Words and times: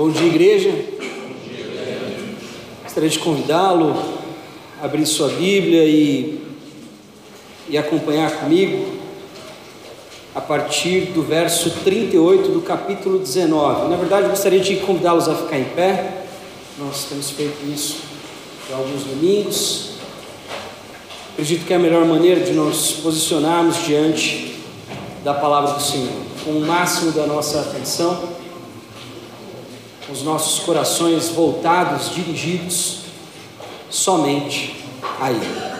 Bom 0.00 0.08
dia, 0.08 0.28
igreja. 0.28 0.74
Gostaria 2.82 3.10
de 3.10 3.18
convidá-lo 3.18 4.02
a 4.80 4.86
abrir 4.86 5.04
sua 5.04 5.28
Bíblia 5.28 5.84
e, 5.84 6.40
e 7.68 7.76
acompanhar 7.76 8.30
comigo 8.40 8.96
a 10.34 10.40
partir 10.40 11.12
do 11.12 11.22
verso 11.22 11.68
38 11.84 12.48
do 12.50 12.62
capítulo 12.62 13.18
19. 13.18 13.90
Na 13.90 13.96
verdade, 13.96 14.28
gostaria 14.28 14.60
de 14.60 14.76
convidá-los 14.76 15.28
a 15.28 15.34
ficar 15.34 15.58
em 15.58 15.64
pé. 15.64 16.22
Nós 16.78 17.04
temos 17.04 17.32
feito 17.32 17.58
isso 17.70 17.98
há 18.72 18.76
alguns 18.76 19.04
domingos. 19.04 19.96
Acredito 21.34 21.66
que 21.66 21.74
é 21.74 21.76
a 21.76 21.78
melhor 21.78 22.06
maneira 22.06 22.40
de 22.40 22.52
nos 22.52 22.92
posicionarmos 22.92 23.84
diante 23.84 24.60
da 25.22 25.34
palavra 25.34 25.74
do 25.74 25.82
Senhor, 25.82 26.08
com 26.42 26.52
o 26.52 26.60
máximo 26.62 27.12
da 27.12 27.26
nossa 27.26 27.60
atenção, 27.60 28.39
os 30.20 30.22
nossos 30.22 30.58
corações 30.58 31.30
voltados, 31.30 32.14
dirigidos 32.14 32.98
somente 33.88 34.76
a 35.18 35.30
Ele. 35.30 35.70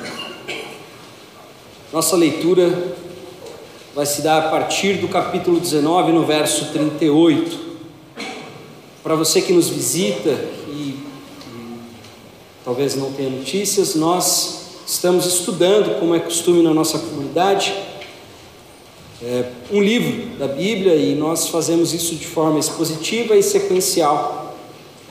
Nossa 1.92 2.16
leitura 2.16 2.96
vai 3.94 4.06
se 4.06 4.22
dar 4.22 4.38
a 4.38 4.48
partir 4.48 4.94
do 4.94 5.08
capítulo 5.08 5.60
19, 5.60 6.12
no 6.12 6.24
verso 6.24 6.72
38. 6.72 7.58
Para 9.02 9.14
você 9.14 9.42
que 9.42 9.52
nos 9.52 9.68
visita 9.68 10.30
e, 10.68 10.98
talvez 12.64 12.96
não 12.96 13.12
tenha 13.12 13.28
notícias, 13.28 13.94
nós 13.94 14.78
estamos 14.86 15.26
estudando, 15.26 16.00
como 16.00 16.14
é 16.14 16.18
costume 16.18 16.62
na 16.62 16.72
nossa 16.72 16.98
comunidade, 16.98 17.74
é, 19.22 19.50
um 19.70 19.82
livro 19.82 20.38
da 20.38 20.48
Bíblia 20.48 20.96
e 20.96 21.14
nós 21.14 21.48
fazemos 21.48 21.92
isso 21.92 22.14
de 22.14 22.26
forma 22.26 22.58
expositiva 22.58 23.36
e 23.36 23.42
sequencial. 23.42 24.39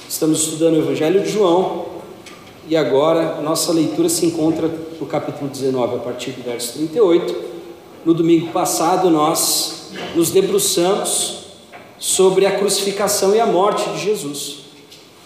Estamos 0.10 0.40
estudando 0.40 0.74
o 0.74 0.80
Evangelho 0.80 1.22
de 1.22 1.30
João 1.30 1.86
e 2.68 2.76
agora 2.76 3.40
nossa 3.44 3.72
leitura 3.72 4.10
se 4.10 4.26
encontra 4.26 4.68
no 5.00 5.06
capítulo 5.06 5.48
19, 5.48 5.98
a 5.98 6.00
partir 6.00 6.32
do 6.32 6.42
verso 6.42 6.74
38. 6.74 7.36
No 8.04 8.16
domingo 8.16 8.52
passado 8.52 9.12
nós 9.12 9.92
nos 10.16 10.32
debruçamos 10.32 11.42
sobre 12.00 12.48
a 12.48 12.58
crucificação 12.58 13.36
e 13.36 13.40
a 13.40 13.46
morte 13.46 13.88
de 13.92 14.00
Jesus. 14.00 14.62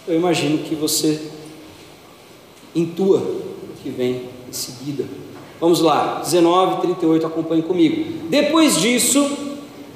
Eu 0.06 0.16
imagino 0.16 0.58
que 0.58 0.74
você 0.74 1.18
intua 2.74 3.20
o 3.20 3.82
que 3.82 3.88
vem 3.88 4.28
em 4.46 4.52
seguida. 4.52 5.06
Vamos 5.58 5.80
lá, 5.80 6.20
19, 6.22 6.82
38, 6.82 7.26
acompanhe 7.26 7.62
comigo. 7.62 8.28
Depois 8.28 8.78
disso, 8.78 9.30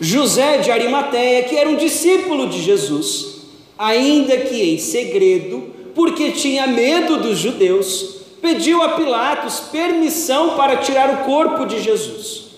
José 0.01 0.57
de 0.57 0.71
Arimateia, 0.71 1.43
que 1.43 1.59
era 1.59 1.69
um 1.69 1.77
discípulo 1.77 2.49
de 2.49 2.63
Jesus, 2.63 3.38
ainda 3.79 4.37
que 4.37 4.75
em 4.75 4.79
segredo, 4.79 5.73
porque 5.95 6.33
tinha 6.33 6.67
medo 6.67 7.19
dos 7.19 7.39
judeus, 7.39 8.17
pediu 8.43 8.83
a 8.83 8.91
Pilatos 8.91 9.61
permissão 9.73 10.57
para 10.57 10.77
tirar 10.77 11.11
o 11.11 11.25
corpo 11.25 11.65
de 11.65 11.81
Jesus. 11.81 12.49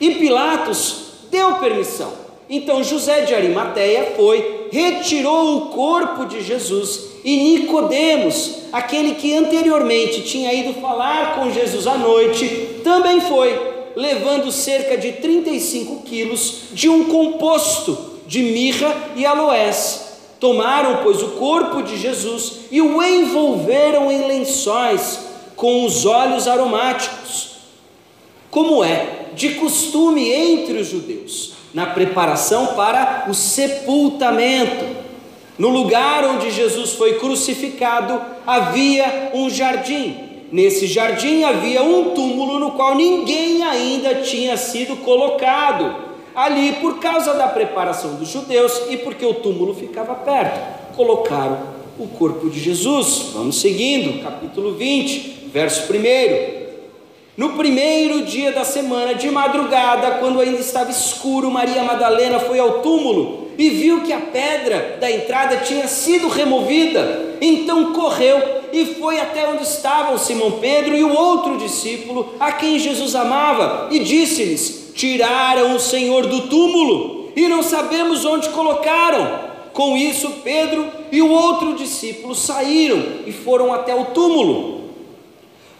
E 0.00 0.12
Pilatos 0.12 1.02
deu 1.30 1.56
permissão. 1.56 2.12
Então 2.48 2.82
José 2.82 3.22
de 3.22 3.34
Arimateia 3.34 4.14
foi, 4.16 4.68
retirou 4.72 5.56
o 5.56 5.66
corpo 5.66 6.26
de 6.26 6.42
Jesus 6.42 7.10
e 7.24 7.36
Nicodemos, 7.36 8.56
aquele 8.72 9.14
que 9.14 9.34
anteriormente 9.34 10.22
tinha 10.22 10.52
ido 10.52 10.80
falar 10.80 11.36
com 11.36 11.50
Jesus 11.50 11.86
à 11.86 11.96
noite, 11.96 12.80
também 12.82 13.20
foi, 13.20 13.56
levando 13.94 14.50
cerca 14.50 14.96
de 14.96 15.12
35 15.12 16.02
quilos 16.02 16.62
de 16.72 16.88
um 16.88 17.04
composto 17.04 17.96
de 18.26 18.42
mirra 18.42 18.94
e 19.16 19.26
aloés. 19.26 20.09
Tomaram, 20.40 21.00
pois, 21.02 21.22
o 21.22 21.32
corpo 21.32 21.82
de 21.82 21.98
Jesus 21.98 22.60
e 22.70 22.80
o 22.80 23.02
envolveram 23.02 24.10
em 24.10 24.26
lençóis 24.26 25.20
com 25.54 25.84
os 25.84 26.06
óleos 26.06 26.48
aromáticos, 26.48 27.50
como 28.50 28.82
é 28.82 29.26
de 29.34 29.50
costume 29.56 30.32
entre 30.32 30.78
os 30.78 30.88
judeus, 30.88 31.52
na 31.74 31.86
preparação 31.86 32.68
para 32.68 33.26
o 33.28 33.34
sepultamento. 33.34 34.86
No 35.58 35.68
lugar 35.68 36.24
onde 36.24 36.50
Jesus 36.50 36.92
foi 36.94 37.18
crucificado 37.18 38.18
havia 38.46 39.32
um 39.34 39.50
jardim. 39.50 40.16
Nesse 40.50 40.86
jardim 40.86 41.44
havia 41.44 41.82
um 41.82 42.14
túmulo 42.14 42.58
no 42.58 42.70
qual 42.72 42.94
ninguém 42.94 43.62
ainda 43.62 44.16
tinha 44.16 44.56
sido 44.56 44.96
colocado. 44.96 46.09
Ali, 46.40 46.72
por 46.80 46.98
causa 47.00 47.34
da 47.34 47.48
preparação 47.48 48.14
dos 48.14 48.30
judeus 48.30 48.84
e 48.88 48.96
porque 48.96 49.26
o 49.26 49.34
túmulo 49.34 49.74
ficava 49.74 50.14
perto, 50.14 50.96
colocaram 50.96 51.58
o 51.98 52.08
corpo 52.08 52.48
de 52.48 52.58
Jesus. 52.58 53.32
Vamos 53.34 53.60
seguindo, 53.60 54.22
capítulo 54.22 54.72
20, 54.72 55.48
verso 55.52 55.92
1. 55.92 56.70
No 57.36 57.58
primeiro 57.58 58.22
dia 58.24 58.52
da 58.52 58.64
semana, 58.64 59.14
de 59.14 59.30
madrugada, 59.30 60.12
quando 60.12 60.40
ainda 60.40 60.58
estava 60.58 60.90
escuro, 60.90 61.50
Maria 61.50 61.82
Madalena 61.82 62.38
foi 62.40 62.58
ao 62.58 62.80
túmulo 62.80 63.48
e 63.58 63.68
viu 63.68 64.00
que 64.00 64.12
a 64.14 64.20
pedra 64.20 64.96
da 64.98 65.10
entrada 65.10 65.58
tinha 65.58 65.86
sido 65.88 66.26
removida. 66.28 67.36
Então 67.42 67.92
correu 67.92 68.59
e 68.72 68.94
foi 68.94 69.20
até 69.20 69.48
onde 69.48 69.62
estavam 69.62 70.18
Simão 70.18 70.52
Pedro 70.52 70.96
e 70.96 71.02
o 71.02 71.14
outro 71.14 71.56
discípulo, 71.58 72.34
a 72.38 72.52
quem 72.52 72.78
Jesus 72.78 73.14
amava, 73.14 73.88
e 73.90 73.98
disse-lhes: 74.00 74.92
Tiraram 74.94 75.76
o 75.76 75.80
Senhor 75.80 76.26
do 76.26 76.48
túmulo 76.48 77.32
e 77.34 77.48
não 77.48 77.62
sabemos 77.62 78.24
onde 78.24 78.48
colocaram. 78.50 79.50
Com 79.72 79.96
isso, 79.96 80.28
Pedro 80.42 80.86
e 81.12 81.22
o 81.22 81.30
outro 81.30 81.74
discípulo 81.74 82.34
saíram 82.34 83.02
e 83.26 83.32
foram 83.32 83.72
até 83.72 83.94
o 83.94 84.06
túmulo. 84.06 84.80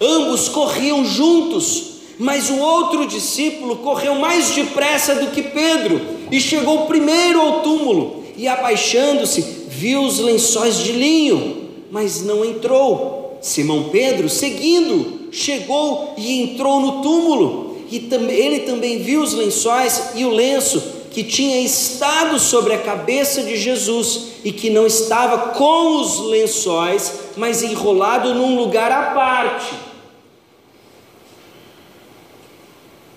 Ambos 0.00 0.48
corriam 0.48 1.04
juntos, 1.04 1.90
mas 2.18 2.48
o 2.48 2.58
outro 2.58 3.06
discípulo 3.06 3.76
correu 3.76 4.14
mais 4.14 4.50
depressa 4.50 5.16
do 5.16 5.28
que 5.28 5.42
Pedro 5.42 6.00
e 6.30 6.40
chegou 6.40 6.86
primeiro 6.86 7.40
ao 7.40 7.60
túmulo 7.60 8.24
e, 8.36 8.48
abaixando-se, 8.48 9.66
viu 9.68 10.02
os 10.02 10.18
lençóis 10.18 10.78
de 10.78 10.92
linho, 10.92 11.59
mas 11.90 12.22
não 12.22 12.44
entrou. 12.44 13.38
Simão 13.40 13.88
Pedro, 13.90 14.28
seguindo, 14.28 15.28
chegou 15.32 16.14
e 16.16 16.42
entrou 16.42 16.80
no 16.80 17.02
túmulo. 17.02 17.78
E 17.90 18.08
ele 18.30 18.60
também 18.60 18.98
viu 18.98 19.22
os 19.22 19.34
lençóis 19.34 20.10
e 20.14 20.24
o 20.24 20.30
lenço 20.30 21.00
que 21.10 21.24
tinha 21.24 21.60
estado 21.60 22.38
sobre 22.38 22.74
a 22.74 22.78
cabeça 22.78 23.42
de 23.42 23.56
Jesus 23.56 24.28
e 24.44 24.52
que 24.52 24.70
não 24.70 24.86
estava 24.86 25.50
com 25.54 26.00
os 26.00 26.20
lençóis, 26.20 27.12
mas 27.36 27.62
enrolado 27.62 28.32
num 28.34 28.56
lugar 28.56 28.92
à 28.92 29.10
parte. 29.10 29.74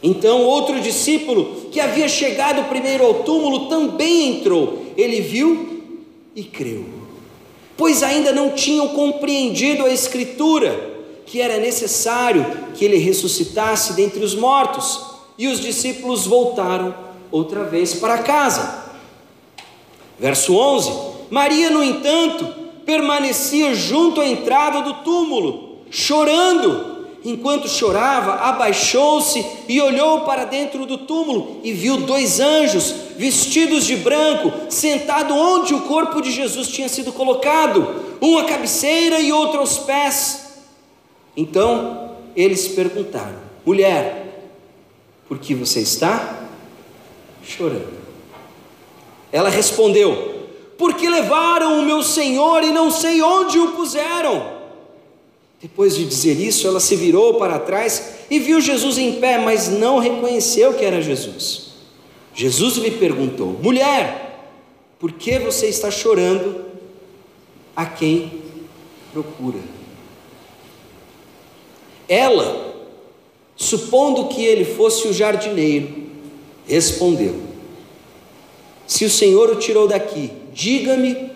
Então, 0.02 0.42
outro 0.42 0.82
discípulo 0.82 1.70
que 1.72 1.80
havia 1.80 2.10
chegado 2.10 2.68
primeiro 2.68 3.06
ao 3.06 3.24
túmulo 3.24 3.70
também 3.70 4.38
entrou. 4.38 4.84
Ele 4.98 5.22
viu 5.22 5.82
e 6.36 6.44
creu, 6.44 6.86
pois 7.78 8.04
ainda 8.04 8.32
não 8.32 8.52
tinham 8.52 8.90
compreendido 8.90 9.86
a 9.86 9.90
Escritura, 9.90 10.92
que 11.26 11.42
era 11.42 11.58
necessário 11.58 12.46
que 12.76 12.86
ele 12.86 12.98
ressuscitasse 12.98 13.94
dentre 13.94 14.24
os 14.24 14.36
mortos. 14.36 15.14
E 15.38 15.48
os 15.48 15.60
discípulos 15.60 16.28
voltaram 16.28 16.94
outra 17.32 17.64
vez 17.64 17.96
para 17.96 18.20
casa. 18.20 18.84
Verso 20.20 20.56
11: 20.56 20.92
Maria, 21.32 21.72
no 21.72 21.84
entanto, 21.84 22.46
permanecia 22.86 23.74
junto 23.74 24.22
à 24.22 24.28
entrada 24.28 24.82
do 24.82 24.94
túmulo, 25.04 25.80
chorando. 25.90 26.93
Enquanto 27.26 27.70
chorava, 27.70 28.34
abaixou-se 28.34 29.46
e 29.70 29.82
olhou 29.82 30.22
para 30.22 30.44
dentro 30.44 30.86
do 30.86 30.98
túmulo 30.98 31.62
e 31.64 31.72
viu 31.72 31.98
dois 31.98 32.42
anjos 32.42 32.94
vestidos 33.18 33.86
de 33.86 33.96
branco, 33.96 34.52
sentado 34.70 35.34
onde 35.34 35.74
o 35.74 35.82
corpo 35.82 36.22
de 36.22 36.32
Jesus 36.32 36.68
tinha 36.68 36.90
sido 36.90 37.14
colocado, 37.14 38.18
um 38.22 38.38
à 38.38 38.44
cabeceira 38.44 39.20
e 39.20 39.32
outro 39.32 39.60
aos 39.60 39.80
pés. 39.80 40.64
Então 41.36 42.12
eles 42.36 42.68
perguntaram: 42.68 43.40
Mulher, 43.66 44.50
por 45.28 45.40
que 45.40 45.56
você 45.56 45.80
está 45.80 46.48
chorando? 47.42 48.04
Ela 49.32 49.50
respondeu: 49.50 50.50
Porque 50.78 51.10
levaram 51.10 51.80
o 51.80 51.86
meu 51.86 52.04
Senhor 52.04 52.64
e 52.64 52.72
não 52.72 52.92
sei 52.92 53.22
onde 53.22 53.58
o 53.60 53.72
puseram. 53.72 54.63
Depois 55.64 55.96
de 55.96 56.04
dizer 56.04 56.38
isso, 56.42 56.68
ela 56.68 56.82
se 56.82 56.94
virou 56.94 57.36
para 57.36 57.58
trás 57.58 58.16
e 58.30 58.38
viu 58.38 58.60
Jesus 58.60 58.98
em 58.98 59.14
pé, 59.22 59.38
mas 59.38 59.70
não 59.70 59.98
reconheceu 59.98 60.74
que 60.74 60.84
era 60.84 61.02
Jesus. 61.02 61.68
Jesus 62.36 62.76
lhe 62.76 62.92
perguntou: 62.92 63.58
Mulher, 63.64 64.50
por 65.00 65.14
que 65.14 65.40
você 65.40 65.68
está 65.68 65.90
chorando? 65.90 66.66
A 67.74 67.86
quem 67.86 68.42
procura? 69.14 69.60
Ela, 72.10 72.76
supondo 73.56 74.28
que 74.28 74.44
ele 74.44 74.66
fosse 74.66 75.08
o 75.08 75.14
jardineiro, 75.14 76.10
respondeu: 76.68 77.40
Se 78.86 79.06
o 79.06 79.10
Senhor 79.10 79.50
o 79.50 79.56
tirou 79.56 79.88
daqui, 79.88 80.30
diga-me 80.52 81.32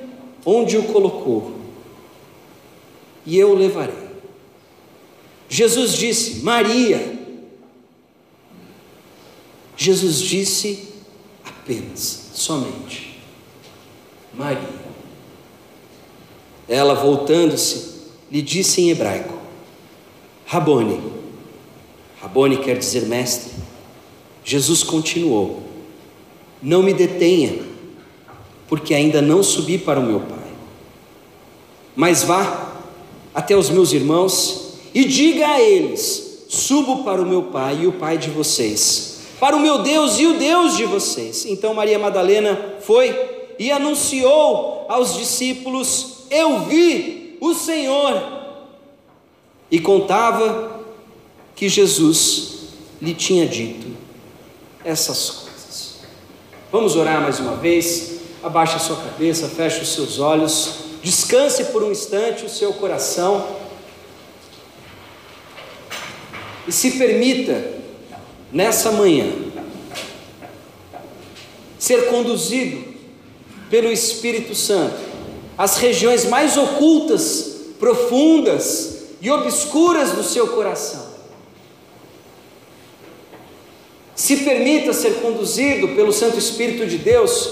onde 0.46 0.78
o 0.78 0.84
colocou, 0.84 1.54
e 3.26 3.40
eu 3.40 3.52
o 3.52 3.56
levarei. 3.56 4.07
Jesus 5.50 5.94
disse: 5.94 6.44
Maria. 6.44 7.16
Jesus 9.80 10.20
disse 10.20 10.88
apenas, 11.46 12.32
somente, 12.34 13.20
Maria. 14.34 14.88
Ela, 16.68 16.96
voltando-se, 16.96 18.08
lhe 18.32 18.42
disse 18.42 18.82
em 18.82 18.90
hebraico: 18.90 19.38
Rabone. 20.46 21.02
Rabone 22.20 22.58
quer 22.58 22.78
dizer 22.78 23.06
mestre. 23.06 23.52
Jesus 24.44 24.84
continuou: 24.84 25.64
Não 26.62 26.82
me 26.82 26.94
detenha, 26.94 27.64
porque 28.68 28.94
ainda 28.94 29.22
não 29.22 29.44
subi 29.44 29.78
para 29.78 30.00
o 30.00 30.04
meu 30.04 30.20
Pai. 30.22 30.38
Mas 31.96 32.24
vá 32.24 32.82
até 33.34 33.56
os 33.56 33.70
meus 33.70 33.94
irmãos 33.94 34.67
e 34.98 35.06
diga 35.06 35.48
a 35.48 35.62
eles: 35.62 36.46
Subo 36.50 37.04
para 37.04 37.22
o 37.22 37.26
meu 37.26 37.44
Pai 37.44 37.82
e 37.84 37.88
o 37.88 37.94
Pai 37.94 38.18
de 38.18 38.32
vocês, 38.32 39.20
para 39.40 39.56
o 39.56 39.60
meu 39.60 39.84
Deus 39.84 40.18
e 40.18 40.26
o 40.26 40.40
Deus 40.40 40.76
de 40.76 40.86
vocês. 40.86 41.46
Então 41.46 41.76
Maria 41.76 42.00
Madalena 42.00 42.78
foi 42.82 43.16
e 43.60 43.72
anunciou 43.72 44.88
aos 44.90 45.16
discípulos 45.16 46.26
eu 46.32 46.62
vi 46.62 47.38
o 47.40 47.54
Senhor. 47.54 48.38
E 49.70 49.80
contava 49.80 50.82
que 51.56 51.70
Jesus 51.70 52.54
lhe 53.00 53.14
tinha 53.14 53.46
dito 53.46 53.86
essas 54.84 55.30
coisas. 55.30 56.00
Vamos 56.72 56.96
orar 56.96 57.22
mais 57.22 57.40
uma 57.40 57.56
vez. 57.56 58.18
Abaixe 58.42 58.78
a 58.78 58.80
sua 58.80 58.96
cabeça, 58.96 59.48
feche 59.48 59.82
os 59.82 59.90
seus 59.90 60.18
olhos, 60.20 60.72
descanse 61.04 61.66
por 61.66 61.84
um 61.84 61.92
instante 61.92 62.46
o 62.46 62.50
seu 62.50 62.74
coração 62.74 63.67
e 66.68 66.72
se 66.72 66.92
permita, 66.92 67.78
nessa 68.52 68.92
manhã, 68.92 69.32
ser 71.80 72.08
conduzido 72.08 72.84
pelo 73.70 73.92
Espírito 73.92 74.54
Santo 74.54 75.08
as 75.58 75.78
regiões 75.78 76.26
mais 76.26 76.56
ocultas, 76.56 77.56
profundas 77.80 79.06
e 79.20 79.32
obscuras 79.32 80.12
do 80.12 80.24
seu 80.24 80.50
coração. 80.50 81.08
Se 84.16 84.38
permita 84.38 84.94
ser 84.94 85.16
conduzido 85.16 85.90
pelo 85.90 86.14
Santo 86.14 86.38
Espírito 86.38 86.86
de 86.86 86.98
Deus 86.98 87.50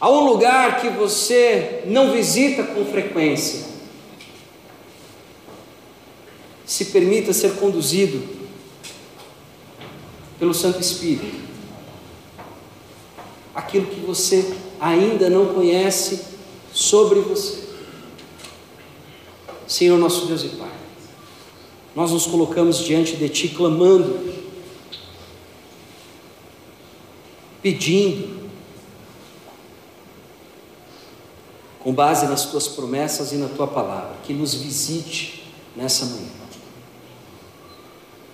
a 0.00 0.10
um 0.10 0.24
lugar 0.24 0.80
que 0.80 0.88
você 0.88 1.82
não 1.86 2.12
visita 2.12 2.64
com 2.64 2.84
frequência. 2.86 3.69
Se 6.70 6.84
permita 6.84 7.32
ser 7.32 7.56
conduzido 7.56 8.22
pelo 10.38 10.54
Santo 10.54 10.80
Espírito. 10.80 11.40
Aquilo 13.52 13.86
que 13.86 13.98
você 13.98 14.56
ainda 14.78 15.28
não 15.28 15.52
conhece 15.52 16.24
sobre 16.72 17.18
você. 17.22 17.64
Senhor 19.66 19.98
nosso 19.98 20.26
Deus 20.26 20.44
e 20.44 20.48
Pai, 20.50 20.70
nós 21.96 22.12
nos 22.12 22.24
colocamos 22.26 22.78
diante 22.78 23.16
de 23.16 23.28
Ti 23.28 23.48
clamando, 23.48 24.32
pedindo, 27.60 28.48
com 31.80 31.92
base 31.92 32.26
nas 32.28 32.44
Tuas 32.44 32.68
promessas 32.68 33.32
e 33.32 33.38
na 33.38 33.48
Tua 33.48 33.66
palavra, 33.66 34.18
que 34.22 34.32
nos 34.32 34.54
visite 34.54 35.52
nessa 35.74 36.04
manhã. 36.04 36.39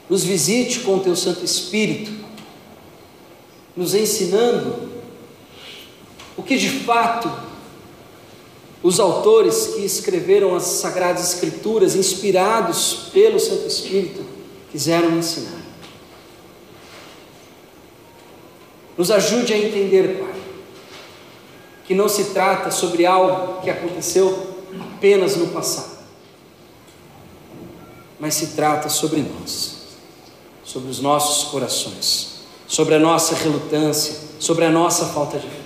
Nos 0.08 0.25
visite 0.25 0.81
com 0.81 0.97
o 0.97 1.00
Teu 1.00 1.17
Santo 1.17 1.44
Espírito, 1.44 2.12
nos 3.76 3.94
ensinando 3.94 4.88
o 6.37 6.43
que 6.43 6.56
de 6.56 6.69
fato 6.69 7.31
os 8.82 9.00
autores 9.00 9.69
que 9.75 9.85
escreveram 9.85 10.55
as 10.55 10.62
Sagradas 10.62 11.35
Escrituras, 11.35 11.97
inspirados 11.97 13.08
pelo 13.12 13.41
Santo 13.41 13.67
Espírito, 13.67 14.25
quiseram 14.70 15.19
ensinar. 15.19 15.61
Nos 18.97 19.11
ajude 19.11 19.53
a 19.53 19.58
entender, 19.58 20.20
Pai, 20.20 20.35
que 21.85 21.94
não 21.94 22.08
se 22.08 22.26
trata 22.26 22.70
sobre 22.70 23.05
algo 23.05 23.61
que 23.61 23.70
aconteceu 23.70 24.56
apenas 24.81 25.37
no 25.37 25.49
passado, 25.49 25.99
mas 28.19 28.35
se 28.35 28.49
trata 28.49 28.88
sobre 28.88 29.20
nós, 29.20 29.75
sobre 30.66 30.90
os 30.90 31.00
nossos 31.00 31.48
corações, 31.50 32.40
sobre 32.66 32.96
a 32.96 32.98
nossa 32.98 33.36
relutância, 33.36 34.16
sobre 34.40 34.64
a 34.64 34.70
nossa 34.70 35.06
falta 35.06 35.38
de 35.38 35.46
fé. 35.46 35.56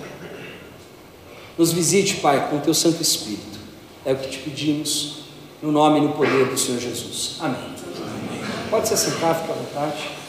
Nos 1.57 1.73
visite, 1.73 2.17
Pai, 2.17 2.49
com 2.49 2.57
o 2.57 2.61
teu 2.61 2.73
Santo 2.73 3.01
Espírito. 3.01 3.59
É 4.05 4.13
o 4.13 4.15
que 4.15 4.29
te 4.29 4.37
pedimos, 4.37 5.23
no 5.61 5.71
nome 5.71 5.99
e 5.99 6.01
no 6.01 6.13
poder 6.13 6.45
do 6.45 6.57
Senhor 6.57 6.79
Jesus. 6.79 7.37
Amém. 7.39 7.59
Amém. 7.59 8.41
Pode 8.69 8.87
se 8.87 8.93
assentar, 8.93 9.41
fica 9.41 9.53
à 9.53 9.55
vontade. 9.55 10.20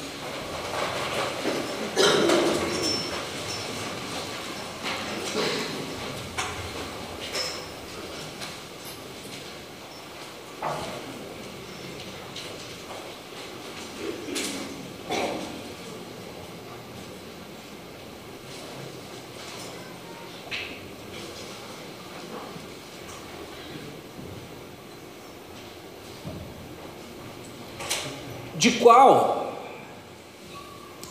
De 28.62 28.70
qual 28.70 29.54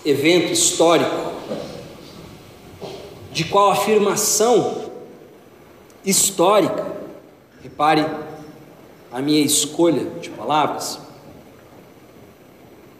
evento 0.05 0.53
histórico, 0.53 1.33
de 3.29 3.43
qual 3.43 3.71
afirmação 3.71 4.89
histórica, 6.05 6.95
repare 7.61 8.05
a 9.11 9.21
minha 9.21 9.41
escolha 9.41 10.05
de 10.21 10.29
palavras, 10.29 10.97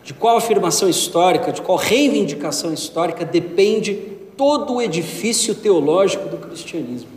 de 0.04 0.14
qual 0.14 0.36
afirmação 0.36 0.90
histórica, 0.90 1.54
de 1.54 1.62
qual 1.62 1.78
reivindicação 1.78 2.74
histórica 2.74 3.24
depende 3.24 3.94
todo 4.36 4.74
o 4.74 4.82
edifício 4.82 5.56
teológico 5.56 6.28
do 6.28 6.38
cristianismo. 6.38 7.10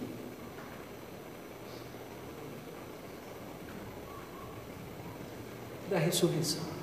Da 5.90 5.98
ressurreição. 5.98 6.73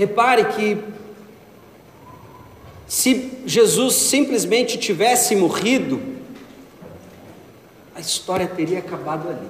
Repare 0.00 0.46
que 0.46 0.82
se 2.86 3.32
Jesus 3.44 3.96
simplesmente 3.96 4.78
tivesse 4.78 5.36
morrido, 5.36 6.00
a 7.94 8.00
história 8.00 8.46
teria 8.46 8.78
acabado 8.78 9.28
ali. 9.28 9.46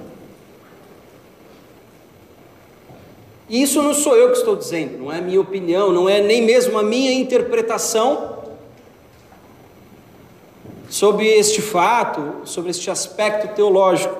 E 3.47 3.61
isso 3.61 3.81
não 3.81 3.93
sou 3.93 4.17
eu 4.17 4.31
que 4.31 4.39
estou 4.39 4.57
dizendo, 4.57 4.97
não 4.97 5.09
é 5.09 5.19
a 5.19 5.21
minha 5.21 5.39
opinião, 5.39 5.93
não 5.93 6.09
é 6.09 6.19
nem 6.19 6.41
mesmo 6.41 6.77
a 6.77 6.83
minha 6.83 7.13
interpretação 7.13 8.43
sobre 10.89 11.27
este 11.27 11.61
fato, 11.61 12.41
sobre 12.43 12.71
este 12.71 12.91
aspecto 12.91 13.55
teológico. 13.55 14.17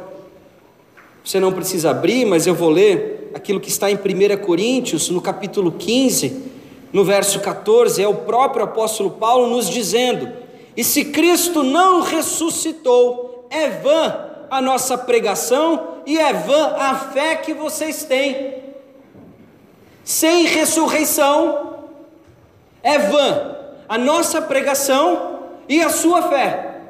Você 1.25 1.41
não 1.41 1.51
precisa 1.51 1.89
abrir, 1.89 2.23
mas 2.23 2.47
eu 2.47 2.55
vou 2.55 2.69
ler 2.69 3.20
aquilo 3.33 3.59
que 3.59 3.69
está 3.69 3.89
em 3.89 3.95
1 3.95 4.45
Coríntios, 4.45 5.09
no 5.09 5.21
capítulo 5.21 5.71
15, 5.71 6.51
no 6.91 7.03
verso 7.03 7.39
14, 7.39 8.01
é 8.01 8.07
o 8.07 8.15
próprio 8.15 8.65
apóstolo 8.65 9.11
Paulo 9.11 9.47
nos 9.47 9.69
dizendo: 9.69 10.31
E 10.75 10.83
se 10.83 11.05
Cristo 11.05 11.63
não 11.63 12.01
ressuscitou, 12.01 13.47
é 13.49 13.69
vã 13.69 14.29
a 14.49 14.61
nossa 14.61 14.97
pregação 14.97 15.99
e 16.05 16.17
é 16.17 16.33
vã 16.33 16.75
a 16.77 16.95
fé 16.95 17.35
que 17.35 17.53
vocês 17.53 18.03
têm. 18.03 18.55
Sem 20.03 20.45
ressurreição, 20.45 21.85
é 22.83 22.97
vã 22.97 23.55
a 23.87 23.97
nossa 23.97 24.41
pregação 24.41 25.39
e 25.69 25.81
a 25.81 25.89
sua 25.89 26.23
fé. 26.23 26.81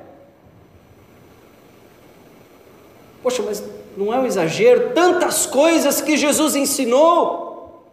Poxa, 3.21 3.43
mas 3.43 3.63
não 3.97 4.13
é 4.13 4.19
um 4.19 4.25
exagero, 4.25 4.91
tantas 4.93 5.45
coisas 5.45 6.01
que 6.01 6.15
Jesus 6.17 6.55
ensinou. 6.55 7.85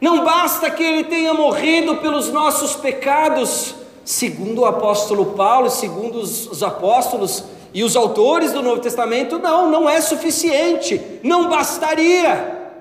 Não 0.00 0.24
basta 0.24 0.70
que 0.70 0.82
ele 0.82 1.04
tenha 1.04 1.34
morrido 1.34 1.96
pelos 1.96 2.30
nossos 2.30 2.76
pecados, 2.76 3.74
segundo 4.04 4.60
o 4.60 4.64
apóstolo 4.64 5.26
Paulo, 5.34 5.68
segundo 5.70 6.20
os, 6.20 6.46
os 6.46 6.62
apóstolos, 6.62 7.44
E 7.72 7.84
os 7.84 7.96
autores 7.96 8.52
do 8.52 8.62
Novo 8.62 8.80
Testamento, 8.80 9.38
não, 9.38 9.70
não 9.70 9.88
é 9.88 10.00
suficiente, 10.00 11.00
não 11.22 11.48
bastaria. 11.48 12.72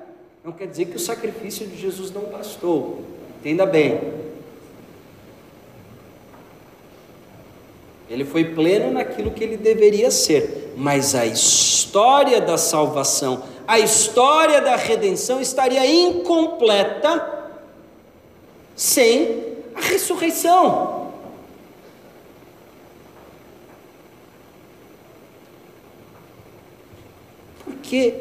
Não 0.44 0.52
quer 0.54 0.68
dizer 0.68 0.86
que 0.86 0.96
o 0.96 1.00
sacrifício 1.00 1.68
de 1.68 1.78
Jesus 1.78 2.10
não 2.12 2.24
bastou, 2.24 3.02
entenda 3.40 3.66
bem. 3.66 4.00
Ele 8.10 8.24
foi 8.24 8.46
pleno 8.46 8.92
naquilo 8.92 9.32
que 9.32 9.44
ele 9.44 9.58
deveria 9.58 10.10
ser, 10.10 10.74
mas 10.78 11.14
a 11.14 11.26
história 11.26 12.40
da 12.40 12.58
salvação, 12.58 13.44
a 13.68 13.80
história 13.80 14.62
da 14.62 14.78
redenção 14.78 15.42
estaria 15.42 15.86
incompleta 15.86 17.52
sem 18.76 19.58
a 19.76 19.82
ressurreição. 19.82 21.12
Por 27.66 27.76
que 27.76 28.14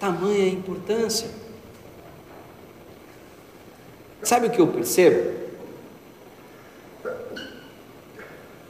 tamanha 0.00 0.48
importância? 0.48 1.28
Sabe 4.20 4.48
o 4.48 4.50
que 4.50 4.60
eu 4.60 4.66
percebo? 4.66 5.45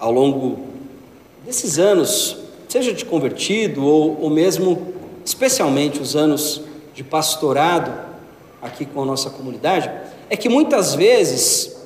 Ao 0.07 0.13
longo 0.13 0.61
desses 1.45 1.81
anos, 1.81 2.37
seja 2.69 2.93
de 2.93 3.05
convertido 3.05 3.85
ou, 3.85 4.23
ou 4.23 4.31
mesmo, 4.31 4.95
especialmente 5.25 6.01
os 6.01 6.15
anos 6.15 6.63
de 6.95 7.03
pastorado 7.03 7.93
aqui 8.63 8.87
com 8.87 9.03
a 9.03 9.05
nossa 9.05 9.31
comunidade, 9.31 9.91
é 10.31 10.37
que 10.37 10.49
muitas 10.49 10.95
vezes 10.95 11.77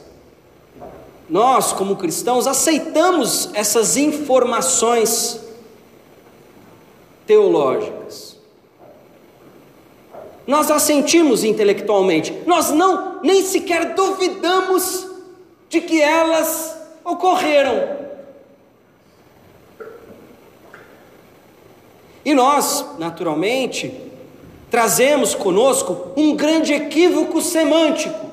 nós, 1.31 1.73
como 1.73 1.97
cristãos, 1.97 2.47
aceitamos 2.47 3.49
essas 3.55 3.97
informações 3.97 5.41
teológicas. 7.27 8.37
Nós 10.47 10.71
assentimos 10.71 11.43
intelectualmente, 11.43 12.35
nós 12.45 12.71
não 12.71 13.23
nem 13.23 13.43
sequer 13.43 13.95
duvidamos 13.95 15.07
de 15.71 15.81
que 15.81 16.03
elas 16.03 16.77
ocorreram. 17.03 18.00
E 22.25 22.35
nós, 22.35 22.85
naturalmente, 22.99 23.93
trazemos 24.71 25.35
conosco 25.35 26.13
um 26.17 26.37
grande 26.37 26.73
equívoco 26.73 27.41
semântico. 27.41 28.31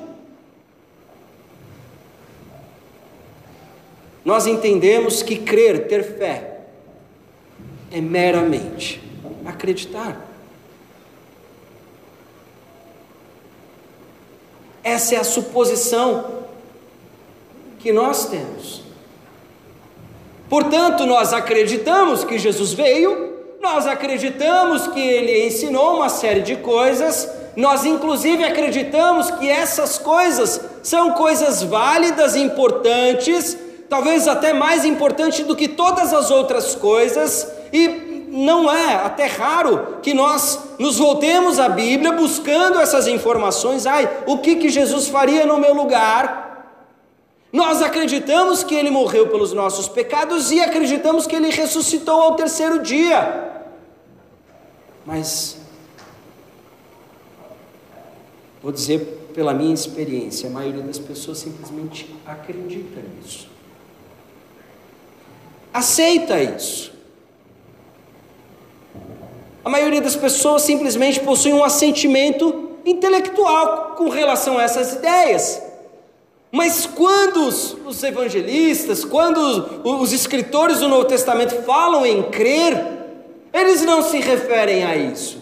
Nós 4.24 4.46
entendemos 4.46 5.22
que 5.22 5.36
crer, 5.36 5.88
ter 5.88 6.18
fé, 6.18 6.60
é 7.90 8.00
meramente 8.00 9.02
acreditar. 9.46 10.28
Essa 14.84 15.14
é 15.14 15.18
a 15.18 15.24
suposição 15.24 16.44
que 17.78 17.92
nós 17.92 18.26
temos. 18.26 18.82
Portanto, 20.48 21.04
nós 21.04 21.32
acreditamos 21.32 22.24
que 22.24 22.38
Jesus 22.38 22.72
veio, 22.72 23.27
nós 23.60 23.86
acreditamos 23.86 24.86
que 24.88 25.00
ele 25.00 25.46
ensinou 25.46 25.96
uma 25.96 26.08
série 26.08 26.40
de 26.40 26.56
coisas, 26.56 27.28
nós 27.56 27.84
inclusive 27.84 28.44
acreditamos 28.44 29.30
que 29.32 29.50
essas 29.50 29.98
coisas 29.98 30.60
são 30.82 31.12
coisas 31.12 31.62
válidas, 31.62 32.36
importantes, 32.36 33.56
talvez 33.88 34.28
até 34.28 34.52
mais 34.52 34.84
importante 34.84 35.42
do 35.42 35.56
que 35.56 35.66
todas 35.66 36.12
as 36.12 36.30
outras 36.30 36.74
coisas, 36.74 37.50
e 37.72 38.08
não 38.30 38.70
é 38.70 38.94
até 38.94 39.26
raro 39.26 39.98
que 40.02 40.14
nós 40.14 40.58
nos 40.78 40.98
voltemos 40.98 41.58
à 41.58 41.68
Bíblia 41.68 42.12
buscando 42.12 42.78
essas 42.78 43.08
informações. 43.08 43.86
Ai, 43.86 44.08
o 44.26 44.38
que, 44.38 44.56
que 44.56 44.68
Jesus 44.68 45.08
faria 45.08 45.44
no 45.46 45.58
meu 45.58 45.74
lugar? 45.74 46.48
Nós 47.52 47.80
acreditamos 47.80 48.62
que 48.62 48.74
ele 48.74 48.90
morreu 48.90 49.28
pelos 49.28 49.54
nossos 49.54 49.88
pecados 49.88 50.52
e 50.52 50.60
acreditamos 50.60 51.26
que 51.26 51.34
ele 51.34 51.50
ressuscitou 51.50 52.20
ao 52.20 52.36
terceiro 52.36 52.82
dia. 52.82 53.47
Mas, 55.08 55.56
vou 58.62 58.70
dizer 58.70 59.30
pela 59.32 59.54
minha 59.54 59.72
experiência, 59.72 60.50
a 60.50 60.52
maioria 60.52 60.82
das 60.82 60.98
pessoas 60.98 61.38
simplesmente 61.38 62.14
acredita 62.26 63.00
nisso. 63.00 63.48
Aceita 65.72 66.38
isso. 66.42 66.92
A 69.64 69.70
maioria 69.70 70.02
das 70.02 70.14
pessoas 70.14 70.60
simplesmente 70.60 71.20
possui 71.20 71.54
um 71.54 71.64
assentimento 71.64 72.72
intelectual 72.84 73.94
com 73.96 74.10
relação 74.10 74.58
a 74.58 74.62
essas 74.62 74.92
ideias. 74.92 75.62
Mas 76.52 76.84
quando 76.84 77.48
os, 77.48 77.74
os 77.86 78.02
evangelistas, 78.02 79.06
quando 79.06 79.38
os, 79.38 80.02
os 80.02 80.12
escritores 80.12 80.80
do 80.80 80.88
Novo 80.88 81.06
Testamento 81.06 81.62
falam 81.62 82.04
em 82.04 82.24
crer, 82.24 82.97
eles 83.60 83.82
não 83.82 84.02
se 84.02 84.18
referem 84.18 84.84
a 84.84 84.96
isso. 84.96 85.38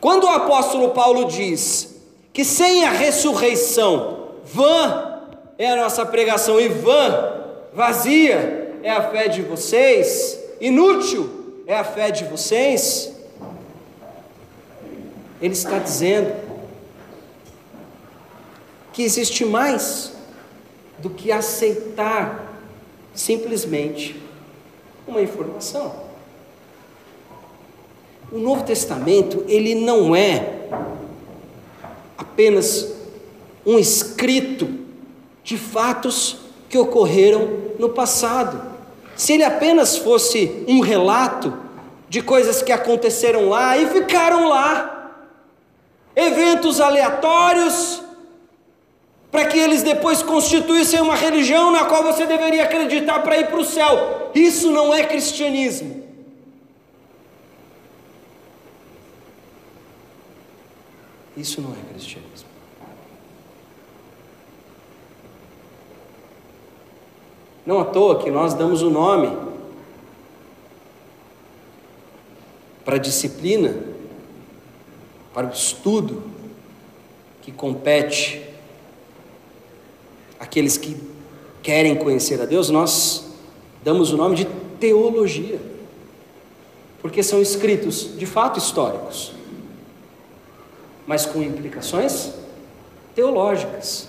Quando 0.00 0.24
o 0.24 0.28
apóstolo 0.28 0.90
Paulo 0.90 1.26
diz 1.26 1.96
que 2.32 2.44
sem 2.44 2.84
a 2.84 2.90
ressurreição, 2.90 4.28
vã 4.44 5.20
é 5.58 5.70
a 5.70 5.76
nossa 5.76 6.06
pregação 6.06 6.58
e 6.58 6.68
vã, 6.68 7.34
vazia 7.72 8.78
é 8.82 8.90
a 8.90 9.10
fé 9.10 9.28
de 9.28 9.42
vocês, 9.42 10.40
inútil 10.60 11.62
é 11.66 11.76
a 11.76 11.84
fé 11.84 12.10
de 12.10 12.24
vocês, 12.24 13.12
ele 15.40 15.52
está 15.52 15.78
dizendo 15.78 16.34
que 18.92 19.02
existe 19.02 19.44
mais 19.44 20.12
do 20.98 21.10
que 21.10 21.30
aceitar 21.30 22.46
simplesmente 23.14 24.20
uma 25.10 25.20
informação. 25.20 25.92
O 28.32 28.38
Novo 28.38 28.62
Testamento, 28.62 29.44
ele 29.48 29.74
não 29.74 30.14
é 30.14 30.68
apenas 32.16 32.92
um 33.66 33.78
escrito 33.78 34.68
de 35.42 35.58
fatos 35.58 36.38
que 36.68 36.78
ocorreram 36.78 37.48
no 37.78 37.88
passado. 37.88 38.70
Se 39.16 39.32
ele 39.32 39.42
apenas 39.42 39.96
fosse 39.96 40.64
um 40.68 40.80
relato 40.80 41.52
de 42.08 42.22
coisas 42.22 42.62
que 42.62 42.72
aconteceram 42.72 43.48
lá 43.48 43.76
e 43.76 43.86
ficaram 43.88 44.48
lá, 44.48 45.12
eventos 46.14 46.80
aleatórios, 46.80 48.00
para 49.30 49.46
que 49.46 49.58
eles 49.58 49.82
depois 49.82 50.22
constituíssem 50.22 51.00
uma 51.00 51.14
religião 51.14 51.70
na 51.70 51.84
qual 51.84 52.02
você 52.02 52.26
deveria 52.26 52.64
acreditar 52.64 53.20
para 53.20 53.38
ir 53.38 53.46
para 53.46 53.60
o 53.60 53.64
céu. 53.64 54.30
Isso 54.34 54.70
não 54.70 54.92
é 54.92 55.04
cristianismo. 55.04 56.04
Isso 61.36 61.60
não 61.60 61.72
é 61.72 61.92
cristianismo. 61.92 62.50
Não 67.64 67.80
à 67.80 67.84
toa 67.84 68.18
que 68.20 68.30
nós 68.30 68.52
damos 68.52 68.82
o 68.82 68.90
nome 68.90 69.30
para 72.84 72.96
a 72.96 72.98
disciplina, 72.98 73.76
para 75.32 75.46
o 75.46 75.50
estudo 75.50 76.24
que 77.42 77.52
compete 77.52 78.49
aqueles 80.40 80.78
que 80.78 80.96
querem 81.62 81.94
conhecer 81.94 82.40
a 82.40 82.46
Deus, 82.46 82.70
nós 82.70 83.26
damos 83.84 84.10
o 84.10 84.16
nome 84.16 84.34
de 84.34 84.46
teologia, 84.80 85.60
porque 87.02 87.22
são 87.22 87.42
escritos 87.42 88.16
de 88.16 88.24
fato 88.24 88.58
históricos, 88.58 89.32
mas 91.06 91.26
com 91.26 91.42
implicações 91.42 92.32
teológicas. 93.14 94.08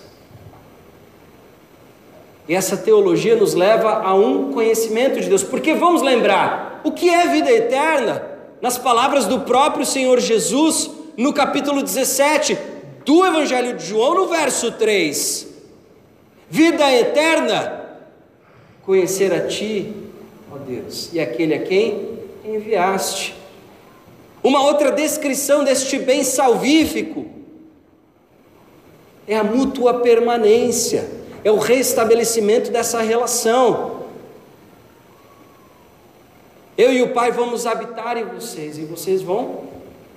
E 2.48 2.56
essa 2.56 2.78
teologia 2.78 3.36
nos 3.36 3.54
leva 3.54 4.02
a 4.02 4.14
um 4.14 4.54
conhecimento 4.54 5.20
de 5.20 5.28
Deus, 5.28 5.44
porque 5.44 5.74
vamos 5.74 6.02
lembrar 6.02 6.82
o 6.84 6.92
que 6.92 7.10
é 7.10 7.28
vida 7.28 7.52
eterna, 7.52 8.30
nas 8.62 8.78
palavras 8.78 9.26
do 9.26 9.42
próprio 9.42 9.86
Senhor 9.86 10.20
Jesus, 10.20 10.90
no 11.18 11.34
capítulo 11.34 11.82
17 11.82 12.58
do 13.04 13.26
Evangelho 13.26 13.76
de 13.76 13.86
João, 13.86 14.16
no 14.16 14.28
verso 14.28 14.72
3 14.74 15.51
vida 16.52 16.92
eterna, 16.92 17.82
conhecer 18.84 19.34
a 19.34 19.48
Ti, 19.48 19.94
ó 20.52 20.58
Deus, 20.58 21.10
e 21.14 21.20
aquele 21.20 21.54
a 21.54 21.62
quem 21.64 22.20
enviaste. 22.44 23.34
Uma 24.44 24.62
outra 24.62 24.92
descrição 24.92 25.64
deste 25.64 25.98
bem 25.98 26.26
salvífico 26.26 27.26
é 29.26 29.38
a 29.38 29.46
mútua 29.46 30.02
permanência, 30.02 31.10
é 31.42 31.50
o 31.50 31.58
restabelecimento 31.58 32.70
dessa 32.70 33.00
relação. 33.02 34.02
Eu 36.78 36.92
e 36.92 37.02
o 37.02 37.14
Pai 37.14 37.32
vamos 37.32 37.66
habitar 37.66 38.18
em 38.18 38.26
vocês, 38.26 38.78
e 38.78 38.82
vocês 38.82 39.22
vão 39.22 39.70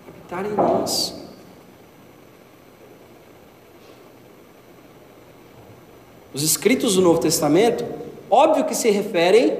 habitar 0.08 0.44
em 0.44 0.54
nós. 0.54 1.23
Os 6.34 6.42
escritos 6.42 6.96
do 6.96 7.00
Novo 7.00 7.20
Testamento, 7.20 7.86
óbvio 8.28 8.64
que 8.64 8.74
se 8.74 8.90
referem 8.90 9.56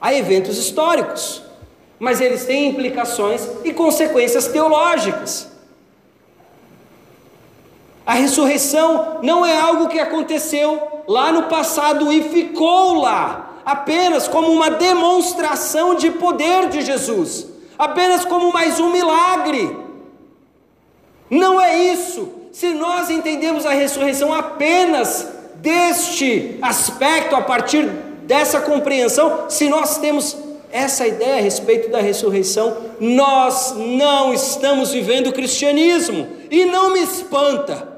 a 0.00 0.14
eventos 0.14 0.56
históricos, 0.56 1.42
mas 1.98 2.22
eles 2.22 2.46
têm 2.46 2.70
implicações 2.70 3.46
e 3.62 3.74
consequências 3.74 4.46
teológicas. 4.48 5.46
A 8.06 8.14
ressurreição 8.14 9.18
não 9.22 9.44
é 9.44 9.60
algo 9.60 9.88
que 9.88 10.00
aconteceu 10.00 11.02
lá 11.06 11.30
no 11.30 11.42
passado 11.44 12.10
e 12.10 12.22
ficou 12.22 12.94
lá, 12.94 13.60
apenas 13.62 14.26
como 14.26 14.50
uma 14.50 14.70
demonstração 14.70 15.94
de 15.94 16.10
poder 16.12 16.70
de 16.70 16.80
Jesus, 16.80 17.46
apenas 17.78 18.24
como 18.24 18.50
mais 18.50 18.80
um 18.80 18.90
milagre. 18.90 19.76
Não 21.28 21.60
é 21.60 21.76
isso. 21.76 22.32
Se 22.50 22.72
nós 22.72 23.10
entendemos 23.10 23.66
a 23.66 23.70
ressurreição 23.70 24.32
apenas 24.32 25.39
deste 25.60 26.58
aspecto, 26.62 27.36
a 27.36 27.42
partir 27.42 27.86
dessa 28.24 28.60
compreensão, 28.60 29.48
se 29.48 29.68
nós 29.68 29.98
temos 29.98 30.36
essa 30.72 31.06
ideia 31.06 31.36
a 31.36 31.40
respeito 31.40 31.90
da 31.90 32.00
ressurreição, 32.00 32.76
nós 33.00 33.74
não 33.76 34.32
estamos 34.32 34.92
vivendo 34.92 35.28
o 35.28 35.32
cristianismo, 35.32 36.28
e 36.50 36.64
não 36.64 36.92
me 36.92 37.00
espanta 37.00 37.88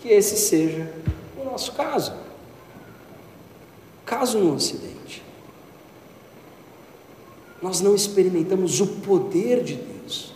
que 0.00 0.08
esse 0.08 0.36
seja 0.36 0.90
o 1.38 1.44
nosso 1.44 1.72
caso. 1.72 2.14
Caso 4.04 4.38
no 4.38 4.54
Ocidente, 4.54 5.22
nós 7.62 7.80
não 7.80 7.94
experimentamos 7.94 8.80
o 8.80 8.86
poder 8.86 9.62
de 9.62 9.74
Deus 9.74 10.32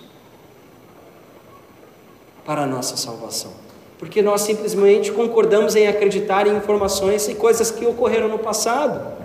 para 2.45 2.63
a 2.63 2.67
nossa 2.67 2.97
salvação 2.97 3.68
porque 3.99 4.23
nós 4.23 4.43
simplesmente 4.43 5.11
concordamos 5.11 5.75
em 5.75 5.89
acreditar 5.89 6.47
em 6.47 6.57
informações 6.57 7.29
e 7.29 7.35
coisas 7.35 7.71
que 7.71 7.85
ocorreram 7.85 8.29
no 8.29 8.39
passado. 8.39 9.19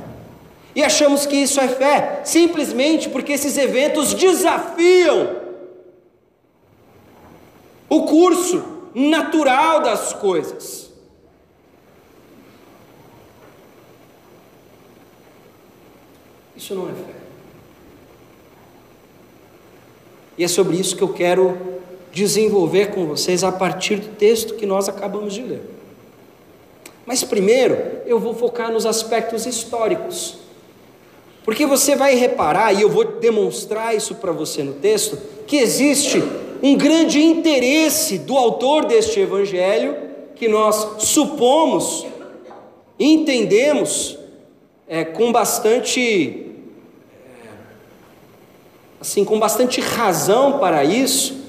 E 0.75 0.83
achamos 0.83 1.25
que 1.25 1.35
isso 1.35 1.59
é 1.59 1.67
fé, 1.67 2.21
simplesmente 2.23 3.07
porque 3.09 3.33
esses 3.33 3.57
eventos 3.57 4.13
desafiam 4.13 5.43
o 7.87 8.03
curso 8.03 8.63
natural 8.95 9.81
das 9.81 10.13
coisas. 10.13 10.91
Isso 16.55 16.73
não 16.73 16.89
é 16.89 16.93
fé. 16.93 17.13
E 20.37 20.43
é 20.43 20.47
sobre 20.47 20.77
isso 20.77 20.95
que 20.95 21.03
eu 21.03 21.13
quero 21.13 21.72
desenvolver 22.13 22.91
com 22.91 23.07
vocês 23.07 23.43
a 23.43 23.51
partir 23.51 23.95
do 23.95 24.15
texto 24.15 24.53
que 24.53 24.65
nós 24.65 24.87
acabamos 24.87 25.33
de 25.33 25.41
ler. 25.41 25.61
Mas 27.05 27.23
primeiro, 27.23 27.77
eu 28.05 28.19
vou 28.19 28.33
focar 28.33 28.71
nos 28.71 28.85
aspectos 28.85 29.45
históricos. 29.45 30.37
Porque 31.43 31.65
você 31.65 31.95
vai 31.95 32.15
reparar, 32.15 32.71
e 32.71 32.81
eu 32.81 32.89
vou 32.89 33.03
demonstrar 33.03 33.93
isso 33.93 34.15
para 34.15 34.31
você 34.31 34.63
no 34.63 34.73
texto, 34.73 35.17
que 35.45 35.57
existe 35.57 36.23
um 36.61 36.77
grande 36.77 37.21
interesse 37.21 38.19
do 38.19 38.37
autor 38.37 38.85
deste 38.85 39.19
evangelho, 39.19 39.97
que 40.35 40.47
nós 40.47 41.03
supomos, 41.03 42.05
entendemos 42.97 44.17
é, 44.87 45.03
com 45.03 45.31
bastante. 45.31 46.45
É, 47.27 47.49
assim, 49.01 49.25
com 49.25 49.37
bastante 49.37 49.81
razão 49.81 50.59
para 50.59 50.85
isso, 50.85 51.42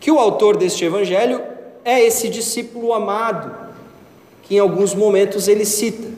que 0.00 0.10
o 0.10 0.18
autor 0.18 0.56
deste 0.56 0.84
evangelho 0.84 1.42
é 1.84 2.00
esse 2.00 2.30
discípulo 2.30 2.94
amado, 2.94 3.54
que 4.42 4.56
em 4.56 4.58
alguns 4.58 4.94
momentos 4.94 5.46
ele 5.46 5.66
cita. 5.66 6.08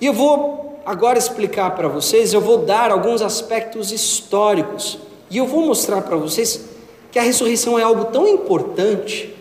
E 0.00 0.06
eu 0.06 0.12
vou 0.12 0.80
agora 0.86 1.18
explicar 1.18 1.72
para 1.72 1.88
vocês, 1.88 2.32
eu 2.32 2.40
vou 2.40 2.58
dar 2.58 2.90
alguns 2.90 3.20
aspectos 3.20 3.92
históricos, 3.92 4.98
e 5.28 5.38
eu 5.38 5.46
vou 5.46 5.66
mostrar 5.66 6.02
para 6.02 6.16
vocês 6.16 6.64
que 7.10 7.18
a 7.18 7.22
ressurreição 7.22 7.78
é 7.78 7.82
algo 7.82 8.06
tão 8.06 8.26
importante 8.26 9.34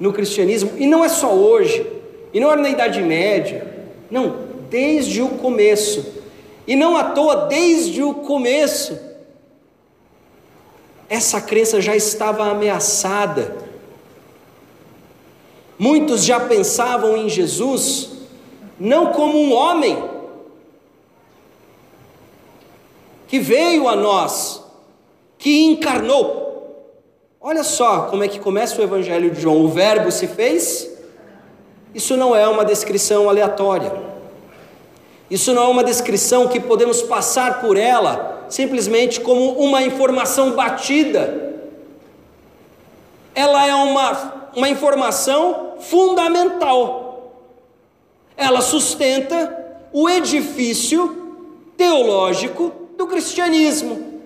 no 0.00 0.12
cristianismo, 0.12 0.72
e 0.76 0.86
não 0.86 1.04
é 1.04 1.08
só 1.08 1.32
hoje, 1.32 1.86
e 2.32 2.40
não 2.40 2.50
é 2.50 2.56
na 2.56 2.70
Idade 2.70 3.00
Média, 3.02 3.66
não, 4.10 4.36
desde 4.70 5.20
o 5.22 5.28
começo. 5.28 6.21
E 6.66 6.76
não 6.76 6.96
à 6.96 7.04
toa, 7.04 7.46
desde 7.46 8.02
o 8.02 8.14
começo, 8.14 8.98
essa 11.08 11.40
crença 11.40 11.80
já 11.80 11.94
estava 11.96 12.44
ameaçada. 12.44 13.56
Muitos 15.78 16.24
já 16.24 16.38
pensavam 16.40 17.16
em 17.16 17.28
Jesus 17.28 18.10
não 18.78 19.12
como 19.12 19.38
um 19.38 19.52
homem 19.52 20.10
que 23.28 23.38
veio 23.38 23.88
a 23.88 23.96
nós, 23.96 24.62
que 25.38 25.64
encarnou. 25.64 26.42
Olha 27.40 27.64
só 27.64 28.02
como 28.02 28.22
é 28.22 28.28
que 28.28 28.38
começa 28.38 28.80
o 28.80 28.84
Evangelho 28.84 29.30
de 29.30 29.40
João: 29.40 29.64
o 29.64 29.68
Verbo 29.68 30.10
se 30.12 30.26
fez. 30.26 30.90
Isso 31.94 32.16
não 32.16 32.34
é 32.34 32.46
uma 32.46 32.64
descrição 32.64 33.28
aleatória. 33.28 34.11
Isso 35.32 35.54
não 35.54 35.62
é 35.62 35.68
uma 35.68 35.82
descrição 35.82 36.46
que 36.46 36.60
podemos 36.60 37.00
passar 37.00 37.62
por 37.62 37.78
ela 37.78 38.44
simplesmente 38.50 39.18
como 39.18 39.52
uma 39.52 39.82
informação 39.82 40.52
batida. 40.52 41.54
Ela 43.34 43.66
é 43.66 43.74
uma, 43.74 44.50
uma 44.54 44.68
informação 44.68 45.78
fundamental. 45.80 47.32
Ela 48.36 48.60
sustenta 48.60 49.80
o 49.90 50.06
edifício 50.06 51.40
teológico 51.78 52.70
do 52.98 53.06
cristianismo. 53.06 54.20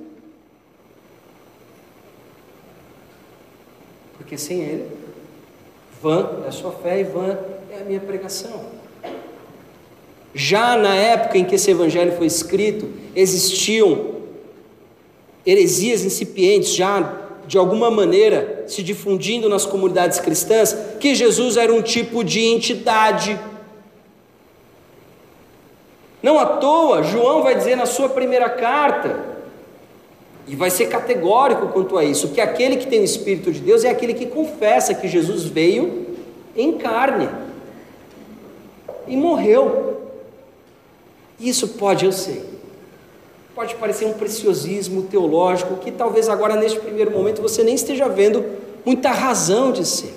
Porque 4.16 4.36
sem 4.36 4.60
ele, 4.60 4.90
vã 6.02 6.42
é 6.44 6.48
a 6.48 6.52
sua 6.52 6.72
fé 6.72 6.98
e 6.98 7.04
vã 7.04 7.38
é 7.70 7.80
a 7.80 7.84
minha 7.84 8.00
pregação. 8.00 8.75
Já 10.34 10.76
na 10.76 10.94
época 10.94 11.38
em 11.38 11.44
que 11.44 11.54
esse 11.54 11.70
evangelho 11.70 12.12
foi 12.16 12.26
escrito, 12.26 12.88
existiam 13.14 14.16
heresias 15.44 16.04
incipientes, 16.04 16.74
já 16.74 17.22
de 17.46 17.56
alguma 17.56 17.90
maneira 17.90 18.64
se 18.66 18.82
difundindo 18.82 19.48
nas 19.48 19.64
comunidades 19.64 20.18
cristãs, 20.18 20.76
que 20.98 21.14
Jesus 21.14 21.56
era 21.56 21.72
um 21.72 21.80
tipo 21.80 22.24
de 22.24 22.44
entidade. 22.44 23.38
Não 26.22 26.38
à 26.38 26.46
toa, 26.46 27.02
João 27.04 27.42
vai 27.42 27.54
dizer 27.54 27.76
na 27.76 27.86
sua 27.86 28.08
primeira 28.08 28.50
carta, 28.50 29.36
e 30.48 30.54
vai 30.54 30.70
ser 30.70 30.86
categórico 30.86 31.68
quanto 31.68 31.98
a 31.98 32.04
isso, 32.04 32.28
que 32.28 32.40
aquele 32.40 32.76
que 32.76 32.86
tem 32.86 33.00
o 33.00 33.04
Espírito 33.04 33.52
de 33.52 33.60
Deus 33.60 33.84
é 33.84 33.90
aquele 33.90 34.14
que 34.14 34.26
confessa 34.26 34.94
que 34.94 35.08
Jesus 35.08 35.44
veio 35.44 36.06
em 36.56 36.72
carne 36.72 37.28
e 39.08 39.16
morreu. 39.16 39.95
Isso 41.38 41.68
pode, 41.68 42.04
eu 42.04 42.12
sei, 42.12 42.44
pode 43.54 43.74
parecer 43.76 44.06
um 44.06 44.14
preciosismo 44.14 45.02
teológico 45.02 45.76
que 45.76 45.90
talvez 45.90 46.28
agora, 46.28 46.56
neste 46.56 46.80
primeiro 46.80 47.10
momento, 47.10 47.42
você 47.42 47.62
nem 47.62 47.74
esteja 47.74 48.08
vendo 48.08 48.44
muita 48.84 49.10
razão 49.10 49.72
de 49.72 49.84
ser. 49.84 50.14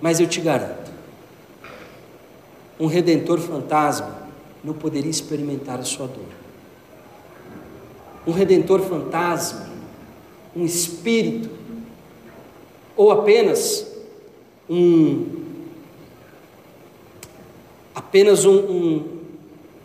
Mas 0.00 0.20
eu 0.20 0.26
te 0.28 0.40
garanto, 0.40 0.90
um 2.78 2.86
redentor 2.86 3.38
fantasma 3.40 4.28
não 4.62 4.74
poderia 4.74 5.10
experimentar 5.10 5.78
a 5.80 5.84
sua 5.84 6.06
dor. 6.06 6.38
Um 8.26 8.32
redentor 8.32 8.80
fantasma, 8.80 9.68
um 10.54 10.64
espírito, 10.64 11.50
ou 12.96 13.10
apenas 13.10 13.86
um 14.68 15.47
apenas 17.98 18.44
um, 18.44 18.56
um, 18.56 19.04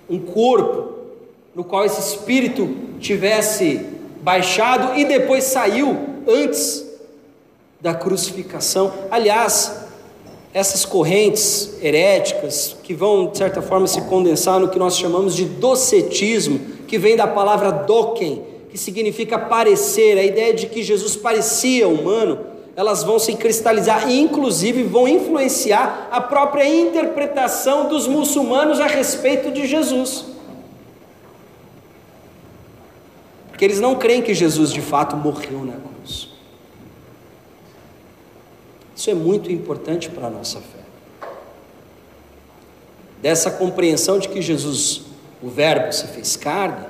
um 0.08 0.20
corpo 0.20 0.94
no 1.56 1.64
qual 1.64 1.84
esse 1.84 2.00
espírito 2.00 2.70
tivesse 3.00 3.88
baixado 4.22 4.96
e 4.96 5.04
depois 5.04 5.46
saiu 5.46 5.98
antes 6.28 6.86
da 7.82 7.96
crucificação. 7.96 8.94
Aliás, 9.10 9.88
essas 10.54 10.86
correntes 10.86 11.74
heréticas 11.82 12.76
que 12.84 12.94
vão, 12.94 13.32
de 13.32 13.40
certa 13.40 13.64
forma, 13.64 13.88
se 13.88 14.02
condensar 14.04 14.60
no 14.60 14.70
que 14.70 14.78
nós 14.78 14.96
chamamos 14.96 15.36
de 15.36 15.46
docetismo, 15.46 16.60
que 16.88 17.00
vem 17.00 17.16
da 17.16 17.26
palavra 17.26 17.72
doken, 17.72 18.44
que 18.70 18.78
significa 18.78 19.40
parecer, 19.40 20.20
a 20.20 20.24
ideia 20.24 20.54
de 20.54 20.68
que 20.68 20.84
Jesus 20.84 21.16
parecia 21.16 21.88
humano, 21.88 22.46
elas 22.76 23.04
vão 23.04 23.20
se 23.20 23.36
cristalizar 23.36 24.10
e, 24.10 24.20
inclusive, 24.20 24.84
vão 24.84 25.08
influenciar 25.08 26.08
a 26.12 26.20
própria 26.20 26.66
interpretação 26.66 27.88
dos 27.88 28.08
muçulmanos 28.08 28.80
a 28.80 28.88
respeito 28.88 29.52
de 29.52 29.68
Jesus. 29.68 30.26
Porque 33.50 33.64
eles 33.64 33.80
não 33.80 33.96
creem 33.96 34.24
que 34.24 34.34
Jesus 34.34 34.72
de 34.72 34.82
fato 34.82 35.16
morreu 35.16 35.64
na 35.64 35.74
cruz. 35.74 36.30
Isso 38.96 39.10
é 39.12 39.14
muito 39.14 39.52
importante 39.52 40.10
para 40.10 40.28
a 40.28 40.30
nossa 40.30 40.60
fé. 40.60 41.28
Dessa 43.22 43.52
compreensão 43.52 44.18
de 44.18 44.28
que 44.28 44.42
Jesus, 44.42 45.04
o 45.42 45.48
Verbo, 45.48 45.92
se 45.94 46.08
fez 46.08 46.36
carne, 46.36 46.88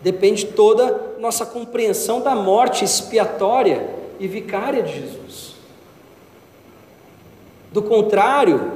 depende 0.00 0.46
toda 0.46 1.16
nossa 1.18 1.44
compreensão 1.44 2.20
da 2.20 2.36
morte 2.36 2.84
expiatória 2.84 4.03
e 4.18 4.26
vicária 4.26 4.82
de 4.82 5.00
Jesus. 5.00 5.54
Do 7.72 7.82
contrário, 7.82 8.72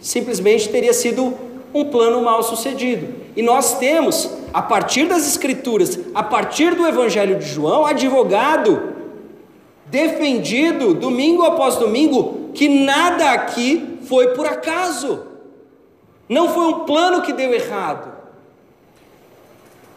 simplesmente 0.00 0.68
teria 0.68 0.92
sido 0.92 1.34
um 1.74 1.84
plano 1.84 2.22
mal 2.22 2.42
sucedido. 2.42 3.14
E 3.36 3.42
nós 3.42 3.78
temos, 3.78 4.30
a 4.52 4.62
partir 4.62 5.06
das 5.06 5.26
Escrituras, 5.26 5.98
a 6.14 6.22
partir 6.22 6.74
do 6.74 6.86
Evangelho 6.86 7.38
de 7.38 7.46
João, 7.46 7.84
advogado, 7.84 8.94
defendido 9.86 10.94
domingo 10.94 11.42
após 11.42 11.76
domingo, 11.76 12.50
que 12.54 12.68
nada 12.68 13.32
aqui 13.32 13.98
foi 14.02 14.28
por 14.34 14.46
acaso, 14.46 15.26
não 16.28 16.48
foi 16.48 16.66
um 16.66 16.84
plano 16.84 17.22
que 17.22 17.32
deu 17.32 17.52
errado. 17.52 18.17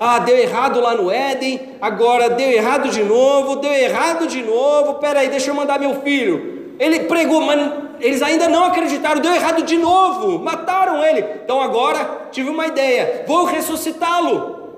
Ah, 0.04 0.18
deu 0.18 0.36
errado 0.36 0.82
lá 0.82 0.96
no 0.96 1.12
Éden, 1.12 1.60
agora 1.80 2.28
deu 2.28 2.50
errado 2.50 2.90
de 2.90 3.04
novo, 3.04 3.58
deu 3.58 3.72
errado 3.72 4.26
de 4.26 4.42
novo. 4.42 4.96
Peraí, 4.96 5.30
deixa 5.30 5.52
eu 5.52 5.54
mandar 5.54 5.80
meu 5.80 6.02
filho. 6.02 6.74
Ele 6.80 7.02
pregou, 7.02 7.40
mas 7.42 7.72
eles 8.00 8.20
ainda 8.24 8.50
não 8.50 8.66
acreditaram, 8.66 9.22
deu 9.22 9.32
errado 9.32 9.62
de 9.62 9.78
novo, 9.78 10.40
mataram 10.40 11.06
ele. 11.06 11.24
Então 11.44 11.62
agora 11.62 12.30
tive 12.32 12.50
uma 12.50 12.66
ideia, 12.66 13.26
vou 13.28 13.46
ressuscitá-lo. 13.46 14.72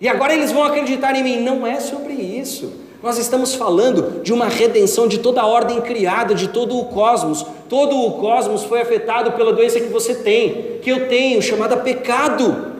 E 0.00 0.08
agora 0.08 0.34
eles 0.34 0.50
vão 0.50 0.64
acreditar 0.64 1.14
em 1.14 1.22
mim. 1.22 1.40
Não 1.40 1.64
é 1.64 1.78
sobre 1.78 2.14
isso. 2.14 2.72
Nós 3.00 3.18
estamos 3.18 3.54
falando 3.54 4.20
de 4.24 4.32
uma 4.32 4.48
redenção 4.48 5.06
de 5.06 5.18
toda 5.18 5.42
a 5.42 5.46
ordem 5.46 5.80
criada, 5.80 6.34
de 6.34 6.48
todo 6.48 6.76
o 6.76 6.86
cosmos. 6.86 7.46
Todo 7.68 7.96
o 7.96 8.14
cosmos 8.14 8.64
foi 8.64 8.80
afetado 8.80 9.30
pela 9.30 9.52
doença 9.52 9.78
que 9.78 9.92
você 9.92 10.12
tem, 10.12 10.80
que 10.82 10.90
eu 10.90 11.08
tenho, 11.08 11.40
chamada 11.40 11.76
pecado. 11.76 12.73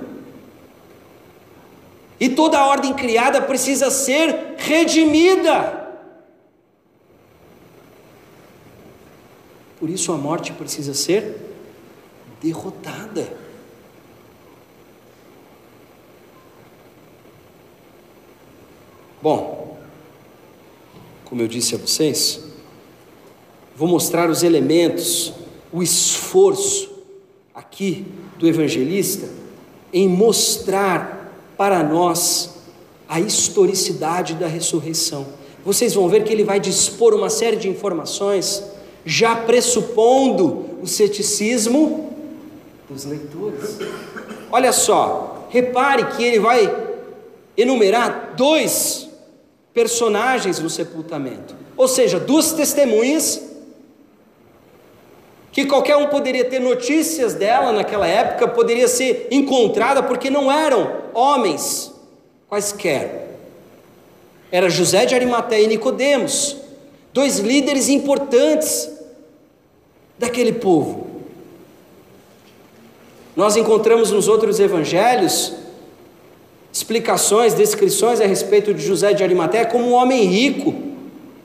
E 2.18 2.28
toda 2.28 2.58
a 2.58 2.66
ordem 2.66 2.94
criada 2.94 3.42
precisa 3.42 3.90
ser 3.90 4.54
redimida. 4.56 5.84
Por 9.78 9.90
isso 9.90 10.12
a 10.12 10.16
morte 10.16 10.52
precisa 10.52 10.94
ser 10.94 11.36
derrotada. 12.40 13.44
Bom, 19.20 19.78
como 21.24 21.40
eu 21.40 21.48
disse 21.48 21.74
a 21.74 21.78
vocês, 21.78 22.44
vou 23.74 23.88
mostrar 23.88 24.28
os 24.28 24.42
elementos, 24.42 25.32
o 25.72 25.82
esforço 25.82 26.92
aqui 27.54 28.06
do 28.38 28.46
evangelista 28.46 29.28
em 29.92 30.08
mostrar 30.08 31.13
para 31.56 31.82
nós 31.82 32.54
a 33.08 33.20
historicidade 33.20 34.34
da 34.34 34.46
ressurreição. 34.46 35.26
Vocês 35.64 35.94
vão 35.94 36.08
ver 36.08 36.24
que 36.24 36.32
ele 36.32 36.44
vai 36.44 36.60
dispor 36.60 37.14
uma 37.14 37.30
série 37.30 37.56
de 37.56 37.68
informações, 37.68 38.62
já 39.04 39.36
pressupondo 39.36 40.66
o 40.82 40.86
ceticismo 40.86 42.12
dos 42.88 43.04
leitores. 43.04 43.78
Olha 44.50 44.72
só, 44.72 45.46
repare 45.48 46.04
que 46.16 46.22
ele 46.22 46.38
vai 46.38 46.74
enumerar 47.56 48.34
dois 48.36 49.08
personagens 49.72 50.58
no 50.58 50.70
sepultamento, 50.70 51.54
ou 51.76 51.88
seja, 51.88 52.20
duas 52.20 52.52
testemunhas 52.52 53.42
que 55.50 55.66
qualquer 55.66 55.96
um 55.96 56.08
poderia 56.08 56.44
ter 56.44 56.58
notícias 56.58 57.34
dela 57.34 57.70
naquela 57.70 58.08
época, 58.08 58.48
poderia 58.48 58.88
ser 58.88 59.28
encontrada, 59.30 60.02
porque 60.02 60.28
não 60.28 60.50
eram 60.50 61.03
homens 61.14 61.92
quaisquer. 62.48 63.38
Era 64.50 64.68
José 64.68 65.06
de 65.06 65.14
Arimateia 65.14 65.64
e 65.64 65.68
Nicodemos, 65.68 66.56
dois 67.12 67.38
líderes 67.38 67.88
importantes 67.88 68.90
daquele 70.18 70.52
povo. 70.52 71.06
Nós 73.34 73.56
encontramos 73.56 74.10
nos 74.10 74.28
outros 74.28 74.60
evangelhos 74.60 75.54
explicações, 76.72 77.54
descrições 77.54 78.20
a 78.20 78.26
respeito 78.26 78.74
de 78.74 78.84
José 78.84 79.12
de 79.12 79.22
Arimateia 79.22 79.66
como 79.66 79.86
um 79.86 79.92
homem 79.92 80.24
rico 80.24 80.74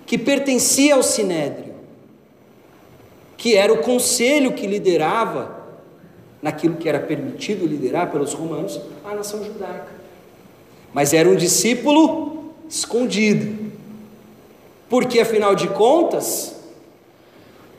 que 0.05 0.17
pertencia 0.17 0.95
ao 0.95 1.03
sinédrio 1.03 1.69
que 3.39 3.55
era 3.55 3.71
o 3.71 3.77
conselho 3.77 4.51
que 4.51 4.67
liderava, 4.67 5.58
naquilo 6.41 6.75
que 6.75 6.87
era 6.87 6.99
permitido 6.99 7.65
liderar 7.65 8.11
pelos 8.11 8.33
romanos, 8.33 8.79
a 9.03 9.13
nação 9.13 9.43
judaica. 9.43 9.99
Mas 10.93 11.13
era 11.13 11.29
um 11.29 11.35
discípulo 11.35 12.53
escondido, 12.69 13.71
porque 14.87 15.19
afinal 15.19 15.53
de 15.53 15.67
contas, 15.67 16.55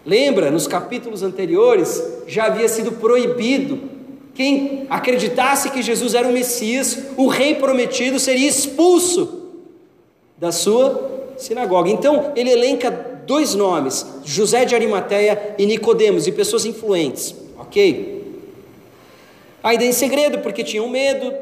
lembra, 0.05 0.51
nos 0.51 0.67
capítulos 0.67 1.23
anteriores, 1.23 2.03
já 2.27 2.47
havia 2.47 2.69
sido 2.69 2.93
proibido 2.93 3.91
quem 4.35 4.87
acreditasse 4.89 5.71
que 5.71 5.83
Jesus 5.83 6.15
era 6.15 6.29
o 6.29 6.33
Messias, 6.33 6.99
o 7.17 7.27
rei 7.27 7.57
prometido, 7.57 8.19
seria 8.19 8.49
expulso 8.49 9.51
da 10.39 10.53
sua 10.53 11.35
sinagoga. 11.37 11.91
Então, 11.91 12.33
ele 12.37 12.51
elenca 12.51 12.91
dois 13.27 13.55
nomes, 13.55 14.07
José 14.25 14.65
de 14.65 14.75
Arimateia 14.75 15.55
e 15.59 15.67
Nicodemos, 15.67 16.27
e 16.27 16.33
pessoas 16.33 16.65
influentes, 16.65 17.35
ok? 17.59 18.20
Ainda 19.63 19.85
em 19.85 19.93
segredo, 19.93 20.39
porque 20.39 20.65
tinham 20.65 20.89
medo, 20.89 21.35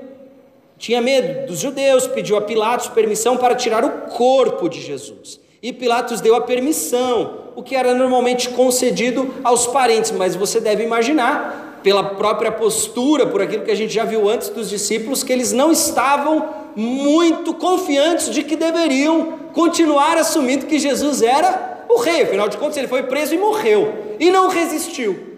tinha 0.76 1.00
medo 1.00 1.46
dos 1.46 1.58
judeus, 1.58 2.06
pediu 2.06 2.36
a 2.36 2.40
Pilatos 2.40 2.88
permissão 2.88 3.36
para 3.36 3.54
tirar 3.54 3.84
o 3.84 3.90
corpo 4.10 4.68
de 4.68 4.80
Jesus. 4.80 5.40
E 5.62 5.72
Pilatos 5.72 6.20
deu 6.20 6.36
a 6.36 6.40
permissão, 6.40 7.48
o 7.56 7.62
que 7.62 7.74
era 7.74 7.94
normalmente 7.94 8.48
concedido 8.50 9.34
aos 9.42 9.66
parentes, 9.66 10.12
mas 10.12 10.36
você 10.36 10.60
deve 10.60 10.84
imaginar, 10.84 11.80
pela 11.82 12.02
própria 12.02 12.52
postura, 12.52 13.26
por 13.26 13.40
aquilo 13.40 13.64
que 13.64 13.70
a 13.70 13.76
gente 13.76 13.92
já 13.92 14.04
viu 14.04 14.28
antes 14.28 14.48
dos 14.48 14.68
discípulos, 14.68 15.22
que 15.22 15.32
eles 15.32 15.52
não 15.52 15.72
estavam 15.72 16.48
muito 16.76 17.54
confiantes 17.54 18.30
de 18.30 18.42
que 18.42 18.56
deveriam 18.56 19.38
continuar 19.52 20.16
assumindo 20.16 20.66
que 20.66 20.78
Jesus 20.78 21.22
era 21.22 21.84
o 21.88 21.98
rei, 21.98 22.22
afinal 22.22 22.48
de 22.48 22.56
contas 22.56 22.76
ele 22.76 22.86
foi 22.86 23.04
preso 23.04 23.34
e 23.34 23.38
morreu, 23.38 24.16
e 24.20 24.30
não 24.30 24.48
resistiu. 24.48 25.37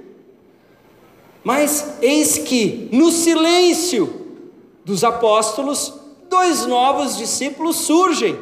Mas 1.42 1.94
eis 2.02 2.38
que, 2.38 2.88
no 2.92 3.10
silêncio 3.10 4.12
dos 4.84 5.04
apóstolos, 5.04 5.94
dois 6.28 6.66
novos 6.66 7.16
discípulos 7.16 7.76
surgem, 7.76 8.38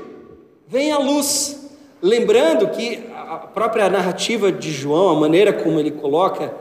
vem 0.66 0.90
à 0.90 0.98
luz. 0.98 1.68
Lembrando 2.02 2.68
que 2.68 3.00
a 3.14 3.36
própria 3.36 3.88
narrativa 3.88 4.50
de 4.50 4.70
João, 4.70 5.10
a 5.10 5.20
maneira 5.20 5.52
como 5.52 5.78
ele 5.78 5.90
coloca, 5.90 6.54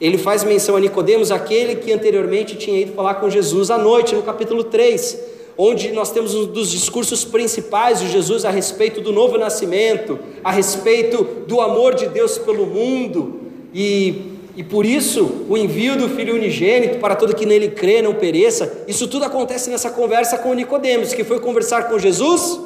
ele 0.00 0.18
faz 0.18 0.44
menção 0.44 0.76
a 0.76 0.80
Nicodemos, 0.80 1.30
aquele 1.30 1.76
que 1.76 1.92
anteriormente 1.92 2.56
tinha 2.56 2.80
ido 2.80 2.92
falar 2.92 3.14
com 3.14 3.28
Jesus 3.28 3.70
à 3.70 3.78
noite, 3.78 4.14
no 4.14 4.22
capítulo 4.22 4.64
3 4.64 5.38
onde 5.60 5.90
nós 5.90 6.12
temos 6.12 6.36
um 6.36 6.46
dos 6.46 6.70
discursos 6.70 7.24
principais 7.24 7.98
de 7.98 8.08
Jesus 8.08 8.44
a 8.44 8.50
respeito 8.50 9.00
do 9.00 9.12
novo 9.12 9.36
nascimento, 9.36 10.16
a 10.44 10.52
respeito 10.52 11.24
do 11.48 11.60
amor 11.60 11.96
de 11.96 12.06
Deus 12.06 12.38
pelo 12.38 12.64
mundo, 12.64 13.40
e, 13.74 14.27
e 14.58 14.64
por 14.64 14.84
isso 14.84 15.46
o 15.48 15.56
envio 15.56 15.96
do 15.96 16.08
Filho 16.08 16.34
unigênito 16.34 16.98
para 16.98 17.14
todo 17.14 17.32
que 17.32 17.46
nele 17.46 17.68
crê 17.68 18.02
não 18.02 18.12
pereça. 18.12 18.82
Isso 18.88 19.06
tudo 19.06 19.24
acontece 19.24 19.70
nessa 19.70 19.88
conversa 19.88 20.36
com 20.36 20.52
Nicodemos, 20.52 21.14
que 21.14 21.22
foi 21.22 21.38
conversar 21.38 21.88
com 21.88 21.96
Jesus 21.96 22.58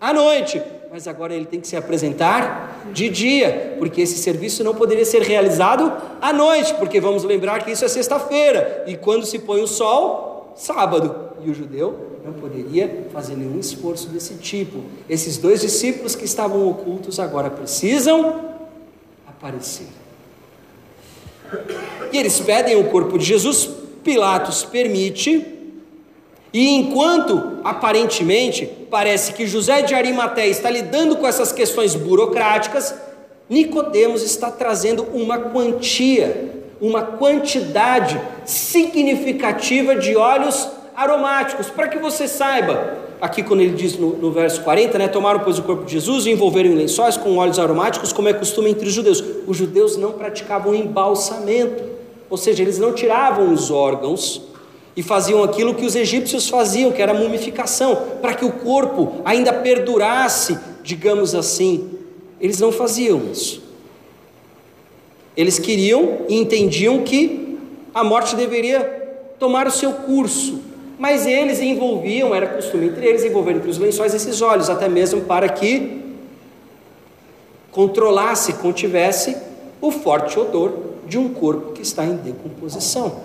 à 0.00 0.12
noite, 0.12 0.60
mas 0.90 1.06
agora 1.06 1.32
ele 1.32 1.44
tem 1.44 1.60
que 1.60 1.68
se 1.68 1.76
apresentar 1.76 2.82
de 2.92 3.08
dia, 3.08 3.76
porque 3.78 4.00
esse 4.00 4.18
serviço 4.18 4.64
não 4.64 4.74
poderia 4.74 5.04
ser 5.04 5.22
realizado 5.22 5.92
à 6.20 6.32
noite, 6.32 6.74
porque 6.74 7.00
vamos 7.00 7.22
lembrar 7.22 7.64
que 7.64 7.70
isso 7.70 7.84
é 7.84 7.88
sexta-feira, 7.88 8.82
e 8.88 8.96
quando 8.96 9.24
se 9.24 9.38
põe 9.38 9.62
o 9.62 9.68
sol, 9.68 10.52
sábado, 10.56 11.30
e 11.44 11.48
o 11.48 11.54
judeu 11.54 12.18
não 12.24 12.32
poderia 12.32 13.06
fazer 13.12 13.36
nenhum 13.36 13.60
esforço 13.60 14.08
desse 14.08 14.34
tipo. 14.34 14.80
Esses 15.08 15.36
dois 15.36 15.60
discípulos 15.60 16.16
que 16.16 16.24
estavam 16.24 16.68
ocultos 16.68 17.20
agora 17.20 17.48
precisam 17.48 18.56
aparecer. 19.28 19.99
E 22.12 22.18
eles 22.18 22.40
pedem 22.40 22.76
o 22.76 22.84
corpo 22.84 23.18
de 23.18 23.24
Jesus, 23.24 23.68
Pilatos 24.02 24.64
permite, 24.64 25.46
E 26.52 26.68
enquanto 26.70 27.60
aparentemente 27.62 28.66
parece 28.90 29.32
que 29.32 29.46
José 29.46 29.82
de 29.82 29.94
Arimateia 29.94 30.50
está 30.50 30.68
lidando 30.68 31.16
com 31.16 31.26
essas 31.26 31.52
questões 31.52 31.94
burocráticas, 31.94 32.94
Nicodemos 33.48 34.22
está 34.22 34.50
trazendo 34.50 35.04
uma 35.12 35.38
quantia, 35.38 36.50
uma 36.80 37.02
quantidade 37.02 38.20
significativa 38.44 39.94
de 39.94 40.16
óleos 40.16 40.68
aromáticos, 40.96 41.68
para 41.70 41.88
que 41.88 41.98
você 41.98 42.26
saiba, 42.26 42.98
aqui 43.20 43.42
quando 43.42 43.60
ele 43.60 43.74
diz 43.74 43.96
no, 43.96 44.16
no, 44.16 44.32
verso 44.32 44.62
40, 44.62 44.98
né, 44.98 45.08
tomaram 45.08 45.40
pois 45.40 45.58
o 45.58 45.62
corpo 45.62 45.84
de 45.84 45.92
Jesus 45.92 46.26
e 46.26 46.30
envolveram 46.30 46.70
em 46.70 46.74
lençóis 46.74 47.16
com 47.16 47.36
óleos 47.36 47.58
aromáticos, 47.58 48.12
como 48.12 48.28
é 48.28 48.32
costume 48.32 48.70
entre 48.70 48.88
os 48.88 48.94
judeus. 48.94 49.22
Os 49.46 49.56
judeus 49.56 49.96
não 49.96 50.12
praticavam 50.12 50.74
embalsamento, 50.74 51.82
ou 52.28 52.36
seja, 52.36 52.62
eles 52.62 52.78
não 52.78 52.92
tiravam 52.92 53.52
os 53.52 53.70
órgãos 53.70 54.42
e 54.96 55.02
faziam 55.02 55.42
aquilo 55.42 55.74
que 55.74 55.84
os 55.84 55.94
egípcios 55.94 56.48
faziam, 56.48 56.90
que 56.92 57.02
era 57.02 57.14
mumificação, 57.14 57.96
para 58.20 58.34
que 58.34 58.44
o 58.44 58.52
corpo 58.52 59.20
ainda 59.24 59.52
perdurasse, 59.52 60.58
digamos 60.82 61.34
assim. 61.34 61.90
Eles 62.40 62.58
não 62.58 62.72
faziam 62.72 63.22
isso. 63.30 63.62
Eles 65.36 65.58
queriam 65.58 66.20
e 66.28 66.36
entendiam 66.36 67.02
que 67.02 67.58
a 67.94 68.02
morte 68.02 68.34
deveria 68.34 68.80
tomar 69.38 69.66
o 69.66 69.70
seu 69.70 69.92
curso, 69.92 70.60
mas 71.00 71.24
eles 71.24 71.60
envolviam, 71.60 72.34
era 72.34 72.46
costume 72.46 72.88
entre 72.88 73.06
eles 73.06 73.24
envolver 73.24 73.52
entre 73.52 73.70
os 73.70 73.78
lençóis 73.78 74.12
esses 74.12 74.42
olhos, 74.42 74.68
até 74.68 74.86
mesmo 74.86 75.22
para 75.22 75.48
que 75.48 75.98
controlasse, 77.72 78.52
contivesse 78.52 79.34
o 79.80 79.90
forte 79.90 80.38
odor 80.38 80.74
de 81.06 81.16
um 81.16 81.32
corpo 81.32 81.72
que 81.72 81.80
está 81.80 82.04
em 82.04 82.16
decomposição. 82.16 83.18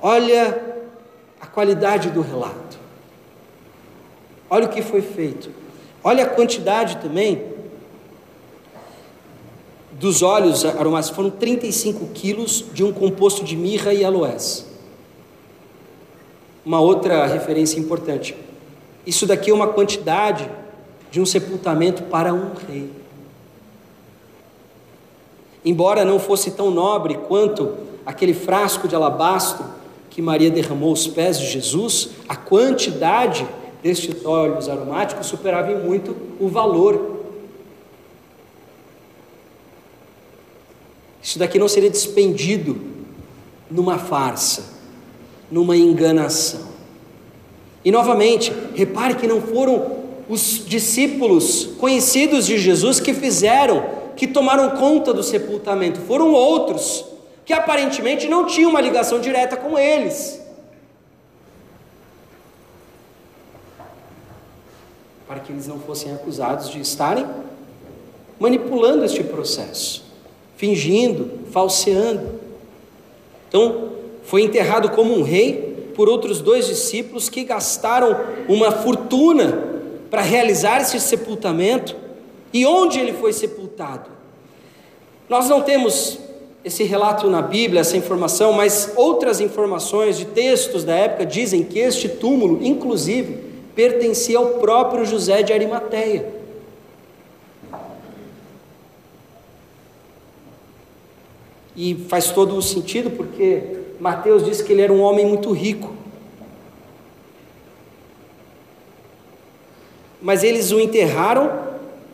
Olha 0.00 0.76
a 1.40 1.48
qualidade 1.48 2.10
do 2.10 2.20
relato. 2.20 2.78
Olha 4.48 4.66
o 4.66 4.68
que 4.68 4.82
foi 4.82 5.02
feito. 5.02 5.50
Olha 6.04 6.22
a 6.22 6.28
quantidade 6.28 6.98
também 6.98 7.42
dos 9.90 10.22
óleos 10.22 10.64
aromáticos. 10.64 11.16
Foram 11.16 11.30
35 11.30 12.06
quilos 12.14 12.66
de 12.72 12.84
um 12.84 12.92
composto 12.92 13.42
de 13.42 13.56
mirra 13.56 13.92
e 13.92 14.04
aloés. 14.04 14.70
Uma 16.64 16.80
outra 16.80 17.26
referência 17.26 17.78
importante. 17.78 18.36
Isso 19.06 19.26
daqui 19.26 19.50
é 19.50 19.54
uma 19.54 19.68
quantidade 19.68 20.48
de 21.10 21.20
um 21.20 21.26
sepultamento 21.26 22.04
para 22.04 22.32
um 22.32 22.52
rei. 22.68 22.90
Embora 25.64 26.04
não 26.04 26.18
fosse 26.18 26.52
tão 26.52 26.70
nobre 26.70 27.14
quanto 27.28 27.74
aquele 28.04 28.34
frasco 28.34 28.88
de 28.88 28.94
alabastro 28.94 29.64
que 30.10 30.20
Maria 30.20 30.50
derramou 30.50 30.90
aos 30.90 31.06
pés 31.06 31.38
de 31.38 31.46
Jesus, 31.46 32.10
a 32.28 32.36
quantidade 32.36 33.46
destes 33.82 34.24
óleos 34.24 34.68
aromáticos 34.68 35.26
superava 35.26 35.72
em 35.72 35.78
muito 35.78 36.16
o 36.38 36.48
valor. 36.48 37.20
Isso 41.22 41.38
daqui 41.38 41.58
não 41.58 41.68
seria 41.68 41.90
despendido 41.90 42.80
numa 43.70 43.98
farsa, 43.98 44.64
numa 45.52 45.76
enganação. 45.76 46.72
E 47.84 47.90
novamente, 47.92 48.50
repare 48.74 49.16
que 49.16 49.26
não 49.26 49.42
foram 49.42 49.98
os 50.26 50.64
discípulos 50.66 51.66
conhecidos 51.78 52.46
de 52.46 52.56
Jesus 52.56 52.98
que 52.98 53.12
fizeram, 53.12 53.84
que 54.16 54.26
tomaram 54.26 54.70
conta 54.70 55.12
do 55.12 55.22
sepultamento, 55.22 56.00
foram 56.00 56.32
outros 56.32 57.04
que 57.44 57.52
aparentemente 57.52 58.28
não 58.28 58.46
tinham 58.46 58.70
uma 58.70 58.80
ligação 58.80 59.20
direta 59.20 59.54
com 59.54 59.78
eles. 59.78 60.40
Para 65.28 65.40
que 65.40 65.52
eles 65.52 65.66
não 65.66 65.78
fossem 65.80 66.14
acusados 66.14 66.70
de 66.70 66.80
estarem 66.80 67.26
manipulando 68.40 69.04
este 69.04 69.22
processo, 69.22 70.02
fingindo, 70.56 71.46
falseando. 71.50 72.40
Então, 73.48 74.01
foi 74.22 74.42
enterrado 74.42 74.90
como 74.90 75.14
um 75.16 75.22
rei 75.22 75.90
por 75.94 76.08
outros 76.08 76.40
dois 76.40 76.66
discípulos 76.66 77.28
que 77.28 77.44
gastaram 77.44 78.18
uma 78.48 78.70
fortuna 78.70 79.72
para 80.10 80.22
realizar 80.22 80.80
esse 80.80 80.98
sepultamento. 81.00 81.96
E 82.52 82.66
onde 82.66 82.98
ele 82.98 83.12
foi 83.12 83.32
sepultado? 83.32 84.10
Nós 85.28 85.48
não 85.48 85.62
temos 85.62 86.18
esse 86.64 86.84
relato 86.84 87.28
na 87.28 87.42
Bíblia, 87.42 87.80
essa 87.80 87.96
informação, 87.96 88.52
mas 88.52 88.92
outras 88.96 89.40
informações 89.40 90.16
de 90.16 90.26
textos 90.26 90.84
da 90.84 90.94
época 90.94 91.26
dizem 91.26 91.64
que 91.64 91.78
este 91.78 92.08
túmulo, 92.08 92.62
inclusive, 92.62 93.38
pertencia 93.74 94.38
ao 94.38 94.46
próprio 94.58 95.04
José 95.04 95.42
de 95.42 95.52
Arimateia. 95.52 96.42
E 101.74 101.94
faz 102.08 102.30
todo 102.30 102.54
o 102.54 102.62
sentido 102.62 103.10
porque 103.10 103.81
Mateus 104.02 104.44
diz 104.44 104.60
que 104.60 104.72
ele 104.72 104.82
era 104.82 104.92
um 104.92 105.00
homem 105.00 105.24
muito 105.24 105.52
rico. 105.52 105.94
Mas 110.20 110.42
eles 110.42 110.72
o 110.72 110.80
enterraram, 110.80 111.52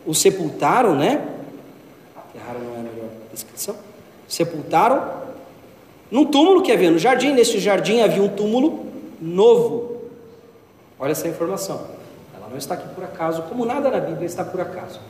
o 0.05 0.15
sepultaram, 0.15 0.95
né? 0.95 1.27
Enterraram 2.29 2.61
não 2.61 2.75
é 2.75 2.81
a 2.81 2.83
melhor 2.83 3.09
descrição 3.33 3.75
sepultaram 4.29 5.17
num 6.11 6.27
túmulo 6.27 6.63
que 6.63 6.71
havia 6.71 6.91
no 6.91 6.99
jardim. 6.99 7.33
Neste 7.33 7.59
jardim 7.59 8.01
havia 8.01 8.23
um 8.23 8.29
túmulo 8.29 8.85
novo. 9.19 10.03
Olha 11.01 11.13
essa 11.13 11.27
informação. 11.27 11.87
Ela 12.37 12.49
não 12.51 12.59
está 12.59 12.75
aqui 12.75 12.95
por 12.95 13.03
acaso, 13.03 13.45
como 13.45 13.65
nada 13.65 13.91
na 13.91 13.99
Bíblia 13.99 14.27
está 14.27 14.45
por 14.45 14.61
acaso. 14.61 15.01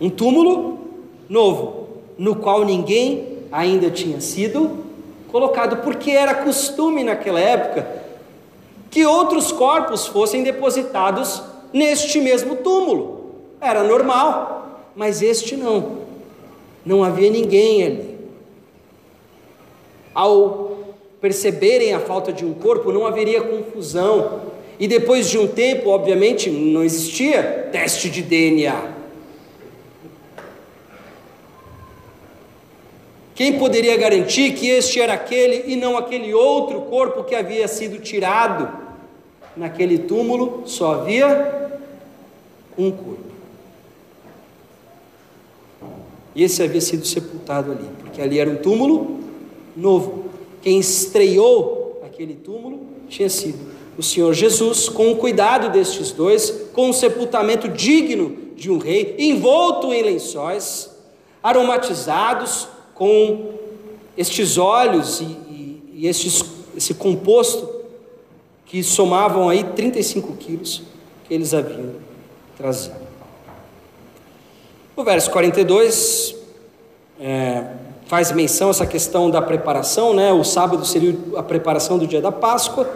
Um 0.00 0.08
túmulo 0.08 0.78
novo, 1.28 1.88
no 2.16 2.36
qual 2.36 2.64
ninguém 2.64 3.40
ainda 3.50 3.90
tinha 3.90 4.20
sido 4.20 4.89
colocado, 5.30 5.78
porque 5.82 6.10
era 6.10 6.34
costume 6.34 7.04
naquela 7.04 7.40
época 7.40 7.86
que 8.90 9.06
outros 9.06 9.52
corpos 9.52 10.06
fossem 10.06 10.42
depositados 10.42 11.42
neste 11.72 12.20
mesmo 12.20 12.56
túmulo. 12.56 13.34
Era 13.60 13.82
normal, 13.82 14.84
mas 14.96 15.22
este 15.22 15.56
não. 15.56 16.00
Não 16.84 17.04
havia 17.04 17.30
ninguém 17.30 17.82
ali 17.84 18.10
ao 20.14 20.78
perceberem 21.20 21.94
a 21.94 22.00
falta 22.00 22.32
de 22.32 22.44
um 22.44 22.54
corpo, 22.54 22.92
não 22.92 23.06
haveria 23.06 23.42
confusão. 23.42 24.50
E 24.78 24.88
depois 24.88 25.28
de 25.28 25.38
um 25.38 25.46
tempo, 25.46 25.90
obviamente, 25.90 26.48
não 26.50 26.82
existia 26.82 27.68
teste 27.70 28.08
de 28.08 28.22
DNA. 28.22 28.99
Quem 33.40 33.58
poderia 33.58 33.96
garantir 33.96 34.52
que 34.52 34.68
este 34.68 35.00
era 35.00 35.14
aquele 35.14 35.72
e 35.72 35.74
não 35.74 35.96
aquele 35.96 36.34
outro 36.34 36.82
corpo 36.82 37.24
que 37.24 37.34
havia 37.34 37.66
sido 37.66 37.98
tirado? 37.98 38.70
Naquele 39.56 39.96
túmulo 39.96 40.64
só 40.66 40.96
havia 40.96 41.80
um 42.76 42.90
corpo. 42.90 43.32
E 46.34 46.44
esse 46.44 46.62
havia 46.62 46.82
sido 46.82 47.06
sepultado 47.06 47.72
ali, 47.72 47.88
porque 48.00 48.20
ali 48.20 48.38
era 48.38 48.50
um 48.50 48.56
túmulo 48.56 49.20
novo. 49.74 50.26
Quem 50.60 50.78
estreou 50.78 51.98
aquele 52.04 52.34
túmulo 52.34 52.80
tinha 53.08 53.30
sido 53.30 53.58
o 53.96 54.02
Senhor 54.02 54.34
Jesus, 54.34 54.86
com 54.86 55.12
o 55.12 55.16
cuidado 55.16 55.70
destes 55.70 56.12
dois, 56.12 56.50
com 56.74 56.90
um 56.90 56.92
sepultamento 56.92 57.68
digno 57.68 58.36
de 58.54 58.70
um 58.70 58.76
rei, 58.76 59.16
envolto 59.18 59.94
em 59.94 60.02
lençóis, 60.02 60.90
aromatizados 61.42 62.68
com 63.00 63.54
estes 64.14 64.58
óleos 64.58 65.22
e, 65.22 65.24
e, 65.24 65.82
e 65.94 66.06
estes, 66.06 66.44
esse 66.76 66.92
composto 66.92 67.66
que 68.66 68.82
somavam 68.82 69.48
aí 69.48 69.64
35 69.64 70.34
quilos 70.34 70.82
que 71.24 71.32
eles 71.32 71.54
haviam 71.54 71.94
trazido. 72.58 72.96
No 74.94 75.02
verso 75.02 75.30
42, 75.30 76.36
é, 77.18 77.64
faz 78.04 78.32
menção 78.32 78.68
essa 78.68 78.84
questão 78.84 79.30
da 79.30 79.40
preparação, 79.40 80.12
né? 80.12 80.30
O 80.30 80.44
sábado 80.44 80.84
seria 80.84 81.16
a 81.38 81.42
preparação 81.42 81.96
do 81.96 82.06
dia 82.06 82.20
da 82.20 82.30
Páscoa. 82.30 82.86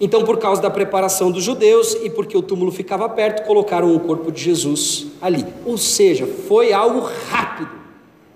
Então, 0.00 0.24
por 0.24 0.38
causa 0.38 0.62
da 0.62 0.70
preparação 0.70 1.30
dos 1.30 1.44
judeus 1.44 1.92
e 2.02 2.08
porque 2.08 2.34
o 2.34 2.40
túmulo 2.40 2.72
ficava 2.72 3.06
perto, 3.10 3.46
colocaram 3.46 3.94
o 3.94 4.00
corpo 4.00 4.32
de 4.32 4.42
Jesus 4.42 5.08
ali. 5.20 5.44
Ou 5.66 5.76
seja, 5.76 6.26
foi 6.26 6.72
algo 6.72 7.06
rápido. 7.28 7.85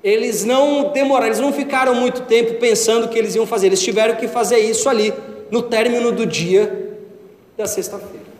Eles 0.02 0.44
não 0.44 0.92
demoraram, 0.92 1.26
eles 1.26 1.40
não 1.40 1.52
ficaram 1.52 1.94
muito 1.94 2.22
tempo 2.22 2.54
pensando 2.54 3.04
o 3.04 3.08
que 3.08 3.18
eles 3.18 3.34
iam 3.34 3.46
fazer. 3.46 3.66
Eles 3.66 3.82
tiveram 3.82 4.16
que 4.16 4.26
fazer 4.26 4.58
isso 4.58 4.88
ali 4.88 5.12
no 5.50 5.62
término 5.62 6.10
do 6.12 6.24
dia 6.24 6.96
da 7.56 7.66
sexta-feira. 7.66 8.30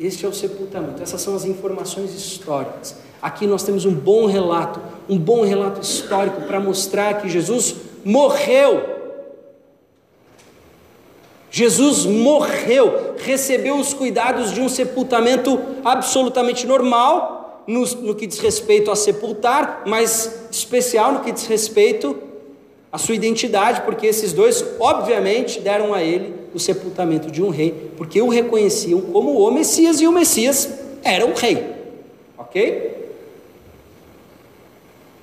Este 0.00 0.24
é 0.24 0.28
o 0.28 0.32
sepultamento. 0.32 1.02
Essas 1.02 1.20
são 1.20 1.36
as 1.36 1.44
informações 1.44 2.14
históricas. 2.14 2.96
Aqui 3.20 3.46
nós 3.46 3.62
temos 3.62 3.84
um 3.84 3.94
bom 3.94 4.26
relato, 4.26 4.80
um 5.08 5.18
bom 5.18 5.42
relato 5.42 5.80
histórico 5.80 6.42
para 6.42 6.58
mostrar 6.58 7.20
que 7.20 7.28
Jesus 7.28 7.76
morreu. 8.04 8.94
Jesus 11.50 12.04
morreu, 12.04 13.14
recebeu 13.16 13.76
os 13.76 13.94
cuidados 13.94 14.52
de 14.52 14.60
um 14.60 14.68
sepultamento 14.68 15.60
absolutamente 15.84 16.66
normal, 16.66 17.33
no, 17.66 17.84
no, 17.96 18.14
que 18.14 18.26
diz 18.26 18.38
respeito 18.38 18.90
a 18.90 18.96
sepultar, 18.96 19.82
mas 19.86 20.48
especial 20.50 21.12
no 21.12 21.20
que 21.20 21.32
diz 21.32 21.46
respeito 21.46 22.16
à 22.92 22.98
sua 22.98 23.14
identidade, 23.14 23.82
porque 23.82 24.06
esses 24.06 24.32
dois, 24.32 24.64
obviamente, 24.78 25.60
deram 25.60 25.94
a 25.94 26.02
ele 26.02 26.34
o 26.54 26.60
sepultamento 26.60 27.30
de 27.30 27.42
um 27.42 27.48
rei, 27.48 27.90
porque 27.96 28.20
o 28.20 28.28
reconheciam 28.28 29.00
como 29.00 29.38
o 29.38 29.50
Messias 29.50 30.00
e 30.00 30.06
o 30.06 30.12
Messias 30.12 30.68
era 31.02 31.26
o 31.26 31.34
rei, 31.34 31.74
ok? 32.38 33.10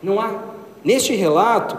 Não 0.03 0.19
há, 0.19 0.43
neste 0.83 1.15
relato, 1.15 1.77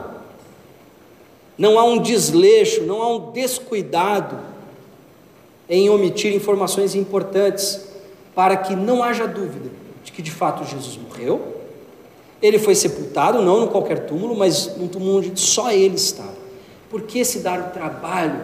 não 1.58 1.78
há 1.78 1.84
um 1.84 1.98
desleixo, 1.98 2.82
não 2.82 3.02
há 3.02 3.14
um 3.14 3.32
descuidado 3.32 4.38
em 5.68 5.90
omitir 5.90 6.34
informações 6.34 6.94
importantes 6.94 7.88
para 8.34 8.56
que 8.56 8.74
não 8.74 9.02
haja 9.02 9.26
dúvida 9.26 9.81
de 10.04 10.12
que 10.12 10.22
de 10.22 10.30
fato 10.30 10.64
Jesus 10.64 10.96
morreu. 10.96 11.60
Ele 12.40 12.58
foi 12.58 12.74
sepultado, 12.74 13.40
não 13.40 13.64
em 13.64 13.68
qualquer 13.68 14.06
túmulo, 14.06 14.36
mas 14.36 14.76
num 14.76 14.88
túmulo 14.88 15.18
onde 15.18 15.38
só 15.38 15.70
ele 15.70 15.94
estava. 15.94 16.42
Por 16.90 17.02
que 17.02 17.24
se 17.24 17.40
dar 17.40 17.60
o 17.60 17.72
trabalho 17.72 18.40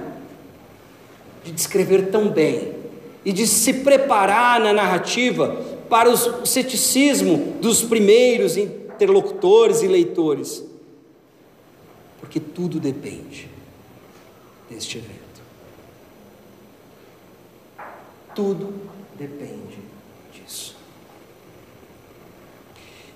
de 1.44 1.52
descrever 1.52 2.10
tão 2.10 2.28
bem 2.28 2.74
e 3.24 3.32
de 3.32 3.46
se 3.46 3.72
preparar 3.74 4.60
na 4.60 4.72
narrativa 4.72 5.60
para 5.88 6.08
o 6.10 6.46
ceticismo 6.46 7.54
dos 7.60 7.82
primeiros 7.82 8.56
interlocutores 8.56 9.82
e 9.82 9.88
leitores? 9.88 10.68
porque 12.28 12.40
tudo 12.40 12.78
depende 12.78 13.48
deste 14.68 14.98
evento. 14.98 15.40
Tudo 18.34 18.74
depende 19.18 19.78
disso. 20.32 20.76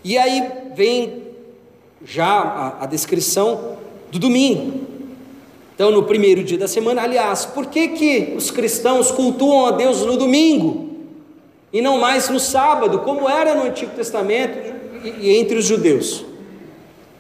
E 0.05 0.19
aí 0.19 0.49
vem 0.75 1.23
já 2.05 2.27
a, 2.27 2.85
a 2.85 2.87
descrição 2.87 3.77
do 4.11 4.19
domingo. 4.19 4.81
Então, 5.75 5.91
no 5.91 6.03
primeiro 6.03 6.45
dia 6.45 6.59
da 6.59 6.69
semana, 6.69 7.03
aliás, 7.03 7.47
por 7.47 7.67
que, 7.67 7.89
que 7.89 8.35
os 8.37 8.51
cristãos 8.51 9.11
cultuam 9.11 9.67
a 9.67 9.71
Deus 9.71 10.05
no 10.05 10.17
domingo 10.17 10.91
e 11.73 11.81
não 11.81 11.99
mais 11.99 12.29
no 12.29 12.39
sábado, 12.39 13.01
como 13.01 13.29
era 13.29 13.55
no 13.55 13.65
Antigo 13.65 13.93
Testamento 13.95 14.59
e, 15.03 15.29
e 15.29 15.37
entre 15.37 15.57
os 15.57 15.65
judeus? 15.65 16.25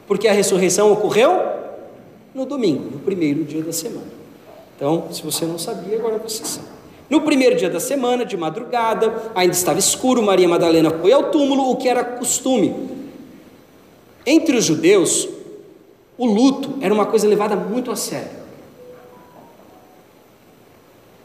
Porque 0.07 0.29
a 0.29 0.33
ressurreição 0.33 0.92
ocorreu 0.92 1.40
no 2.35 2.45
domingo, 2.45 2.90
no 2.90 2.99
primeiro 2.99 3.45
dia 3.45 3.62
da 3.62 3.73
semana. 3.73 4.12
Então, 4.77 5.09
se 5.11 5.23
você 5.23 5.45
não 5.47 5.59
sabia, 5.59 5.97
agora 5.97 6.18
você 6.18 6.45
sabe. 6.45 6.82
No 7.12 7.20
primeiro 7.20 7.55
dia 7.57 7.68
da 7.68 7.79
semana, 7.79 8.25
de 8.25 8.38
madrugada, 8.38 9.31
ainda 9.35 9.53
estava 9.53 9.79
escuro, 9.79 10.22
Maria 10.22 10.48
Madalena 10.48 10.90
foi 10.90 11.12
ao 11.12 11.25
túmulo, 11.25 11.70
o 11.70 11.77
que 11.77 11.87
era 11.87 12.03
costume. 12.03 12.88
Entre 14.25 14.57
os 14.57 14.64
judeus, 14.64 15.29
o 16.16 16.25
luto 16.25 16.79
era 16.81 16.94
uma 16.94 17.05
coisa 17.05 17.29
levada 17.29 17.55
muito 17.55 17.90
a 17.90 17.96
sério. 17.96 18.31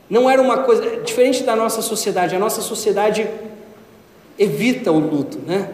Não 0.10 0.30
era 0.30 0.42
uma 0.42 0.58
coisa 0.58 0.98
diferente 0.98 1.44
da 1.44 1.56
nossa 1.56 1.82
sociedade. 1.82 2.36
A 2.36 2.40
nossa 2.40 2.62
sociedade 2.62 3.26
evita 4.38 4.92
o 4.92 5.00
luto, 5.00 5.40
né? 5.40 5.70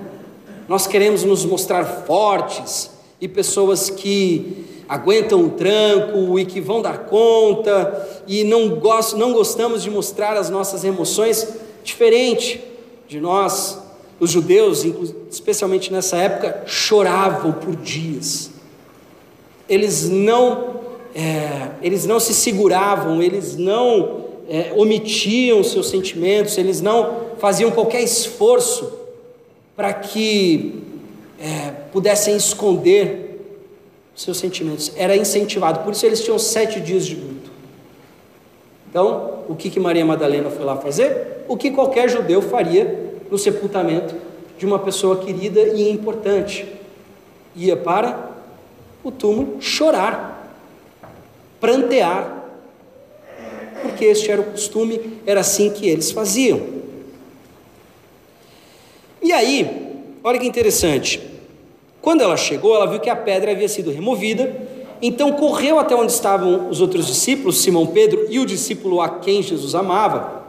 Nós 0.67 0.85
queremos 0.85 1.23
nos 1.23 1.43
mostrar 1.43 1.85
fortes 2.05 2.91
e 3.19 3.27
pessoas 3.27 3.89
que 3.89 4.63
aguentam 4.87 5.45
o 5.45 5.49
tranco 5.51 6.37
e 6.39 6.45
que 6.45 6.59
vão 6.59 6.81
dar 6.81 7.05
conta 7.05 8.21
e 8.27 8.43
não, 8.43 8.69
gost, 8.69 9.15
não 9.15 9.33
gostamos 9.33 9.83
de 9.83 9.89
mostrar 9.89 10.37
as 10.37 10.49
nossas 10.49 10.83
emoções, 10.83 11.47
diferente 11.83 12.61
de 13.07 13.19
nós, 13.19 13.79
os 14.19 14.31
judeus, 14.31 14.85
especialmente 15.29 15.91
nessa 15.91 16.17
época, 16.17 16.63
choravam 16.65 17.51
por 17.51 17.75
dias. 17.75 18.51
Eles 19.67 20.09
não, 20.09 20.79
é, 21.13 21.69
eles 21.81 22.05
não 22.05 22.19
se 22.19 22.33
seguravam, 22.33 23.21
eles 23.21 23.57
não 23.57 24.23
é, 24.49 24.73
omitiam 24.75 25.63
seus 25.63 25.89
sentimentos, 25.89 26.57
eles 26.57 26.81
não 26.81 27.23
faziam 27.37 27.71
qualquer 27.71 28.01
esforço 28.01 28.91
para 29.75 29.93
que 29.93 30.81
é, 31.39 31.71
pudessem 31.91 32.35
esconder 32.35 33.22
seus 34.15 34.37
sentimentos, 34.37 34.91
era 34.95 35.15
incentivado, 35.15 35.79
por 35.79 35.93
isso 35.93 36.05
eles 36.05 36.23
tinham 36.23 36.37
sete 36.37 36.79
dias 36.79 37.05
de 37.05 37.15
luto. 37.15 37.51
Então, 38.89 39.43
o 39.47 39.55
que, 39.55 39.69
que 39.69 39.79
Maria 39.79 40.05
Madalena 40.05 40.49
foi 40.49 40.63
lá 40.63 40.77
fazer? 40.77 41.43
O 41.47 41.57
que 41.57 41.71
qualquer 41.71 42.07
judeu 42.09 42.41
faria 42.41 43.13
no 43.29 43.37
sepultamento 43.37 44.15
de 44.57 44.65
uma 44.65 44.77
pessoa 44.77 45.17
querida 45.17 45.59
e 45.59 45.89
importante. 45.89 46.67
Ia 47.55 47.75
para 47.75 48.31
o 49.03 49.11
túmulo 49.11 49.59
chorar, 49.59 50.55
prantear, 51.59 52.45
porque 53.81 54.05
este 54.05 54.31
era 54.31 54.41
o 54.41 54.45
costume, 54.45 55.19
era 55.25 55.41
assim 55.41 55.71
que 55.71 55.89
eles 55.89 56.11
faziam. 56.11 56.61
E 59.21 59.31
aí, 59.31 59.97
olha 60.23 60.39
que 60.39 60.47
interessante, 60.47 61.19
quando 62.03 62.19
ela 62.19 62.35
chegou, 62.35 62.75
ela 62.75 62.85
viu 62.85 62.99
que 62.99 63.09
a 63.09 63.15
pedra 63.15 63.51
havia 63.51 63.69
sido 63.69 63.89
removida, 63.89 64.53
então 65.01 65.31
correu 65.31 65.79
até 65.79 65.95
onde 65.95 66.11
estavam 66.11 66.69
os 66.69 66.81
outros 66.81 67.07
discípulos, 67.07 67.61
Simão 67.61 67.87
Pedro 67.87 68.27
e 68.29 68.39
o 68.39 68.45
discípulo 68.45 68.99
a 68.99 69.07
quem 69.07 69.41
Jesus 69.41 69.73
amava. 69.73 70.43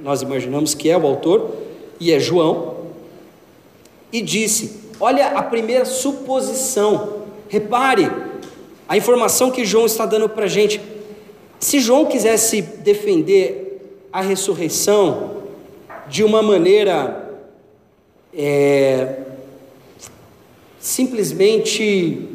Nós 0.00 0.22
imaginamos 0.22 0.72
que 0.72 0.88
é 0.88 0.96
o 0.96 1.04
autor, 1.04 1.56
e 1.98 2.12
é 2.12 2.20
João, 2.20 2.76
e 4.12 4.22
disse: 4.22 4.78
Olha 5.00 5.30
a 5.30 5.42
primeira 5.42 5.84
suposição, 5.84 7.24
repare 7.48 8.08
a 8.88 8.96
informação 8.96 9.50
que 9.50 9.64
João 9.64 9.86
está 9.86 10.06
dando 10.06 10.28
para 10.28 10.44
a 10.44 10.48
gente. 10.48 10.80
Se 11.58 11.80
João 11.80 12.06
quisesse 12.06 12.62
defender 12.62 14.06
a 14.12 14.20
ressurreição 14.20 15.42
de 16.06 16.22
uma 16.22 16.40
maneira 16.40 17.28
é, 18.32 19.29
simplesmente, 20.80 22.28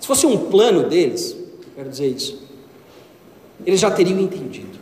se 0.00 0.06
fosse 0.06 0.26
um 0.26 0.36
plano 0.36 0.82
deles, 0.88 1.36
quero 1.74 1.88
dizer 1.88 2.08
isso, 2.08 2.42
eles 3.64 3.80
já 3.80 3.90
teriam 3.90 4.18
entendido. 4.18 4.78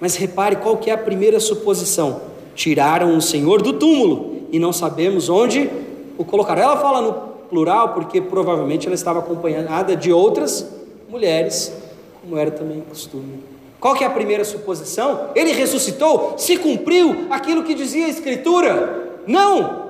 Mas 0.00 0.16
repare 0.16 0.56
qual 0.56 0.76
que 0.78 0.90
é 0.90 0.94
a 0.94 0.98
primeira 0.98 1.38
suposição: 1.38 2.22
tiraram 2.54 3.16
o 3.16 3.22
Senhor 3.22 3.62
do 3.62 3.74
túmulo 3.74 4.48
e 4.50 4.58
não 4.58 4.72
sabemos 4.72 5.28
onde 5.28 5.70
o 6.18 6.24
colocaram. 6.24 6.62
Ela 6.62 6.76
fala 6.78 7.00
no 7.00 7.12
plural 7.48 7.94
porque 7.94 8.20
provavelmente 8.20 8.86
ela 8.86 8.94
estava 8.94 9.20
acompanhada 9.20 9.94
de 9.94 10.12
outras 10.12 10.66
mulheres, 11.08 11.72
como 12.20 12.36
era 12.36 12.50
também 12.50 12.80
costume. 12.80 13.44
Qual 13.78 13.94
que 13.94 14.02
é 14.02 14.06
a 14.06 14.10
primeira 14.10 14.44
suposição? 14.44 15.30
Ele 15.34 15.52
ressuscitou, 15.52 16.34
se 16.36 16.56
cumpriu 16.56 17.26
aquilo 17.30 17.62
que 17.62 17.74
dizia 17.74 18.06
a 18.06 18.08
Escritura? 18.08 19.20
Não, 19.26 19.85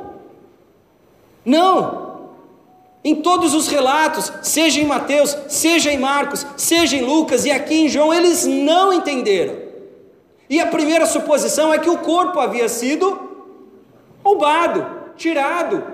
não! 1.47 2.07
Em 3.07 3.15
todos 3.15 3.55
os 3.55 3.69
relatos, 3.69 4.33
seja 4.43 4.81
em 4.81 4.85
Mateus, 4.85 5.39
seja 5.47 5.93
em 5.93 5.97
Marcos, 5.97 6.45
seja 6.57 6.97
em 6.97 7.03
Lucas 7.03 7.45
e 7.45 7.53
aqui 7.53 7.83
em 7.83 7.89
João, 7.89 8.13
eles 8.13 8.45
não 8.45 8.93
entenderam. 8.93 9.55
E 10.51 10.59
a 10.59 10.67
primeira 10.67 11.07
suposição 11.07 11.73
é 11.73 11.79
que 11.79 11.89
o 11.89 11.99
corpo 11.99 12.41
havia 12.41 12.69
sido 12.69 13.17
roubado, 14.25 14.85
tirado. 15.17 15.85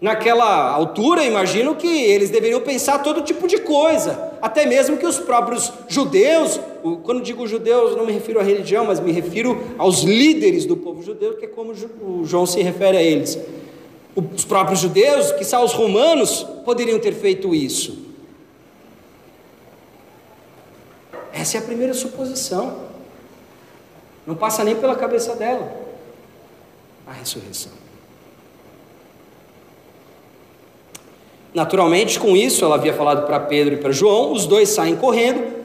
Naquela 0.00 0.72
altura, 0.72 1.22
imagino 1.22 1.76
que 1.76 1.86
eles 1.86 2.28
deveriam 2.28 2.60
pensar 2.60 3.04
todo 3.04 3.22
tipo 3.22 3.46
de 3.46 3.58
coisa, 3.58 4.32
até 4.42 4.66
mesmo 4.66 4.96
que 4.96 5.06
os 5.06 5.20
próprios 5.20 5.72
judeus, 5.86 6.60
quando 7.04 7.22
digo 7.22 7.46
judeus, 7.46 7.96
não 7.96 8.04
me 8.04 8.12
refiro 8.12 8.40
à 8.40 8.42
religião, 8.42 8.84
mas 8.84 8.98
me 8.98 9.12
refiro 9.12 9.62
aos 9.78 10.02
líderes 10.02 10.66
do 10.66 10.76
povo 10.76 11.04
judeu, 11.04 11.36
que 11.36 11.44
é 11.44 11.48
como 11.48 11.72
João 12.24 12.46
se 12.46 12.60
refere 12.62 12.96
a 12.96 13.02
eles 13.02 13.38
os 14.16 14.44
próprios 14.46 14.80
judeus, 14.80 15.30
que 15.32 15.44
são 15.44 15.62
os 15.62 15.74
romanos, 15.74 16.42
poderiam 16.64 16.98
ter 16.98 17.12
feito 17.12 17.54
isso. 17.54 18.06
Essa 21.32 21.58
é 21.58 21.60
a 21.60 21.62
primeira 21.62 21.92
suposição. 21.92 22.86
Não 24.26 24.34
passa 24.34 24.64
nem 24.64 24.74
pela 24.74 24.96
cabeça 24.96 25.36
dela 25.36 25.70
a 27.06 27.12
ressurreição. 27.12 27.72
Naturalmente, 31.54 32.18
com 32.18 32.36
isso, 32.36 32.64
ela 32.64 32.74
havia 32.74 32.92
falado 32.92 33.26
para 33.26 33.38
Pedro 33.38 33.74
e 33.74 33.76
para 33.76 33.92
João, 33.92 34.32
os 34.32 34.46
dois 34.46 34.70
saem 34.70 34.96
correndo. 34.96 35.56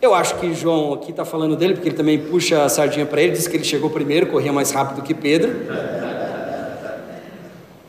Eu 0.00 0.14
acho 0.14 0.36
que 0.36 0.54
João 0.54 0.94
aqui 0.94 1.10
está 1.10 1.24
falando 1.24 1.56
dele, 1.56 1.74
porque 1.74 1.88
ele 1.88 1.96
também 1.96 2.18
puxa 2.18 2.64
a 2.64 2.68
sardinha 2.68 3.04
para 3.04 3.20
ele, 3.20 3.32
diz 3.32 3.46
que 3.46 3.56
ele 3.56 3.64
chegou 3.64 3.90
primeiro, 3.90 4.28
corria 4.28 4.52
mais 4.52 4.70
rápido 4.70 5.02
que 5.02 5.12
Pedro. 5.12 5.50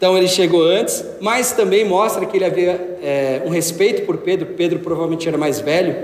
Então 0.02 0.18
ele 0.18 0.28
chegou 0.28 0.64
antes, 0.64 1.06
mas 1.20 1.52
também 1.52 1.86
mostra 1.86 2.26
que 2.26 2.36
ele 2.36 2.44
havia 2.44 2.98
é, 3.04 3.44
um 3.46 3.50
respeito 3.50 4.04
por 4.04 4.18
Pedro. 4.18 4.48
Pedro 4.58 4.80
provavelmente 4.80 5.28
era 5.28 5.38
mais 5.38 5.60
velho, 5.60 5.96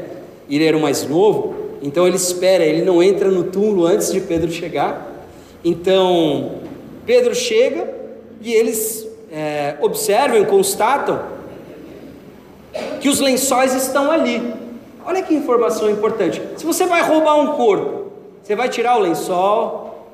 ele 0.47 0.63
era 0.63 0.77
o 0.77 0.79
mais 0.79 1.03
novo, 1.07 1.55
então 1.81 2.05
ele 2.05 2.15
espera, 2.15 2.63
ele 2.63 2.83
não 2.83 3.01
entra 3.01 3.31
no 3.31 3.45
túmulo 3.45 3.87
antes 3.87 4.13
de 4.13 4.21
Pedro 4.21 4.51
chegar. 4.51 5.25
Então 5.65 6.59
Pedro 7.07 7.33
chega 7.33 7.91
e 8.39 8.53
eles 8.53 9.07
é, 9.31 9.77
observam, 9.81 10.45
constatam 10.45 11.19
que 13.01 13.09
os 13.09 13.19
lençóis 13.19 13.73
estão 13.73 14.11
ali. 14.11 14.53
Olha 15.03 15.23
que 15.23 15.33
informação 15.33 15.89
importante. 15.89 16.39
Se 16.55 16.67
você 16.67 16.85
vai 16.85 17.01
roubar 17.01 17.35
um 17.39 17.53
corpo, 17.55 18.11
você 18.43 18.55
vai 18.55 18.69
tirar 18.69 18.95
o 18.95 18.99
lençol, 18.99 20.07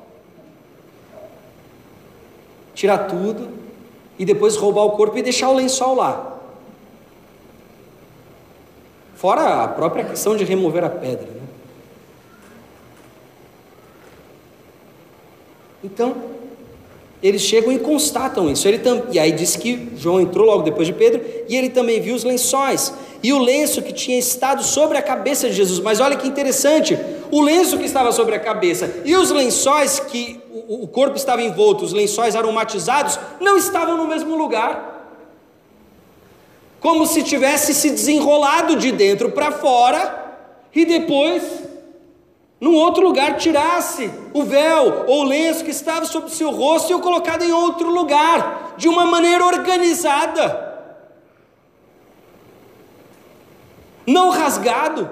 tirar 2.74 2.96
tudo 2.96 3.62
e 4.18 4.24
depois 4.24 4.56
roubar 4.56 4.84
o 4.84 4.92
corpo 4.92 5.18
e 5.18 5.22
deixar 5.22 5.48
o 5.48 5.54
lençol 5.54 5.96
lá. 5.96 6.38
Fora 9.14 9.64
a 9.64 9.68
própria 9.68 10.04
questão 10.04 10.36
de 10.36 10.44
remover 10.44 10.84
a 10.84 10.90
pedra. 10.90 11.26
Né? 11.26 11.40
Então, 15.82 16.14
eles 17.22 17.40
chegam 17.40 17.72
e 17.72 17.78
constatam 17.78 18.50
isso. 18.50 18.68
Ele 18.68 18.78
tam... 18.78 19.04
E 19.10 19.18
aí 19.18 19.32
diz 19.32 19.56
que 19.56 19.88
João 19.96 20.20
entrou 20.20 20.44
logo 20.44 20.62
depois 20.62 20.86
de 20.86 20.92
Pedro 20.92 21.22
e 21.48 21.56
ele 21.56 21.70
também 21.70 22.00
viu 22.00 22.14
os 22.14 22.22
lençóis 22.22 22.92
e 23.22 23.32
o 23.32 23.38
lenço 23.38 23.80
que 23.80 23.94
tinha 23.94 24.18
estado 24.18 24.62
sobre 24.62 24.98
a 24.98 25.02
cabeça 25.02 25.48
de 25.48 25.54
Jesus. 25.54 25.80
Mas 25.80 26.00
olha 26.00 26.16
que 26.16 26.28
interessante: 26.28 26.98
o 27.30 27.40
lenço 27.40 27.78
que 27.78 27.86
estava 27.86 28.12
sobre 28.12 28.34
a 28.34 28.38
cabeça 28.38 29.00
e 29.06 29.16
os 29.16 29.30
lençóis 29.30 29.98
que 29.98 30.38
o 30.68 30.88
corpo 30.88 31.16
estava 31.16 31.42
envolto, 31.42 31.84
os 31.84 31.92
lençóis 31.92 32.34
aromatizados, 32.34 33.18
não 33.40 33.56
estavam 33.56 33.96
no 33.96 34.06
mesmo 34.06 34.36
lugar. 34.36 34.92
Como 36.80 37.06
se 37.06 37.22
tivesse 37.22 37.74
se 37.74 37.90
desenrolado 37.90 38.76
de 38.76 38.92
dentro 38.92 39.30
para 39.30 39.52
fora 39.52 40.22
e 40.74 40.84
depois 40.84 41.42
num 42.60 42.74
outro 42.76 43.02
lugar 43.02 43.36
tirasse 43.36 44.10
o 44.32 44.42
véu 44.42 45.04
ou 45.06 45.20
o 45.20 45.24
lenço 45.24 45.64
que 45.64 45.70
estava 45.70 46.06
sobre 46.06 46.30
o 46.30 46.32
seu 46.32 46.50
rosto 46.50 46.90
e 46.90 46.94
o 46.94 47.00
colocado 47.00 47.42
em 47.42 47.52
outro 47.52 47.90
lugar, 47.90 48.74
de 48.76 48.88
uma 48.88 49.04
maneira 49.04 49.44
organizada, 49.44 50.64
não 54.06 54.30
rasgado, 54.30 55.10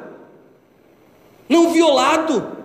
não 1.49 1.71
violado. 1.71 2.62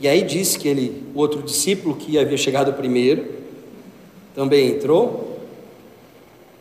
E 0.00 0.08
aí 0.08 0.22
diz 0.22 0.56
que 0.56 0.66
ele, 0.66 1.04
o 1.14 1.18
outro 1.18 1.42
discípulo 1.42 1.94
que 1.94 2.18
havia 2.18 2.38
chegado 2.38 2.72
primeiro, 2.72 3.26
também 4.34 4.70
entrou, 4.70 5.38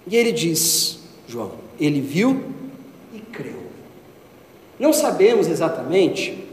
e 0.05 0.15
ele 0.15 0.31
diz, 0.31 0.99
João, 1.27 1.51
ele 1.79 2.01
viu 2.01 2.43
e 3.13 3.19
creu. 3.19 3.59
Não 4.77 4.91
sabemos 4.91 5.47
exatamente 5.47 6.43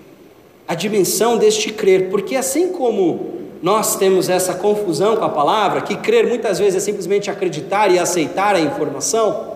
a 0.69 0.75
dimensão 0.75 1.37
deste 1.37 1.73
crer, 1.73 2.09
porque 2.11 2.37
assim 2.37 2.73
como 2.73 3.35
nós 3.63 3.97
temos 3.97 4.29
essa 4.29 4.55
confusão 4.55 5.17
com 5.17 5.25
a 5.25 5.29
palavra, 5.29 5.81
que 5.81 5.97
crer 5.97 6.27
muitas 6.27 6.59
vezes 6.59 6.77
é 6.77 6.81
simplesmente 6.81 7.31
acreditar 7.31 7.91
e 7.91 7.99
aceitar 7.99 8.55
a 8.55 8.61
informação, 8.61 9.56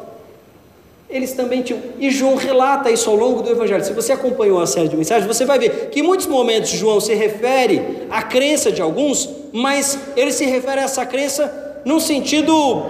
eles 1.11 1.33
também 1.33 1.63
tinham. 1.63 1.81
E 1.99 2.11
João 2.11 2.37
relata 2.37 2.91
isso 2.91 3.11
ao 3.11 3.17
longo 3.17 3.43
do 3.43 3.51
Evangelho. 3.51 3.85
Se 3.85 3.93
você 3.93 4.13
acompanhou 4.13 4.61
a 4.61 4.67
série 4.67 4.89
de 4.89 4.97
mensagens, 4.97 5.27
você 5.27 5.45
vai 5.45 5.59
ver 5.59 5.91
que 5.91 6.01
em 6.01 6.03
muitos 6.03 6.27
momentos 6.27 6.71
João 6.71 7.01
se 7.01 7.13
refere 7.15 8.07
à 8.09 8.23
crença 8.23 8.71
de 8.71 8.81
alguns, 8.81 9.29
mas 9.53 9.99
ele 10.17 10.33
se 10.33 10.45
refere 10.45 10.81
a 10.81 10.85
essa 10.85 11.05
crença 11.05 11.83
num 11.85 11.99
sentido 11.99 12.85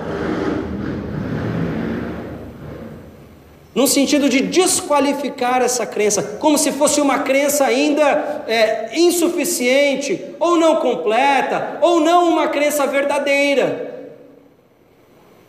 no 3.72 3.86
sentido 3.86 4.28
de 4.28 4.40
desqualificar 4.40 5.62
essa 5.62 5.86
crença, 5.86 6.22
como 6.40 6.58
se 6.58 6.72
fosse 6.72 7.00
uma 7.00 7.20
crença 7.20 7.64
ainda 7.64 8.44
é, 8.48 8.98
insuficiente, 8.98 10.20
ou 10.40 10.58
não 10.58 10.76
completa, 10.76 11.78
ou 11.80 12.00
não 12.00 12.28
uma 12.28 12.48
crença 12.48 12.84
verdadeira. 12.86 13.89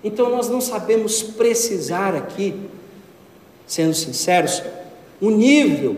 Então 0.03 0.29
nós 0.29 0.49
não 0.49 0.59
sabemos 0.59 1.21
precisar 1.21 2.15
aqui, 2.15 2.55
sendo 3.67 3.93
sinceros, 3.93 4.63
o 5.19 5.29
nível 5.29 5.95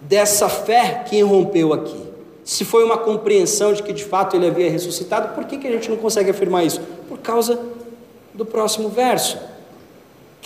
dessa 0.00 0.48
fé 0.48 1.04
que 1.08 1.16
irrompeu 1.16 1.72
aqui. 1.72 2.06
Se 2.44 2.64
foi 2.64 2.84
uma 2.84 2.96
compreensão 2.96 3.72
de 3.72 3.82
que 3.82 3.92
de 3.92 4.04
fato 4.04 4.36
ele 4.36 4.46
havia 4.46 4.70
ressuscitado, 4.70 5.34
por 5.34 5.44
que, 5.44 5.58
que 5.58 5.66
a 5.66 5.72
gente 5.72 5.90
não 5.90 5.96
consegue 5.96 6.30
afirmar 6.30 6.64
isso? 6.64 6.80
Por 7.08 7.18
causa 7.18 7.58
do 8.32 8.46
próximo 8.46 8.88
verso 8.88 9.38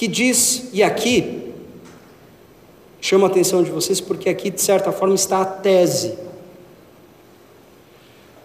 que 0.01 0.09
diz, 0.09 0.71
e 0.73 0.83
aqui, 0.83 1.53
chama 3.03 3.27
a 3.27 3.31
atenção 3.31 3.63
de 3.63 3.71
vocês, 3.71 4.01
porque 4.01 4.31
aqui, 4.31 4.49
de 4.49 4.63
certa 4.63 4.91
forma, 4.91 5.15
está 5.15 5.43
a 5.43 5.45
tese 5.45 6.17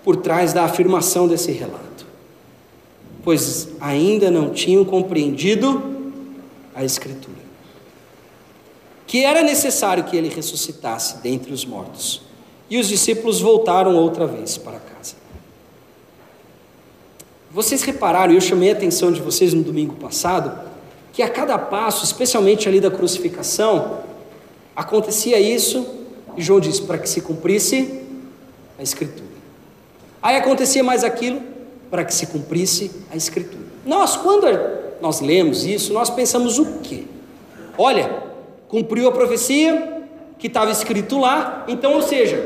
por 0.03 0.17
trás 0.17 0.51
da 0.51 0.65
afirmação 0.65 1.29
desse 1.29 1.53
relato. 1.53 1.94
Pois 3.25 3.67
ainda 3.81 4.31
não 4.31 4.51
tinham 4.51 4.85
compreendido 4.85 6.13
a 6.75 6.83
Escritura. 6.85 7.35
Que 9.07 9.23
era 9.23 9.41
necessário 9.41 10.03
que 10.03 10.15
ele 10.15 10.29
ressuscitasse 10.29 11.17
dentre 11.17 11.51
os 11.51 11.65
mortos. 11.65 12.21
E 12.69 12.77
os 12.77 12.87
discípulos 12.87 13.41
voltaram 13.41 13.95
outra 13.95 14.25
vez 14.27 14.57
para 14.57 14.79
casa. 14.79 15.15
Vocês 17.51 17.81
repararam, 17.83 18.33
eu 18.33 18.41
chamei 18.41 18.69
a 18.69 18.73
atenção 18.73 19.11
de 19.11 19.21
vocês 19.21 19.53
no 19.53 19.63
domingo 19.63 19.95
passado, 19.95 20.69
que 21.11 21.23
a 21.23 21.29
cada 21.29 21.57
passo, 21.57 22.03
especialmente 22.03 22.67
ali 22.67 22.79
da 22.79 22.91
crucificação, 22.91 24.01
acontecia 24.75 25.39
isso, 25.39 25.87
e 26.35 26.41
João 26.41 26.59
diz, 26.59 26.79
para 26.79 26.97
que 26.97 27.07
se 27.07 27.21
cumprisse 27.21 28.01
a 28.77 28.83
Escritura. 28.83 29.29
Aí 30.21 30.35
acontecia 30.35 30.83
mais 30.83 31.03
aquilo, 31.03 31.41
para 31.89 32.03
que 32.03 32.13
se 32.13 32.27
cumprisse 32.27 32.91
a 33.11 33.15
Escritura. 33.15 33.65
Nós, 33.85 34.15
quando 34.17 34.47
nós 35.01 35.21
lemos 35.21 35.65
isso, 35.65 35.93
nós 35.93 36.09
pensamos 36.09 36.59
o 36.59 36.79
quê? 36.79 37.03
Olha, 37.77 38.23
cumpriu 38.67 39.07
a 39.07 39.11
profecia 39.11 40.03
que 40.37 40.47
estava 40.47 40.71
escrito 40.71 41.19
lá, 41.19 41.63
então, 41.67 41.93
ou 41.93 42.01
seja, 42.01 42.37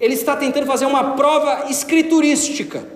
ele 0.00 0.14
está 0.14 0.36
tentando 0.36 0.66
fazer 0.66 0.86
uma 0.86 1.12
prova 1.12 1.70
escriturística 1.70 2.92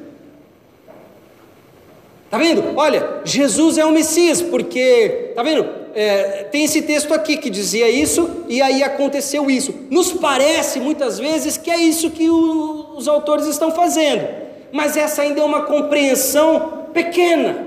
Tá 2.28 2.38
vendo? 2.38 2.76
Olha, 2.76 3.20
Jesus 3.24 3.78
é 3.78 3.84
o 3.84 3.92
Messias, 3.92 4.42
porque, 4.42 5.32
tá 5.34 5.42
vendo? 5.42 5.66
É, 5.94 6.44
tem 6.50 6.64
esse 6.64 6.82
texto 6.82 7.14
aqui 7.14 7.36
que 7.36 7.48
dizia 7.48 7.88
isso 7.88 8.44
e 8.48 8.60
aí 8.60 8.82
aconteceu 8.82 9.48
isso. 9.48 9.74
Nos 9.90 10.12
parece 10.12 10.80
muitas 10.80 11.18
vezes 11.18 11.56
que 11.56 11.70
é 11.70 11.78
isso 11.78 12.10
que 12.10 12.28
o, 12.28 12.94
os 12.96 13.06
autores 13.06 13.46
estão 13.46 13.70
fazendo, 13.70 14.26
mas 14.72 14.96
essa 14.96 15.22
ainda 15.22 15.40
é 15.40 15.44
uma 15.44 15.62
compreensão 15.62 16.86
pequena, 16.92 17.66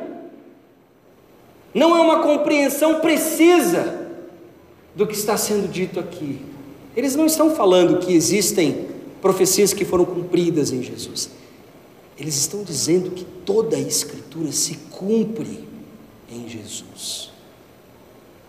não 1.73 1.95
é 1.95 2.01
uma 2.01 2.21
compreensão 2.21 2.99
precisa 2.99 4.07
do 4.95 5.05
que 5.05 5.13
está 5.13 5.37
sendo 5.37 5.69
dito 5.69 5.99
aqui. 5.99 6.41
Eles 6.95 7.15
não 7.15 7.25
estão 7.25 7.55
falando 7.55 7.99
que 7.99 8.13
existem 8.13 8.87
profecias 9.21 9.73
que 9.73 9.85
foram 9.85 10.03
cumpridas 10.03 10.71
em 10.71 10.81
Jesus. 10.81 11.29
Eles 12.17 12.35
estão 12.35 12.63
dizendo 12.63 13.11
que 13.11 13.23
toda 13.45 13.77
a 13.77 13.79
Escritura 13.79 14.51
se 14.51 14.75
cumpre 14.91 15.67
em 16.29 16.49
Jesus. 16.49 17.31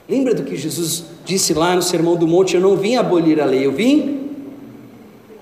Lembra 0.08 0.34
do 0.34 0.42
que 0.42 0.56
Jesus 0.56 1.04
disse 1.24 1.54
lá 1.54 1.76
no 1.76 1.82
Sermão 1.82 2.16
do 2.16 2.26
Monte? 2.26 2.56
Eu 2.56 2.60
não 2.60 2.76
vim 2.76 2.96
abolir 2.96 3.40
a 3.40 3.44
lei, 3.44 3.64
eu 3.64 3.70
vim 3.70 4.30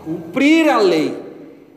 cumprir 0.05 0.69
a 0.69 0.79
lei. 0.79 1.28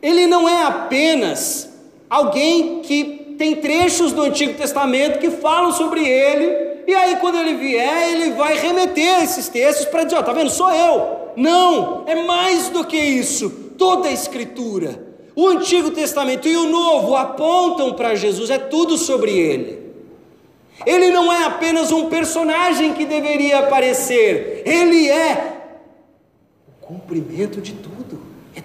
Ele 0.02 0.28
não 0.28 0.48
é 0.48 0.64
apenas 0.64 1.70
alguém 2.10 2.82
que 2.82 3.36
tem 3.38 3.56
trechos 3.56 4.12
do 4.12 4.22
Antigo 4.22 4.54
Testamento 4.54 5.20
que 5.20 5.30
falam 5.30 5.72
sobre 5.72 6.08
ele, 6.08 6.84
e 6.88 6.94
aí 6.94 7.16
quando 7.18 7.38
ele 7.38 7.56
vier, 7.56 8.14
ele 8.14 8.32
vai 8.32 8.58
remeter 8.58 9.24
esses 9.24 9.48
textos 9.48 9.86
para 9.86 10.04
dizer: 10.04 10.18
Ó, 10.18 10.24
tá 10.24 10.34
vendo? 10.34 10.50
Sou 10.50 10.72
eu. 10.72 11.32
Não, 11.36 12.04
é 12.08 12.16
mais 12.24 12.70
do 12.70 12.86
que 12.86 12.98
isso. 12.98 13.50
Toda 13.78 14.10
a 14.10 14.12
Escritura 14.12 15.12
o 15.36 15.48
Antigo 15.48 15.92
Testamento 15.92 16.48
e 16.48 16.56
o 16.58 16.70
Novo 16.70 17.16
apontam 17.16 17.94
para 17.94 18.16
Jesus, 18.16 18.50
é 18.50 18.58
tudo 18.58 18.98
sobre 18.98 19.32
ele. 19.32 19.80
Ele 20.86 21.10
não 21.12 21.32
é 21.32 21.46
apenas 21.46 21.92
um 21.92 22.10
personagem 22.10 22.94
que 22.94 23.06
deveria 23.06 23.60
aparecer, 23.60 24.64
ele 24.66 25.10
é 25.10 25.58
o 26.68 26.86
cumprimento 26.86 27.62
de 27.62 27.74
tudo, 27.74 28.11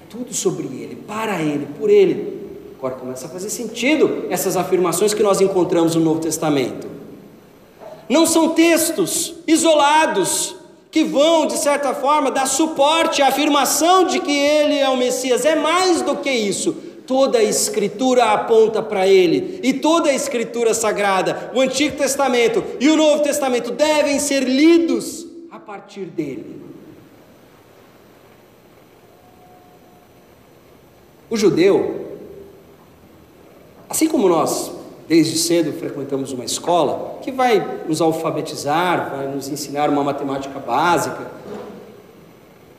tudo 0.08 0.32
sobre 0.34 0.66
ele, 0.66 0.96
para 1.06 1.40
ele, 1.40 1.66
por 1.78 1.90
ele. 1.90 2.46
Agora 2.78 2.94
começa 2.94 3.26
a 3.26 3.30
fazer 3.30 3.50
sentido 3.50 4.26
essas 4.30 4.56
afirmações 4.56 5.14
que 5.14 5.22
nós 5.22 5.40
encontramos 5.40 5.94
no 5.94 6.02
Novo 6.02 6.20
Testamento. 6.20 6.86
Não 8.08 8.26
são 8.26 8.50
textos 8.50 9.34
isolados 9.46 10.54
que 10.90 11.02
vão, 11.04 11.46
de 11.46 11.58
certa 11.58 11.92
forma, 11.94 12.30
dar 12.30 12.46
suporte 12.46 13.20
à 13.20 13.28
afirmação 13.28 14.04
de 14.04 14.20
que 14.20 14.32
ele 14.32 14.78
é 14.78 14.88
o 14.88 14.96
Messias. 14.96 15.44
É 15.44 15.54
mais 15.54 16.02
do 16.02 16.16
que 16.16 16.30
isso. 16.30 16.74
Toda 17.06 17.38
a 17.38 17.42
Escritura 17.42 18.24
aponta 18.32 18.82
para 18.82 19.06
ele, 19.06 19.60
e 19.62 19.72
toda 19.74 20.10
a 20.10 20.14
Escritura 20.14 20.74
sagrada, 20.74 21.52
o 21.54 21.60
Antigo 21.60 21.96
Testamento 21.96 22.64
e 22.80 22.88
o 22.88 22.96
Novo 22.96 23.22
Testamento, 23.22 23.70
devem 23.70 24.18
ser 24.18 24.42
lidos 24.42 25.24
a 25.50 25.58
partir 25.58 26.06
dele. 26.06 26.65
O 31.28 31.36
judeu, 31.36 32.18
assim 33.88 34.08
como 34.08 34.28
nós, 34.28 34.70
desde 35.08 35.36
cedo 35.38 35.72
frequentamos 35.72 36.32
uma 36.32 36.44
escola 36.44 37.18
que 37.22 37.32
vai 37.32 37.84
nos 37.88 38.00
alfabetizar, 38.00 39.10
vai 39.16 39.28
nos 39.28 39.48
ensinar 39.48 39.90
uma 39.90 40.04
matemática 40.04 40.58
básica, 40.58 41.30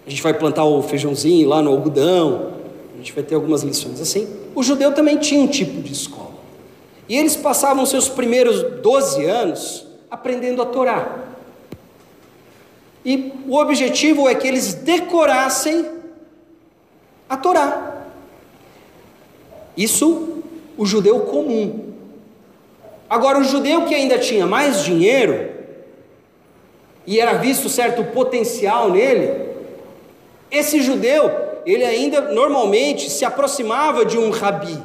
a 0.06 0.10
gente 0.10 0.22
vai 0.22 0.34
plantar 0.34 0.64
o 0.64 0.82
feijãozinho 0.82 1.50
lá 1.50 1.62
no 1.62 1.72
algodão, 1.72 2.54
a 2.94 2.98
gente 2.98 3.14
vai 3.14 3.24
ter 3.24 3.36
algumas 3.36 3.62
lições 3.64 4.00
assim. 4.00 4.28
O 4.56 4.64
judeu 4.64 4.94
também 4.94 5.18
tinha 5.18 5.42
um 5.42 5.48
tipo 5.48 5.82
de 5.82 5.92
escola. 5.92 6.38
E 7.10 7.18
eles 7.18 7.36
passavam 7.36 7.86
seus 7.86 8.08
primeiros 8.08 8.82
12 8.82 9.26
anos 9.26 9.86
aprendendo 10.10 10.62
a 10.62 10.66
Torá. 10.66 11.26
E 13.04 13.34
o 13.48 13.56
objetivo 13.56 14.28
é 14.28 14.36
que 14.36 14.48
eles 14.48 14.74
decorassem 14.74 15.86
a 17.30 17.38
Torá. 17.38 17.87
Isso 19.78 20.42
o 20.76 20.86
judeu 20.86 21.22
comum. 21.22 21.94
Agora, 23.10 23.40
o 23.40 23.44
judeu 23.44 23.86
que 23.86 23.96
ainda 23.96 24.18
tinha 24.18 24.46
mais 24.46 24.84
dinheiro, 24.84 25.50
e 27.06 27.20
era 27.20 27.34
visto 27.34 27.70
certo 27.70 28.04
potencial 28.06 28.92
nele, 28.92 29.48
esse 30.52 30.82
judeu, 30.82 31.32
ele 31.66 31.86
ainda 31.86 32.22
normalmente 32.34 33.10
se 33.10 33.24
aproximava 33.24 34.04
de 34.04 34.18
um 34.18 34.30
rabi, 34.30 34.78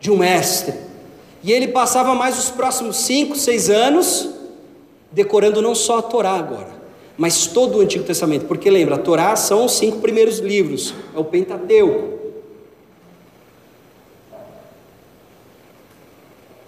de 0.00 0.10
um 0.10 0.16
mestre, 0.16 0.74
e 1.42 1.52
ele 1.52 1.68
passava 1.68 2.14
mais 2.14 2.38
os 2.38 2.50
próximos 2.50 2.96
cinco, 2.96 3.36
seis 3.36 3.68
anos 3.68 4.30
decorando 5.12 5.62
não 5.62 5.74
só 5.74 5.98
a 5.98 6.02
Torá 6.02 6.32
agora, 6.32 6.72
mas 7.16 7.46
todo 7.46 7.78
o 7.78 7.80
Antigo 7.80 8.04
Testamento, 8.04 8.46
porque 8.46 8.70
lembra, 8.70 8.96
a 8.96 8.98
Torá 8.98 9.36
são 9.36 9.66
os 9.66 9.72
cinco 9.72 9.98
primeiros 9.98 10.38
livros, 10.38 10.94
é 11.14 11.18
o 11.18 11.24
Pentateuco. 11.24 12.23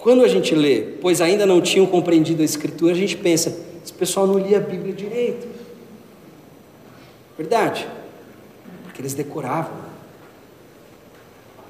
Quando 0.06 0.22
a 0.22 0.28
gente 0.28 0.54
lê, 0.54 0.82
pois 1.00 1.20
ainda 1.20 1.44
não 1.44 1.60
tinham 1.60 1.84
compreendido 1.84 2.40
a 2.40 2.44
Escritura, 2.44 2.92
a 2.92 2.96
gente 2.96 3.16
pensa, 3.16 3.60
esse 3.82 3.92
pessoal 3.92 4.24
não 4.24 4.38
lia 4.38 4.58
a 4.58 4.60
Bíblia 4.60 4.94
direito. 4.94 5.48
Verdade? 7.36 7.88
Porque 8.84 9.02
eles 9.02 9.14
decoravam. 9.14 9.76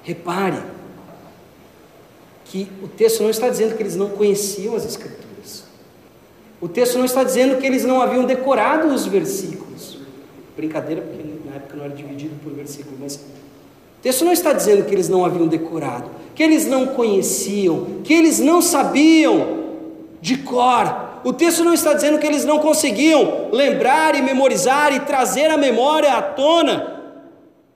Repare 0.03 0.61
que 2.45 2.67
o 2.83 2.87
texto 2.87 3.23
não 3.23 3.31
está 3.31 3.49
dizendo 3.49 3.75
que 3.75 3.81
eles 3.81 3.95
não 3.95 4.09
conheciam 4.09 4.75
as 4.75 4.85
Escrituras. 4.85 5.63
O 6.61 6.69
texto 6.69 6.99
não 6.99 7.05
está 7.05 7.23
dizendo 7.23 7.59
que 7.59 7.65
eles 7.65 7.85
não 7.85 8.03
haviam 8.03 8.23
decorado 8.23 8.93
os 8.93 9.07
versículos. 9.07 9.97
Brincadeira, 10.55 11.01
porque 11.01 11.23
na 11.43 11.55
época 11.55 11.75
não 11.75 11.85
era 11.85 11.95
dividido 11.95 12.35
por 12.43 12.53
versículo, 12.53 12.97
mas 12.99 13.19
texto 14.07 14.25
não 14.25 14.31
está 14.31 14.53
dizendo 14.53 14.85
que 14.85 14.93
eles 14.93 15.09
não 15.09 15.25
haviam 15.25 15.47
decorado 15.47 16.17
que 16.37 16.43
eles 16.43 16.67
não 16.67 16.85
conheciam, 16.85 18.01
que 18.03 18.13
eles 18.13 18.39
não 18.39 18.61
sabiam 18.61 19.57
de 20.21 20.37
cor. 20.37 21.19
O 21.23 21.33
texto 21.33 21.63
não 21.63 21.73
está 21.73 21.95
dizendo 21.95 22.19
que 22.19 22.27
eles 22.27 22.45
não 22.45 22.59
conseguiam 22.59 23.47
lembrar 23.51 24.13
e 24.13 24.21
memorizar 24.21 24.93
e 24.93 24.99
trazer 24.99 25.47
a 25.47 25.57
memória 25.57 26.13
à 26.13 26.21
tona 26.21 26.96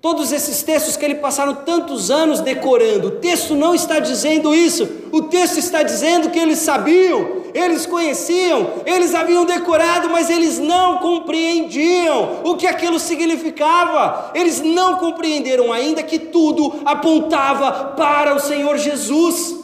todos 0.01 0.31
esses 0.31 0.63
textos 0.63 0.97
que 0.97 1.05
eles 1.05 1.19
passaram 1.19 1.53
tantos 1.53 2.09
anos 2.09 2.39
decorando. 2.39 3.09
O 3.09 3.11
texto 3.11 3.53
não 3.53 3.75
está 3.75 3.99
dizendo 3.99 4.53
isso. 4.53 4.89
O 5.11 5.23
texto 5.23 5.59
está 5.59 5.83
dizendo 5.83 6.31
que 6.31 6.39
eles 6.39 6.57
sabiam, 6.57 7.43
eles 7.53 7.85
conheciam, 7.85 8.67
eles 8.85 9.13
haviam 9.13 9.45
decorado, 9.45 10.09
mas 10.09 10.29
eles 10.29 10.57
não 10.57 10.97
compreendiam 10.97 12.41
o 12.43 12.55
que 12.55 12.65
aquilo 12.65 12.99
significava. 12.99 14.31
Eles 14.33 14.59
não 14.59 14.95
compreenderam 14.95 15.71
ainda 15.71 16.01
que 16.01 16.17
tudo 16.17 16.81
apontava 16.83 17.93
para 17.95 18.33
o 18.33 18.39
Senhor 18.39 18.79
Jesus. 18.79 19.55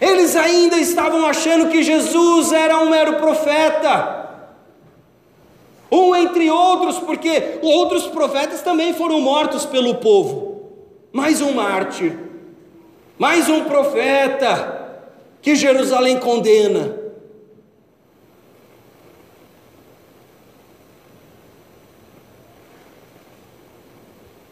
Eles 0.00 0.34
ainda 0.34 0.76
estavam 0.76 1.24
achando 1.24 1.70
que 1.70 1.84
Jesus 1.84 2.50
era 2.50 2.78
um 2.78 2.90
mero 2.90 3.14
profeta. 3.14 4.23
Um 5.94 6.16
entre 6.16 6.50
outros, 6.50 6.98
porque 6.98 7.60
outros 7.62 8.08
profetas 8.08 8.62
também 8.62 8.92
foram 8.94 9.20
mortos 9.20 9.64
pelo 9.64 9.94
povo. 9.94 10.72
Mais 11.12 11.40
um 11.40 11.52
mártir, 11.52 12.18
mais 13.16 13.48
um 13.48 13.62
profeta, 13.62 15.12
que 15.40 15.54
Jerusalém 15.54 16.18
condena. 16.18 16.98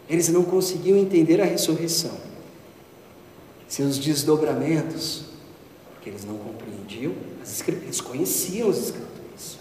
Eles 0.09 0.29
não 0.29 0.45
conseguiam 0.45 0.97
entender 0.97 1.41
a 1.41 1.45
ressurreição, 1.45 2.17
seus 3.67 3.99
desdobramentos, 3.99 5.25
porque 5.95 6.09
eles 6.09 6.25
não 6.25 6.37
compreendiam, 6.37 7.13
eles 7.83 8.01
conheciam 8.01 8.71
as 8.71 8.79
Escrituras, 8.79 9.59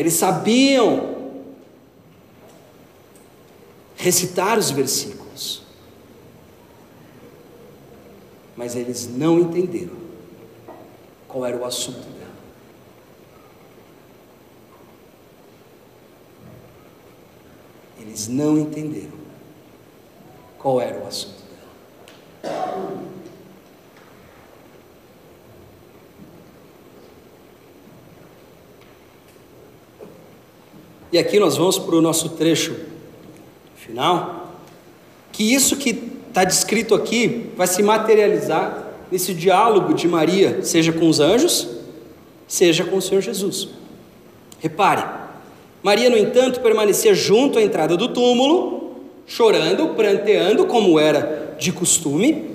eles 0.00 0.14
sabiam 0.14 1.42
recitar 3.94 4.58
os 4.58 4.70
versículos, 4.70 5.62
mas 8.56 8.74
eles 8.74 9.06
não 9.06 9.38
entenderam 9.38 9.94
qual 11.28 11.44
era 11.44 11.54
o 11.54 11.66
assunto 11.66 12.08
dela. 12.08 12.30
Eles 18.00 18.26
não 18.26 18.56
entenderam 18.56 19.20
qual 20.58 20.80
era 20.80 20.98
o 20.98 21.06
assunto 21.06 21.39
E 31.12 31.18
aqui 31.18 31.38
nós 31.38 31.56
vamos 31.56 31.78
para 31.78 31.96
o 31.96 32.00
nosso 32.00 32.30
trecho 32.30 32.76
final, 33.76 34.54
que 35.32 35.54
isso 35.54 35.76
que 35.76 35.90
está 36.28 36.44
descrito 36.44 36.94
aqui 36.94 37.50
vai 37.56 37.66
se 37.66 37.82
materializar 37.82 38.86
nesse 39.10 39.34
diálogo 39.34 39.92
de 39.92 40.06
Maria, 40.06 40.62
seja 40.62 40.92
com 40.92 41.08
os 41.08 41.18
anjos, 41.18 41.68
seja 42.46 42.84
com 42.84 42.96
o 42.96 43.02
Senhor 43.02 43.20
Jesus. 43.20 43.68
Repare, 44.60 45.04
Maria, 45.82 46.10
no 46.10 46.16
entanto, 46.16 46.60
permanecia 46.60 47.14
junto 47.14 47.58
à 47.58 47.62
entrada 47.62 47.96
do 47.96 48.08
túmulo, 48.08 48.94
chorando, 49.26 49.88
pranteando, 49.94 50.66
como 50.66 51.00
era 51.00 51.56
de 51.58 51.72
costume. 51.72 52.50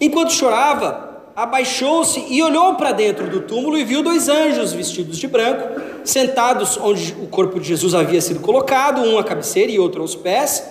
Enquanto 0.00 0.32
chorava, 0.32 1.03
abaixou-se 1.34 2.24
e 2.28 2.42
olhou 2.42 2.74
para 2.74 2.92
dentro 2.92 3.28
do 3.28 3.40
túmulo 3.40 3.76
e 3.76 3.84
viu 3.84 4.02
dois 4.02 4.28
anjos 4.28 4.72
vestidos 4.72 5.18
de 5.18 5.26
branco, 5.26 5.80
sentados 6.04 6.76
onde 6.76 7.14
o 7.20 7.26
corpo 7.26 7.58
de 7.58 7.68
Jesus 7.68 7.94
havia 7.94 8.20
sido 8.20 8.40
colocado, 8.40 9.00
um 9.00 9.18
à 9.18 9.24
cabeceira 9.24 9.72
e 9.72 9.78
outro 9.78 10.02
aos 10.02 10.14
pés. 10.14 10.64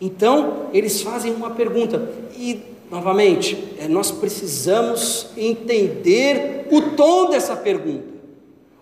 Então, 0.00 0.66
eles 0.72 1.02
fazem 1.02 1.32
uma 1.32 1.50
pergunta, 1.50 2.10
e 2.36 2.60
novamente, 2.90 3.56
é, 3.78 3.88
nós 3.88 4.10
precisamos 4.10 5.28
entender 5.36 6.66
o 6.70 6.82
tom 6.92 7.30
dessa 7.30 7.56
pergunta. 7.56 8.10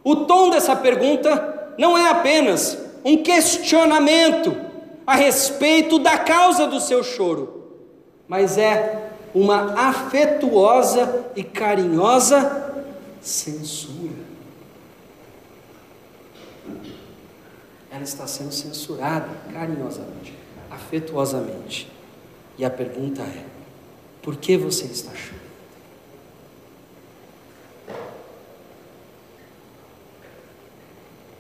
O 0.03 0.17
tom 0.17 0.51
dessa 0.51 0.75
pergunta 0.75 1.75
não 1.77 1.97
é 1.97 2.09
apenas 2.09 2.79
um 3.05 3.23
questionamento 3.23 4.57
a 5.07 5.15
respeito 5.15 5.99
da 5.99 6.19
causa 6.19 6.67
do 6.67 6.81
seu 6.81 7.03
choro, 7.03 7.65
mas 8.27 8.59
é 8.59 9.08
uma 9.35 9.89
afetuosa 9.89 11.31
e 11.37 11.43
carinhosa 11.43 12.87
censura. 13.21 14.29
Ela 17.91 18.05
está 18.05 18.27
sendo 18.27 18.53
censurada 18.53 19.29
carinhosamente 19.53 20.39
afetuosamente. 20.79 21.91
E 22.57 22.65
a 22.65 22.71
pergunta 22.71 23.23
é: 23.23 23.45
por 24.23 24.37
que 24.37 24.57
você 24.57 24.85
está 24.87 25.11
chorando? 25.15 25.49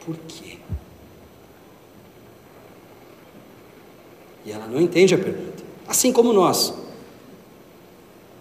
Por 0.04 0.16
quê? 0.26 0.58
E 4.44 4.52
ela 4.52 4.66
não 4.66 4.80
entende 4.80 5.14
a 5.14 5.18
pergunta, 5.18 5.62
assim 5.86 6.12
como 6.12 6.32
nós. 6.32 6.74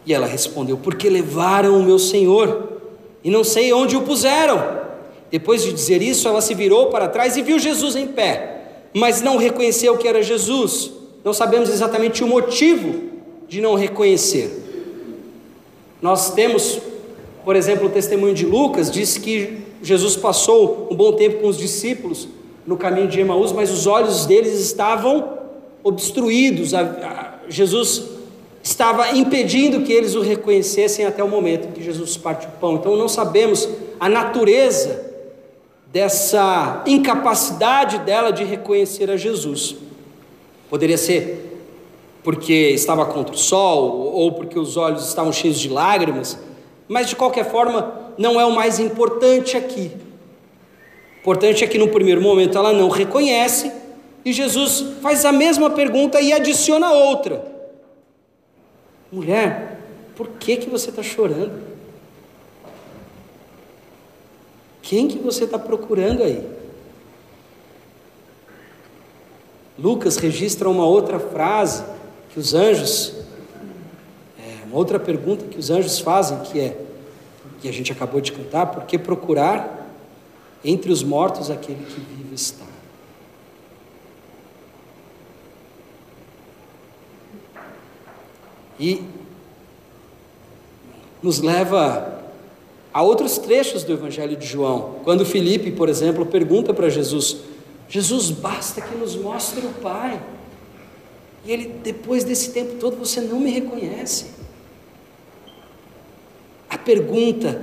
E 0.07 0.13
ela 0.13 0.25
respondeu: 0.25 0.77
Porque 0.77 1.09
levaram 1.09 1.77
o 1.77 1.83
meu 1.83 1.99
Senhor 1.99 2.79
e 3.21 3.29
não 3.29 3.43
sei 3.43 3.73
onde 3.73 3.97
o 3.97 4.01
puseram. 4.01 4.87
Depois 5.29 5.61
de 5.61 5.73
dizer 5.73 6.01
isso, 6.01 6.29
ela 6.29 6.39
se 6.39 6.55
virou 6.55 6.87
para 6.87 7.09
trás 7.09 7.35
e 7.35 7.41
viu 7.41 7.59
Jesus 7.59 7.97
em 7.97 8.07
pé, 8.07 8.85
mas 8.93 9.21
não 9.21 9.35
reconheceu 9.35 9.97
que 9.97 10.07
era 10.07 10.23
Jesus. 10.23 10.91
Não 11.25 11.33
sabemos 11.33 11.69
exatamente 11.69 12.23
o 12.23 12.27
motivo 12.27 13.09
de 13.49 13.59
não 13.59 13.75
reconhecer. 13.75 14.49
Nós 16.01 16.33
temos, 16.33 16.79
por 17.43 17.57
exemplo, 17.57 17.87
o 17.87 17.89
testemunho 17.89 18.33
de 18.33 18.45
Lucas, 18.45 18.89
diz 18.89 19.17
que 19.17 19.57
Jesus 19.83 20.15
passou 20.15 20.87
um 20.89 20.95
bom 20.95 21.11
tempo 21.11 21.41
com 21.41 21.49
os 21.49 21.57
discípulos 21.57 22.29
no 22.65 22.77
caminho 22.77 23.09
de 23.09 23.19
Emaús, 23.19 23.51
mas 23.51 23.71
os 23.71 23.85
olhos 23.85 24.25
deles 24.25 24.57
estavam 24.57 25.37
obstruídos. 25.83 26.71
Jesus 27.49 28.16
estava 28.67 29.15
impedindo 29.15 29.81
que 29.81 29.93
eles 29.93 30.13
o 30.13 30.21
reconhecessem 30.21 31.05
até 31.05 31.23
o 31.23 31.27
momento 31.27 31.69
em 31.69 31.71
que 31.71 31.81
Jesus 31.81 32.17
parte 32.17 32.47
o 32.47 32.51
pão. 32.59 32.75
Então 32.75 32.97
não 32.97 33.07
sabemos 33.07 33.67
a 33.97 34.09
natureza 34.09 35.05
dessa 35.89 36.83
incapacidade 36.85 37.99
dela 37.99 38.29
de 38.29 38.43
reconhecer 38.43 39.09
a 39.09 39.15
Jesus. 39.15 39.77
Poderia 40.69 40.97
ser 40.97 41.45
porque 42.21 42.71
estava 42.71 43.05
contra 43.05 43.33
o 43.33 43.37
sol 43.37 44.11
ou 44.13 44.33
porque 44.33 44.59
os 44.59 44.75
olhos 44.75 45.07
estavam 45.07 45.31
cheios 45.31 45.57
de 45.57 45.69
lágrimas, 45.69 46.37
mas 46.89 47.07
de 47.07 47.15
qualquer 47.15 47.49
forma 47.49 48.11
não 48.17 48.37
é 48.37 48.45
o 48.45 48.51
mais 48.51 48.79
importante 48.79 49.55
aqui. 49.55 49.91
O 51.15 51.19
importante 51.21 51.63
é 51.63 51.67
que 51.67 51.77
no 51.77 51.87
primeiro 51.87 52.21
momento 52.21 52.57
ela 52.57 52.73
não 52.73 52.89
reconhece 52.89 53.71
e 54.25 54.33
Jesus 54.33 54.97
faz 55.01 55.23
a 55.23 55.31
mesma 55.31 55.69
pergunta 55.69 56.19
e 56.19 56.33
adiciona 56.33 56.91
outra. 56.91 57.56
Mulher, 59.11 59.79
por 60.15 60.27
que 60.29 60.57
que 60.57 60.69
você 60.69 60.89
está 60.89 61.01
chorando? 61.01 61.61
Quem 64.81 65.07
que 65.07 65.17
você 65.17 65.43
está 65.43 65.59
procurando 65.59 66.23
aí? 66.23 66.47
Lucas 69.77 70.17
registra 70.17 70.69
uma 70.69 70.85
outra 70.85 71.19
frase 71.19 71.83
que 72.33 72.39
os 72.39 72.53
anjos, 72.53 73.13
é, 74.39 74.65
uma 74.65 74.77
outra 74.77 74.99
pergunta 74.99 75.45
que 75.45 75.59
os 75.59 75.69
anjos 75.69 75.99
fazem, 75.99 76.39
que 76.39 76.59
é, 76.59 76.77
que 77.61 77.69
a 77.69 77.73
gente 77.73 77.91
acabou 77.91 78.21
de 78.21 78.31
cantar, 78.31 78.67
por 78.67 78.85
que 78.85 78.97
procurar 78.97 79.87
entre 80.63 80.91
os 80.91 81.03
mortos 81.03 81.51
aquele 81.51 81.83
que 81.85 81.99
vive 81.99 82.35
está? 82.35 82.66
E 88.79 89.03
nos 91.21 91.39
leva 91.39 92.23
a 92.93 93.01
outros 93.01 93.37
trechos 93.37 93.83
do 93.83 93.93
Evangelho 93.93 94.35
de 94.35 94.45
João. 94.45 94.95
Quando 95.03 95.25
Felipe, 95.25 95.71
por 95.71 95.89
exemplo, 95.89 96.25
pergunta 96.25 96.73
para 96.73 96.89
Jesus: 96.89 97.37
Jesus, 97.89 98.31
basta 98.31 98.81
que 98.81 98.95
nos 98.95 99.15
mostre 99.15 99.65
o 99.65 99.73
Pai. 99.81 100.21
E 101.45 101.51
ele, 101.51 101.75
depois 101.83 102.23
desse 102.23 102.51
tempo 102.51 102.75
todo, 102.79 102.97
você 102.97 103.21
não 103.21 103.39
me 103.39 103.51
reconhece. 103.51 104.31
A 106.69 106.77
pergunta 106.77 107.61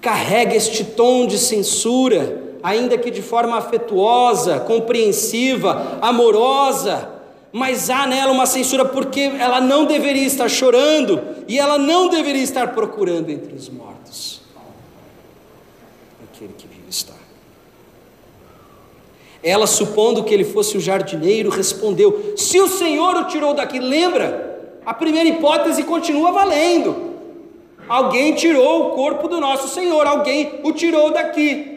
carrega 0.00 0.56
este 0.56 0.84
tom 0.84 1.26
de 1.26 1.38
censura, 1.38 2.42
ainda 2.62 2.98
que 2.98 3.10
de 3.10 3.22
forma 3.22 3.56
afetuosa, 3.56 4.58
compreensiva, 4.60 5.98
amorosa, 6.00 7.11
mas 7.52 7.90
há 7.90 8.06
nela 8.06 8.32
uma 8.32 8.46
censura 8.46 8.84
porque 8.84 9.20
ela 9.20 9.60
não 9.60 9.84
deveria 9.84 10.26
estar 10.26 10.48
chorando 10.48 11.20
e 11.46 11.58
ela 11.58 11.78
não 11.78 12.08
deveria 12.08 12.42
estar 12.42 12.68
procurando 12.68 13.30
entre 13.30 13.54
os 13.54 13.68
mortos 13.68 14.42
aquele 16.42 16.54
que 16.54 16.66
vive 16.66 16.88
está. 16.88 17.14
Ela, 19.42 19.66
supondo 19.66 20.24
que 20.24 20.32
ele 20.32 20.44
fosse 20.44 20.76
o 20.76 20.80
jardineiro, 20.80 21.50
respondeu: 21.50 22.34
Se 22.36 22.60
o 22.60 22.68
Senhor 22.68 23.16
o 23.16 23.24
tirou 23.24 23.54
daqui, 23.54 23.78
lembra? 23.78 24.50
A 24.84 24.92
primeira 24.92 25.28
hipótese 25.28 25.84
continua 25.84 26.32
valendo. 26.32 27.12
Alguém 27.88 28.34
tirou 28.34 28.88
o 28.88 28.90
corpo 28.90 29.28
do 29.28 29.40
nosso 29.40 29.68
Senhor, 29.68 30.06
alguém 30.06 30.60
o 30.62 30.72
tirou 30.72 31.12
daqui. 31.12 31.70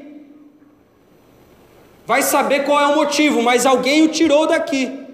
Vai 2.05 2.21
saber 2.21 2.65
qual 2.65 2.79
é 2.79 2.85
o 2.87 2.95
motivo, 2.95 3.41
mas 3.41 3.65
alguém 3.65 4.03
o 4.03 4.07
tirou 4.07 4.45
daqui. 4.47 5.04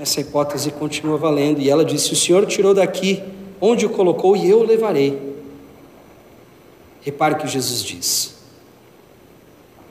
Essa 0.00 0.22
hipótese 0.22 0.70
continua 0.70 1.18
valendo. 1.18 1.60
E 1.60 1.68
ela 1.68 1.84
disse: 1.84 2.14
O 2.14 2.16
Senhor 2.16 2.46
tirou 2.46 2.72
daqui, 2.72 3.22
onde 3.60 3.84
o 3.84 3.90
colocou, 3.90 4.34
e 4.34 4.48
eu 4.48 4.60
o 4.60 4.64
levarei. 4.64 5.36
Repare 7.02 7.34
o 7.34 7.36
que 7.36 7.46
Jesus 7.46 7.84
diz: 7.84 8.34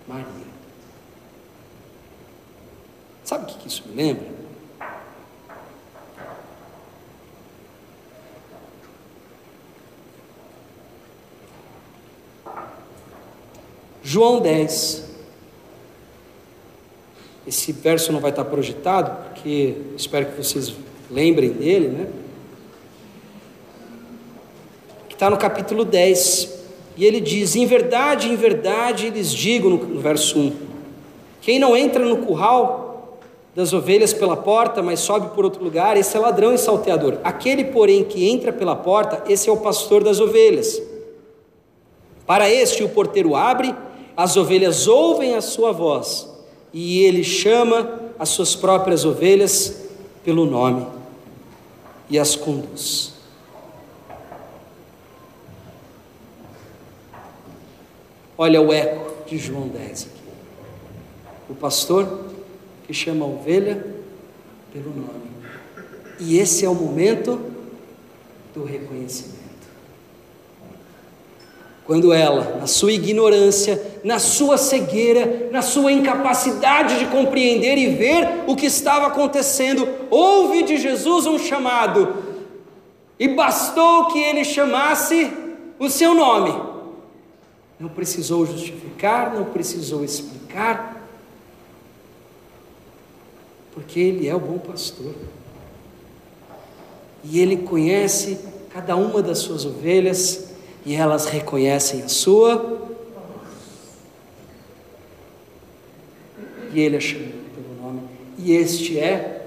Maria. 0.07 0.25
Sabe 3.23 3.43
o 3.43 3.55
que 3.55 3.67
isso 3.67 3.83
me 3.87 3.95
lembra? 3.95 4.39
João 14.01 14.41
10, 14.41 15.05
esse 17.45 17.71
verso 17.71 18.11
não 18.11 18.19
vai 18.19 18.31
estar 18.31 18.43
projetado, 18.45 19.28
porque 19.39 19.73
espero 19.95 20.25
que 20.25 20.43
vocês 20.43 20.73
lembrem 21.09 21.49
dele, 21.51 21.87
né? 21.87 22.07
Que 25.07 25.15
está 25.15 25.29
no 25.29 25.37
capítulo 25.37 25.85
10. 25.85 26.59
E 26.97 27.05
ele 27.05 27.21
diz: 27.21 27.55
Em 27.55 27.65
verdade, 27.65 28.27
em 28.27 28.35
verdade 28.35 29.09
lhes 29.09 29.31
digo, 29.31 29.69
no, 29.69 29.77
no 29.77 30.01
verso 30.01 30.37
1: 30.37 30.53
Quem 31.41 31.57
não 31.57 31.75
entra 31.75 32.03
no 32.03 32.17
curral 32.17 33.17
das 33.55 33.71
ovelhas 33.71 34.13
pela 34.13 34.35
porta, 34.35 34.83
mas 34.83 34.99
sobe 34.99 35.33
por 35.33 35.45
outro 35.45 35.63
lugar, 35.63 35.95
esse 35.95 36.17
é 36.17 36.19
ladrão 36.19 36.53
e 36.53 36.57
salteador. 36.57 37.17
Aquele, 37.23 37.63
porém, 37.63 38.03
que 38.03 38.29
entra 38.29 38.51
pela 38.51 38.75
porta, 38.75 39.23
esse 39.31 39.49
é 39.49 39.51
o 39.53 39.57
pastor 39.57 40.03
das 40.03 40.19
ovelhas. 40.19 40.81
Para 42.27 42.49
este, 42.49 42.83
o 42.83 42.89
porteiro 42.89 43.35
abre, 43.35 43.73
as 44.17 44.35
ovelhas 44.35 44.85
ouvem 44.85 45.35
a 45.35 45.41
sua 45.41 45.71
voz 45.71 46.29
e 46.73 47.03
ele 47.03 47.23
chama 47.23 47.98
as 48.19 48.29
suas 48.29 48.55
próprias 48.55 49.05
ovelhas 49.05 49.87
pelo 50.23 50.45
nome 50.45 50.85
e 52.09 52.19
as 52.19 52.35
conduz. 52.35 53.13
Olha 58.37 58.61
o 58.61 58.73
eco 58.73 59.25
de 59.25 59.37
João 59.37 59.67
10 59.69 60.03
aqui. 60.03 60.19
O 61.49 61.55
pastor 61.55 62.25
que 62.85 62.93
chama 62.93 63.25
a 63.25 63.27
ovelha 63.27 63.85
pelo 64.73 64.89
nome. 64.93 65.29
E 66.19 66.37
esse 66.37 66.65
é 66.65 66.69
o 66.69 66.75
momento 66.75 67.39
do 68.53 68.65
reconhecimento 68.65 69.38
quando 71.89 72.13
ela, 72.13 72.57
na 72.59 72.67
sua 72.67 72.91
ignorância, 72.91 73.81
na 74.03 74.19
sua 74.19 74.59
cegueira, 74.59 75.49
na 75.51 75.63
sua 75.63 75.91
incapacidade 75.91 76.99
de 76.99 77.07
compreender 77.07 77.79
e 77.79 77.87
ver 77.95 78.43
o 78.45 78.55
que 78.55 78.67
estava 78.67 79.07
acontecendo, 79.07 79.89
ouve 80.11 80.61
de 80.61 80.77
Jesus 80.77 81.25
um 81.25 81.39
chamado, 81.39 82.15
e 83.17 83.29
bastou 83.29 84.05
que 84.05 84.19
ele 84.19 84.45
chamasse 84.45 85.31
o 85.79 85.89
seu 85.89 86.13
nome. 86.13 86.53
Não 87.79 87.89
precisou 87.89 88.45
justificar, 88.45 89.33
não 89.33 89.45
precisou 89.45 90.03
explicar, 90.03 91.03
porque 93.73 93.99
ele 93.99 94.27
é 94.27 94.35
o 94.35 94.39
bom 94.39 94.59
pastor. 94.59 95.15
E 97.23 97.39
ele 97.39 97.57
conhece 97.57 98.37
cada 98.69 98.95
uma 98.95 99.23
das 99.23 99.39
suas 99.39 99.65
ovelhas 99.65 100.48
e 100.89 100.95
elas 100.95 101.25
reconhecem 101.25 102.01
a 102.01 102.07
sua. 102.07 102.79
E 106.73 106.79
ele 106.79 106.97
a 106.97 106.99
chama 106.99 107.25
pelo 107.53 107.79
nome. 107.79 108.01
E 108.39 108.53
este 108.53 108.97
é 108.97 109.43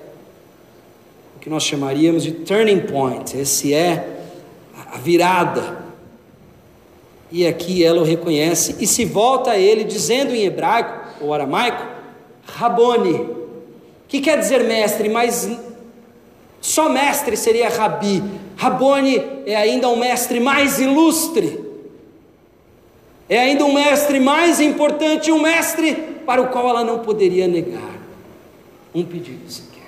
o 1.34 1.40
que 1.40 1.50
nós 1.50 1.64
chamaríamos 1.64 2.22
de 2.22 2.30
turning 2.30 2.82
point. 2.82 3.36
Esse 3.36 3.74
é 3.74 4.20
a 4.92 4.98
virada. 4.98 5.82
E 7.28 7.44
aqui 7.44 7.82
ela 7.82 8.00
o 8.02 8.04
reconhece 8.04 8.76
e 8.78 8.86
se 8.86 9.04
volta 9.04 9.50
a 9.50 9.58
ele, 9.58 9.82
dizendo 9.82 10.32
em 10.32 10.44
hebraico 10.44 11.24
ou 11.24 11.34
aramaico, 11.34 11.84
Rabone, 12.44 13.28
que 14.06 14.20
quer 14.20 14.38
dizer 14.38 14.62
mestre, 14.62 15.08
mas 15.08 15.50
só 16.60 16.88
mestre 16.88 17.36
seria 17.36 17.68
Rabi. 17.68 18.22
Rabone 18.56 19.22
é 19.46 19.56
ainda 19.56 19.88
um 19.88 19.96
mestre 19.96 20.40
mais 20.40 20.78
ilustre. 20.78 21.60
É 23.28 23.38
ainda 23.38 23.64
um 23.64 23.72
mestre 23.72 24.20
mais 24.20 24.60
importante, 24.60 25.32
um 25.32 25.40
mestre 25.40 25.94
para 26.26 26.42
o 26.42 26.48
qual 26.48 26.68
ela 26.68 26.84
não 26.84 27.00
poderia 27.00 27.48
negar 27.48 27.92
um 28.94 29.04
pedido 29.04 29.50
sequer. 29.50 29.80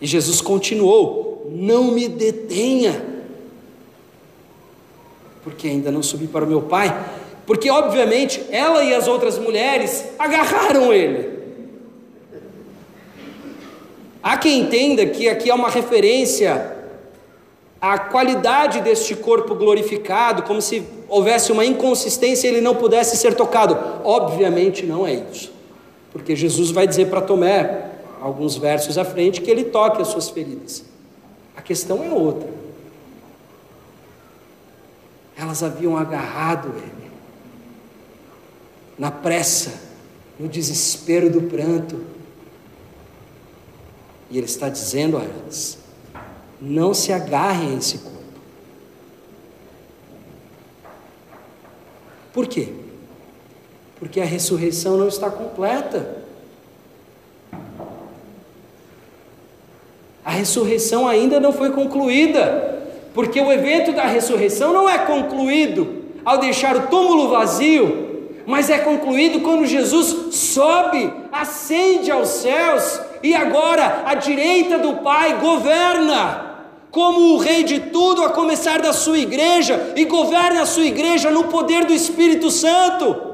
E 0.00 0.06
Jesus 0.06 0.40
continuou 0.40 1.32
não 1.50 1.92
me 1.92 2.08
detenha, 2.08 3.04
porque 5.42 5.68
ainda 5.68 5.90
não 5.90 6.02
subi 6.02 6.26
para 6.26 6.44
o 6.44 6.48
meu 6.48 6.62
pai. 6.62 7.22
Porque, 7.46 7.68
obviamente, 7.70 8.42
ela 8.50 8.84
e 8.84 8.94
as 8.94 9.08
outras 9.08 9.38
mulheres 9.38 10.04
agarraram 10.18 10.92
ele. 10.92 11.41
Há 14.22 14.36
quem 14.36 14.60
entenda 14.60 15.04
que 15.06 15.28
aqui 15.28 15.50
é 15.50 15.54
uma 15.54 15.68
referência 15.68 16.76
à 17.80 17.98
qualidade 17.98 18.80
deste 18.80 19.16
corpo 19.16 19.56
glorificado, 19.56 20.44
como 20.44 20.62
se 20.62 20.84
houvesse 21.08 21.50
uma 21.50 21.64
inconsistência 21.64 22.46
e 22.46 22.50
ele 22.52 22.60
não 22.60 22.76
pudesse 22.76 23.16
ser 23.16 23.34
tocado. 23.34 23.76
Obviamente 24.04 24.86
não 24.86 25.04
é 25.04 25.14
isso, 25.14 25.52
porque 26.12 26.36
Jesus 26.36 26.70
vai 26.70 26.86
dizer 26.86 27.08
para 27.08 27.20
Tomé, 27.20 27.90
alguns 28.20 28.56
versos 28.56 28.96
à 28.96 29.04
frente, 29.04 29.40
que 29.40 29.50
ele 29.50 29.64
toque 29.64 30.00
as 30.00 30.08
suas 30.08 30.30
feridas. 30.30 30.84
A 31.56 31.60
questão 31.60 32.04
é 32.04 32.10
outra. 32.10 32.48
Elas 35.36 35.64
haviam 35.64 35.96
agarrado 35.96 36.68
ele, 36.68 37.10
na 38.96 39.10
pressa, 39.10 39.72
no 40.38 40.46
desespero 40.46 41.28
do 41.28 41.42
pranto, 41.42 42.11
e 44.32 44.38
Ele 44.38 44.46
está 44.46 44.70
dizendo 44.70 45.18
a 45.18 45.20
elas: 45.20 45.78
não 46.58 46.94
se 46.94 47.12
agarrem 47.12 47.74
a 47.74 47.78
esse 47.78 47.98
corpo. 47.98 48.18
Por 52.32 52.46
quê? 52.46 52.70
Porque 53.98 54.20
a 54.20 54.24
ressurreição 54.24 54.96
não 54.96 55.06
está 55.06 55.30
completa. 55.30 56.22
A 60.24 60.30
ressurreição 60.30 61.06
ainda 61.06 61.38
não 61.38 61.52
foi 61.52 61.70
concluída, 61.72 62.80
porque 63.12 63.38
o 63.38 63.52
evento 63.52 63.92
da 63.92 64.04
ressurreição 64.04 64.72
não 64.72 64.88
é 64.88 64.98
concluído 64.98 66.04
ao 66.24 66.38
deixar 66.38 66.74
o 66.74 66.86
túmulo 66.86 67.28
vazio, 67.28 68.30
mas 68.46 68.70
é 68.70 68.78
concluído 68.78 69.40
quando 69.40 69.66
Jesus 69.66 70.34
sobe, 70.34 71.12
ascende 71.30 72.10
aos 72.10 72.28
céus 72.28 73.11
e 73.22 73.34
agora 73.34 74.02
a 74.06 74.14
direita 74.14 74.78
do 74.78 74.94
Pai 74.96 75.38
governa 75.38 76.52
como 76.92 77.34
o 77.34 77.38
Rei 77.38 77.64
de 77.64 77.80
tudo, 77.80 78.22
a 78.22 78.28
começar 78.28 78.78
da 78.82 78.92
sua 78.92 79.18
igreja, 79.18 79.94
e 79.96 80.04
governa 80.04 80.60
a 80.60 80.66
sua 80.66 80.84
igreja 80.84 81.30
no 81.30 81.44
poder 81.44 81.86
do 81.86 81.92
Espírito 81.94 82.50
Santo. 82.50 83.32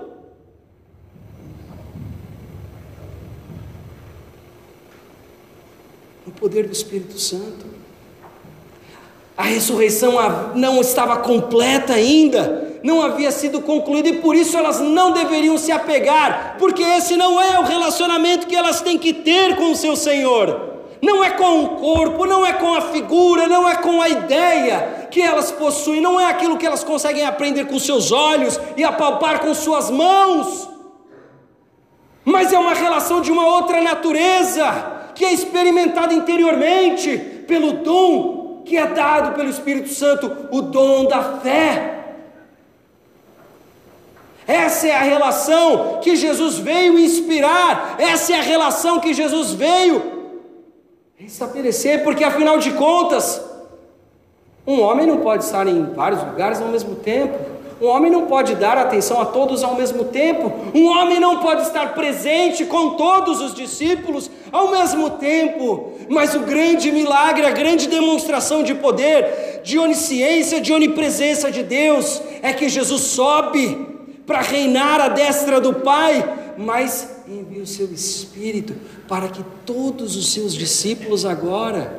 No 6.24 6.32
poder 6.34 6.68
do 6.68 6.72
Espírito 6.72 7.18
Santo. 7.18 7.66
A 9.36 9.42
ressurreição 9.42 10.14
não 10.54 10.80
estava 10.80 11.16
completa 11.16 11.94
ainda, 11.94 12.67
não 12.82 13.02
havia 13.02 13.30
sido 13.30 13.60
concluída 13.60 14.08
e 14.08 14.18
por 14.18 14.34
isso 14.34 14.56
elas 14.56 14.80
não 14.80 15.12
deveriam 15.12 15.58
se 15.58 15.72
apegar, 15.72 16.56
porque 16.58 16.82
esse 16.82 17.16
não 17.16 17.40
é 17.40 17.58
o 17.58 17.64
relacionamento 17.64 18.46
que 18.46 18.56
elas 18.56 18.80
têm 18.80 18.98
que 18.98 19.12
ter 19.12 19.56
com 19.56 19.72
o 19.72 19.76
seu 19.76 19.96
Senhor. 19.96 20.68
Não 21.00 21.22
é 21.22 21.30
com 21.30 21.62
o 21.62 21.68
corpo, 21.76 22.26
não 22.26 22.44
é 22.44 22.52
com 22.52 22.74
a 22.74 22.80
figura, 22.80 23.46
não 23.46 23.68
é 23.68 23.76
com 23.76 24.02
a 24.02 24.08
ideia 24.08 25.06
que 25.10 25.22
elas 25.22 25.50
possuem, 25.52 26.00
não 26.00 26.18
é 26.18 26.26
aquilo 26.26 26.56
que 26.56 26.66
elas 26.66 26.82
conseguem 26.82 27.24
aprender 27.24 27.66
com 27.66 27.78
seus 27.78 28.10
olhos 28.10 28.58
e 28.76 28.82
apalpar 28.82 29.40
com 29.40 29.54
suas 29.54 29.90
mãos, 29.90 30.68
mas 32.24 32.52
é 32.52 32.58
uma 32.58 32.74
relação 32.74 33.20
de 33.20 33.30
uma 33.30 33.46
outra 33.46 33.80
natureza, 33.80 35.10
que 35.14 35.24
é 35.24 35.32
experimentada 35.32 36.12
interiormente 36.12 37.16
pelo 37.46 37.72
dom 37.72 38.62
que 38.68 38.76
é 38.76 38.86
dado 38.86 39.34
pelo 39.34 39.48
Espírito 39.48 39.88
Santo, 39.88 40.30
o 40.50 40.60
dom 40.60 41.06
da 41.06 41.38
fé. 41.40 41.97
Essa 44.48 44.88
é 44.88 44.94
a 44.96 45.02
relação 45.02 45.98
que 46.00 46.16
Jesus 46.16 46.56
veio 46.56 46.98
inspirar, 46.98 47.96
essa 47.98 48.32
é 48.32 48.38
a 48.38 48.42
relação 48.42 48.98
que 48.98 49.12
Jesus 49.12 49.52
veio 49.52 50.02
estabelecer, 51.20 52.02
porque 52.02 52.24
afinal 52.24 52.58
de 52.58 52.70
contas, 52.70 53.44
um 54.66 54.80
homem 54.80 55.06
não 55.06 55.18
pode 55.18 55.44
estar 55.44 55.66
em 55.66 55.92
vários 55.92 56.22
lugares 56.24 56.62
ao 56.62 56.68
mesmo 56.68 56.94
tempo. 56.94 57.38
Um 57.80 57.86
homem 57.88 58.10
não 58.10 58.26
pode 58.26 58.54
dar 58.54 58.76
atenção 58.76 59.20
a 59.20 59.26
todos 59.26 59.62
ao 59.62 59.74
mesmo 59.74 60.04
tempo. 60.04 60.50
Um 60.74 60.86
homem 60.86 61.20
não 61.20 61.38
pode 61.38 61.62
estar 61.62 61.94
presente 61.94 62.64
com 62.64 62.90
todos 62.90 63.40
os 63.40 63.54
discípulos 63.54 64.30
ao 64.50 64.70
mesmo 64.70 65.10
tempo. 65.10 65.92
Mas 66.08 66.34
o 66.34 66.40
grande 66.40 66.90
milagre, 66.90 67.46
a 67.46 67.50
grande 67.50 67.86
demonstração 67.86 68.62
de 68.62 68.74
poder, 68.74 69.60
de 69.62 69.78
onisciência, 69.78 70.60
de 70.60 70.72
onipresença 70.72 71.50
de 71.50 71.62
Deus, 71.62 72.20
é 72.42 72.52
que 72.52 72.68
Jesus 72.68 73.02
sobe 73.02 73.87
para 74.28 74.42
reinar 74.42 75.00
à 75.00 75.08
destra 75.08 75.58
do 75.58 75.72
Pai, 75.72 76.54
mas 76.58 77.22
envia 77.26 77.62
o 77.62 77.66
seu 77.66 77.90
Espírito 77.90 78.74
para 79.08 79.28
que 79.28 79.42
todos 79.64 80.16
os 80.16 80.30
seus 80.34 80.54
discípulos 80.54 81.24
agora 81.24 81.98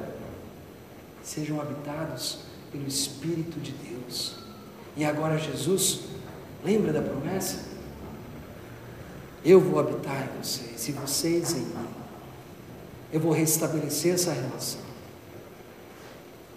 sejam 1.23 1.59
habitados 1.59 2.37
pelo 2.71 2.87
Espírito 2.87 3.59
de 3.59 3.71
Deus. 3.71 4.35
E 4.95 5.03
agora 5.03 5.39
Jesus, 5.39 6.01
lembra 6.63 6.93
da 6.93 7.01
promessa? 7.01 7.65
Eu 9.43 9.59
vou 9.59 9.79
habitar 9.79 10.29
em 10.29 10.43
vocês 10.43 10.87
e 10.87 10.91
vocês 10.91 11.53
em 11.53 11.61
mim. 11.61 11.87
Eu 13.11 13.19
vou 13.19 13.31
restabelecer 13.31 14.13
essa 14.13 14.31
relação. 14.31 14.81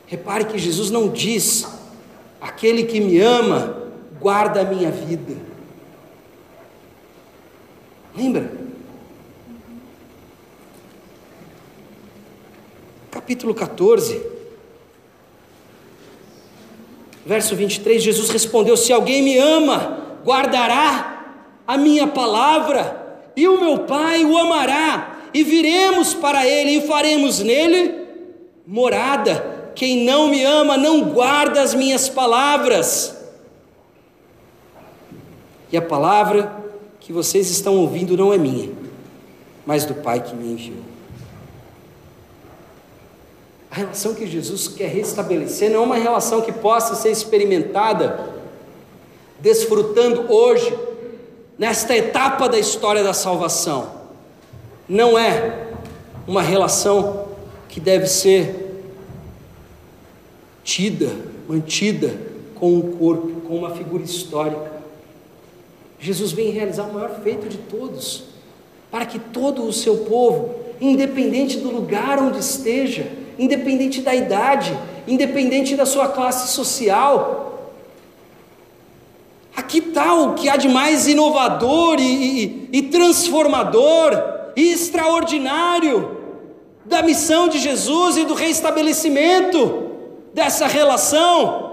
Repare 0.07 0.45
que 0.45 0.59
Jesus 0.59 0.91
não 0.91 1.09
diz: 1.09 1.67
aquele 2.39 2.83
que 2.83 3.01
me 3.01 3.19
ama 3.21 3.89
guarda 4.21 4.61
a 4.61 4.65
minha 4.65 4.91
vida. 4.91 5.52
Lembra? 8.15 8.53
Capítulo 13.11 13.55
14, 13.55 14.21
verso 17.25 17.57
23, 17.57 18.03
Jesus 18.03 18.29
respondeu: 18.31 18.77
Se 18.77 18.93
alguém 18.93 19.23
me 19.23 19.39
ama, 19.39 20.19
guardará 20.25 21.37
a 21.67 21.79
minha 21.79 22.07
palavra, 22.07 23.21
e 23.35 23.49
o 23.49 23.59
meu 23.59 23.81
Pai 23.81 24.25
o 24.25 24.37
amará, 24.37 25.21
e 25.33 25.43
viremos 25.43 26.13
para 26.13 26.47
ele 26.47 26.79
e 26.79 26.87
faremos 26.87 27.41
nele 27.41 27.95
morada. 28.67 29.71
Quem 29.75 30.05
não 30.05 30.29
me 30.29 30.45
ama 30.45 30.77
não 30.77 31.03
guarda 31.05 31.63
as 31.63 31.75
minhas 31.75 32.09
palavras. 32.09 33.17
E 35.71 35.77
a 35.77 35.83
palavra 35.83 36.62
que 37.03 37.13
vocês 37.13 37.51
estão 37.51 37.77
ouvindo 37.77 38.17
não 38.17 38.33
é 38.33 38.39
minha, 38.39 38.71
mas 39.67 39.85
do 39.85 39.95
Pai 39.95 40.23
que 40.23 40.35
me 40.35 40.53
enviou. 40.53 40.79
A 43.71 43.77
relação 43.77 44.15
que 44.15 44.27
Jesus 44.27 44.69
quer 44.69 44.89
restabelecer 44.89 45.71
não 45.71 45.83
é 45.83 45.87
uma 45.87 45.97
relação 45.97 46.43
que 46.43 46.53
possa 46.53 46.95
ser 46.95 47.11
experimentada 47.11 48.33
desfrutando 49.41 50.33
hoje, 50.33 50.73
nesta 51.59 51.97
etapa 51.97 52.49
da 52.49 52.59
história 52.59 53.03
da 53.03 53.13
salvação. 53.13 53.91
Não 54.89 55.19
é 55.19 55.69
uma 56.27 56.43
relação 56.43 57.27
que 57.69 57.81
deve 57.81 58.07
ser 58.07 58.81
tida, 60.63 61.11
mantida 61.49 62.15
com 62.55 62.75
um 62.75 62.97
corpo, 62.97 63.41
com 63.41 63.57
uma 63.57 63.71
figura 63.71 64.05
histórica. 64.05 64.72
Jesus 66.03 66.33
vem 66.33 66.51
realizar 66.51 66.83
o 66.83 66.93
maior 66.93 67.21
feito 67.23 67.49
de 67.49 67.59
todos, 67.59 68.25
para 68.91 69.07
que 69.07 69.21
todo 69.21 69.63
o 69.63 69.73
seu 69.73 69.99
povo, 69.99 70.53
independente 70.81 71.59
do 71.59 71.71
lugar 71.71 72.19
onde 72.19 72.41
esteja, 72.41 73.07
independente 73.39 74.03
da 74.03 74.13
idade, 74.13 74.77
independente 75.07 75.77
da 75.77 75.87
sua 75.87 76.09
classe 76.09 76.53
social, 76.53 77.71
aqui 79.55 79.79
está 79.79 80.13
o 80.13 80.35
que 80.35 80.49
há 80.49 80.57
de 80.57 80.69
mais 80.69 81.07
inovador 81.07 82.01
e, 82.01 82.03
e, 82.03 82.69
e 82.73 82.83
transformador 82.83 84.21
e 84.57 84.73
extraordinário 84.73 86.19
da 86.85 87.01
missão 87.01 87.47
de 87.47 87.61
Jesus 87.61 88.17
e 88.17 88.25
do 88.25 88.35
reestabelecimento 88.35 89.93
dessa 90.35 90.67
relação, 90.67 91.71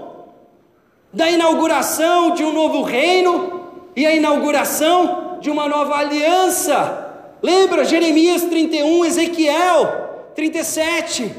da 1.12 1.28
inauguração 1.28 2.32
de 2.32 2.44
um 2.44 2.52
novo 2.52 2.82
reino 2.82 3.59
e 3.94 4.06
a 4.06 4.14
inauguração 4.14 5.38
de 5.40 5.50
uma 5.50 5.68
nova 5.68 5.96
aliança. 5.96 7.08
Lembra 7.42 7.84
Jeremias 7.84 8.42
31, 8.42 9.04
Ezequiel 9.04 10.10
37. 10.34 11.32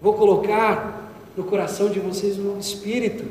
Vou 0.00 0.14
colocar 0.14 1.10
no 1.36 1.44
coração 1.44 1.88
de 1.88 2.00
vocês 2.00 2.38
um 2.38 2.42
novo 2.42 2.60
espírito. 2.60 3.24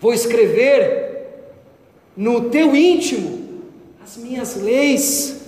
Vou 0.00 0.14
escrever 0.14 1.10
no 2.16 2.48
teu 2.50 2.74
íntimo 2.74 3.62
as 4.02 4.16
minhas 4.16 4.56
leis. 4.56 5.38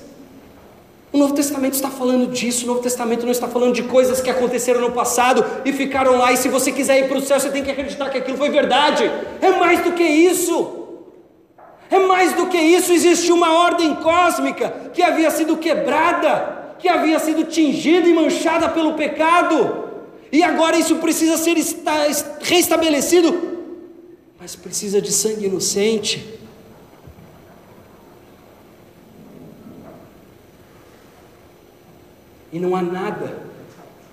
O 1.12 1.18
Novo 1.18 1.34
Testamento 1.34 1.74
está 1.74 1.90
falando 1.90 2.30
disso, 2.30 2.64
o 2.64 2.68
Novo 2.68 2.80
Testamento 2.80 3.24
não 3.24 3.32
está 3.32 3.46
falando 3.46 3.74
de 3.74 3.82
coisas 3.82 4.20
que 4.22 4.30
aconteceram 4.30 4.80
no 4.80 4.92
passado 4.92 5.44
e 5.62 5.72
ficaram 5.72 6.16
lá, 6.16 6.32
e 6.32 6.38
se 6.38 6.48
você 6.48 6.72
quiser 6.72 7.00
ir 7.00 7.08
para 7.08 7.18
o 7.18 7.20
céu, 7.20 7.38
você 7.38 7.50
tem 7.50 7.62
que 7.62 7.70
acreditar 7.70 8.08
que 8.08 8.16
aquilo 8.16 8.38
foi 8.38 8.48
verdade. 8.48 9.04
É 9.42 9.50
mais 9.50 9.84
do 9.84 9.92
que 9.92 10.02
isso. 10.02 10.81
É 11.92 11.98
mais 11.98 12.32
do 12.32 12.46
que 12.46 12.56
isso, 12.56 12.90
existe 12.90 13.30
uma 13.30 13.52
ordem 13.52 13.94
cósmica 13.96 14.70
que 14.94 15.02
havia 15.02 15.30
sido 15.30 15.58
quebrada, 15.58 16.74
que 16.78 16.88
havia 16.88 17.18
sido 17.18 17.44
tingida 17.44 18.08
e 18.08 18.14
manchada 18.14 18.66
pelo 18.70 18.94
pecado, 18.94 19.90
e 20.32 20.42
agora 20.42 20.78
isso 20.78 20.96
precisa 20.96 21.36
ser 21.36 21.54
restabelecido, 22.40 23.68
mas 24.40 24.56
precisa 24.56 25.02
de 25.02 25.12
sangue 25.12 25.44
inocente. 25.44 26.40
E 32.50 32.58
não 32.58 32.74
há 32.74 32.80
nada 32.80 33.36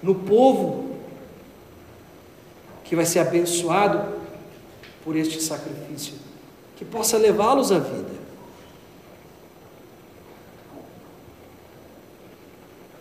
no 0.04 0.16
povo 0.16 0.98
que 2.84 2.94
vai 2.94 3.06
ser 3.06 3.20
abençoado 3.20 4.20
por 5.02 5.16
este 5.16 5.42
sacrifício, 5.42 6.16
que 6.80 6.86
possa 6.86 7.18
levá-los 7.18 7.74
à 7.74 7.78
vida. 7.78 8.10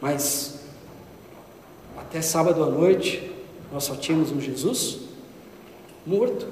Mas 0.00 0.58
até 1.96 2.20
sábado 2.20 2.64
à 2.64 2.66
noite 2.66 3.30
nós 3.72 3.84
só 3.84 3.94
tínhamos 3.94 4.32
um 4.32 4.40
Jesus 4.40 4.98
morto. 6.04 6.48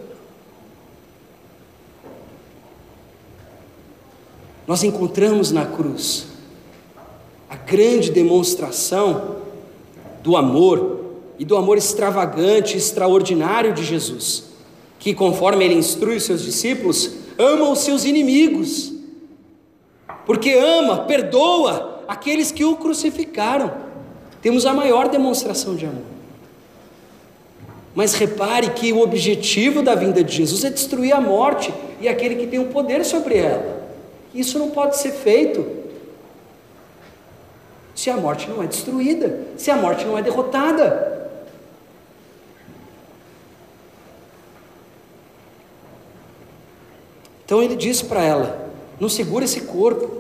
Nós 4.64 4.84
encontramos 4.84 5.50
na 5.50 5.66
cruz 5.66 6.28
a 7.50 7.56
grande 7.56 8.12
demonstração 8.12 9.38
do 10.22 10.36
amor 10.36 11.16
e 11.40 11.44
do 11.44 11.56
amor 11.56 11.76
extravagante, 11.76 12.76
extraordinário 12.76 13.74
de 13.74 13.82
Jesus, 13.82 14.45
que 15.06 15.14
conforme 15.14 15.64
ele 15.64 15.74
instrui 15.74 16.16
os 16.16 16.24
seus 16.24 16.42
discípulos, 16.42 17.12
ama 17.38 17.70
os 17.70 17.78
seus 17.78 18.04
inimigos, 18.04 18.92
porque 20.26 20.52
ama, 20.52 21.04
perdoa 21.04 22.02
aqueles 22.08 22.50
que 22.50 22.64
o 22.64 22.74
crucificaram. 22.74 23.72
Temos 24.42 24.66
a 24.66 24.74
maior 24.74 25.08
demonstração 25.08 25.76
de 25.76 25.86
amor. 25.86 26.02
Mas 27.94 28.14
repare 28.14 28.70
que 28.70 28.92
o 28.92 29.00
objetivo 29.00 29.80
da 29.80 29.94
vinda 29.94 30.24
de 30.24 30.38
Jesus 30.38 30.64
é 30.64 30.70
destruir 30.70 31.14
a 31.14 31.20
morte 31.20 31.72
e 32.00 32.08
aquele 32.08 32.34
que 32.34 32.48
tem 32.48 32.58
o 32.58 32.66
poder 32.66 33.04
sobre 33.04 33.36
ela. 33.36 33.86
Isso 34.34 34.58
não 34.58 34.70
pode 34.70 34.96
ser 34.96 35.12
feito 35.12 35.64
se 37.94 38.10
a 38.10 38.16
morte 38.16 38.50
não 38.50 38.60
é 38.60 38.66
destruída, 38.66 39.38
se 39.56 39.70
a 39.70 39.76
morte 39.76 40.04
não 40.04 40.18
é 40.18 40.22
derrotada. 40.22 41.15
Então 47.46 47.62
ele 47.62 47.76
diz 47.76 48.02
para 48.02 48.22
ela: 48.22 48.70
não 49.00 49.08
segura 49.08 49.44
esse 49.44 49.62
corpo, 49.62 50.10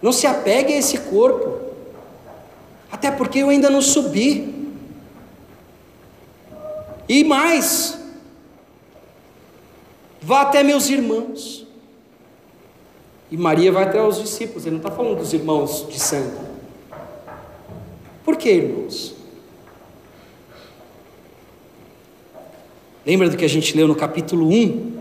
não 0.00 0.12
se 0.12 0.28
apegue 0.28 0.72
a 0.72 0.78
esse 0.78 0.96
corpo, 0.98 1.58
até 2.90 3.10
porque 3.10 3.40
eu 3.40 3.48
ainda 3.48 3.68
não 3.68 3.82
subi. 3.82 4.54
E 7.08 7.24
mais, 7.24 7.98
vá 10.22 10.42
até 10.42 10.62
meus 10.62 10.88
irmãos. 10.88 11.66
E 13.28 13.36
Maria 13.36 13.72
vai 13.72 13.82
até 13.82 14.00
os 14.00 14.20
discípulos, 14.22 14.64
ele 14.64 14.76
não 14.76 14.82
está 14.84 14.90
falando 14.90 15.18
dos 15.18 15.32
irmãos 15.32 15.88
de 15.88 15.98
sangue. 15.98 16.46
Por 18.24 18.36
que, 18.36 18.50
irmãos? 18.50 19.16
Lembra 23.04 23.28
do 23.28 23.36
que 23.36 23.44
a 23.44 23.48
gente 23.48 23.76
leu 23.76 23.88
no 23.88 23.96
capítulo 23.96 24.48
1? 24.48 24.95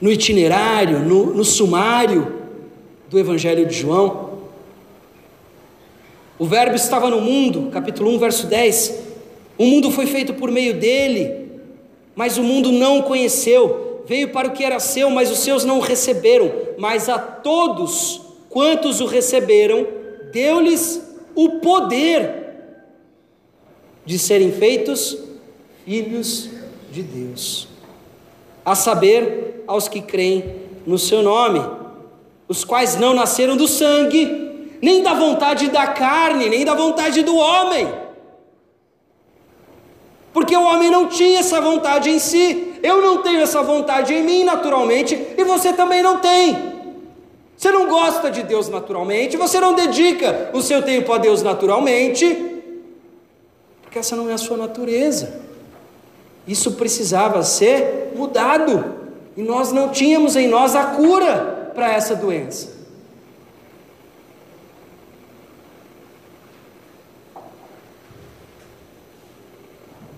No 0.00 0.10
itinerário, 0.10 1.00
no, 1.00 1.34
no 1.34 1.44
sumário 1.44 2.34
do 3.08 3.18
Evangelho 3.18 3.66
de 3.66 3.74
João. 3.74 4.40
O 6.38 6.44
Verbo 6.44 6.74
estava 6.74 7.08
no 7.08 7.20
mundo, 7.20 7.70
capítulo 7.70 8.10
1, 8.10 8.18
verso 8.18 8.46
10. 8.46 9.02
O 9.56 9.64
mundo 9.64 9.90
foi 9.90 10.06
feito 10.06 10.34
por 10.34 10.50
meio 10.50 10.74
dele, 10.74 11.48
mas 12.14 12.36
o 12.36 12.42
mundo 12.42 12.70
não 12.70 12.98
o 12.98 13.02
conheceu. 13.04 14.02
Veio 14.06 14.28
para 14.28 14.48
o 14.48 14.52
que 14.52 14.62
era 14.62 14.78
seu, 14.78 15.08
mas 15.10 15.30
os 15.30 15.38
seus 15.38 15.64
não 15.64 15.78
o 15.78 15.82
receberam. 15.82 16.52
Mas 16.78 17.08
a 17.08 17.18
todos 17.18 18.20
quantos 18.50 19.00
o 19.00 19.06
receberam, 19.06 19.86
deu-lhes 20.32 21.02
o 21.34 21.60
poder 21.60 22.46
de 24.04 24.18
serem 24.18 24.52
feitos 24.52 25.18
filhos 25.84 26.48
de 26.90 27.02
Deus, 27.02 27.68
a 28.64 28.74
saber, 28.74 29.55
aos 29.66 29.88
que 29.88 30.00
creem 30.00 30.56
no 30.86 30.98
seu 30.98 31.22
nome, 31.22 31.62
os 32.48 32.64
quais 32.64 32.96
não 32.96 33.12
nasceram 33.12 33.56
do 33.56 33.66
sangue, 33.66 34.78
nem 34.80 35.02
da 35.02 35.14
vontade 35.14 35.68
da 35.68 35.86
carne, 35.86 36.48
nem 36.48 36.64
da 36.64 36.74
vontade 36.74 37.22
do 37.22 37.36
homem, 37.36 37.88
porque 40.36 40.54
o 40.54 40.64
homem 40.64 40.90
não 40.90 41.08
tinha 41.08 41.40
essa 41.40 41.62
vontade 41.62 42.10
em 42.10 42.18
si, 42.18 42.74
eu 42.82 43.00
não 43.00 43.22
tenho 43.22 43.40
essa 43.40 43.62
vontade 43.62 44.12
em 44.12 44.22
mim 44.22 44.44
naturalmente, 44.44 45.14
e 45.14 45.42
você 45.44 45.72
também 45.72 46.02
não 46.02 46.18
tem. 46.18 46.74
Você 47.56 47.72
não 47.72 47.88
gosta 47.88 48.30
de 48.30 48.42
Deus 48.42 48.68
naturalmente, 48.68 49.34
você 49.38 49.58
não 49.58 49.72
dedica 49.72 50.50
o 50.52 50.60
seu 50.60 50.82
tempo 50.82 51.10
a 51.10 51.16
Deus 51.16 51.42
naturalmente, 51.42 52.60
porque 53.80 53.98
essa 53.98 54.14
não 54.14 54.28
é 54.28 54.34
a 54.34 54.38
sua 54.38 54.58
natureza. 54.58 55.40
Isso 56.46 56.72
precisava 56.72 57.42
ser 57.42 58.12
mudado, 58.14 58.95
e 59.36 59.42
nós 59.42 59.72
não 59.72 59.90
tínhamos 59.90 60.36
em 60.36 60.48
nós 60.48 60.74
a 60.74 60.84
cura 60.86 61.72
para 61.74 61.92
essa 61.92 62.16
doença. 62.16 62.74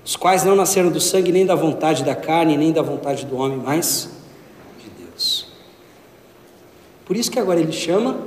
Os 0.04 0.16
quais 0.16 0.44
não 0.44 0.54
nasceram 0.54 0.90
do 0.90 1.00
sangue, 1.00 1.32
nem 1.32 1.44
da 1.44 1.54
vontade 1.54 2.02
da 2.04 2.14
carne, 2.14 2.56
nem 2.56 2.72
da 2.72 2.80
vontade 2.80 3.26
do 3.26 3.36
homem, 3.36 3.58
mas 3.58 4.08
por 7.08 7.16
isso 7.16 7.30
que 7.30 7.38
agora 7.38 7.58
ele 7.58 7.72
chama 7.72 8.18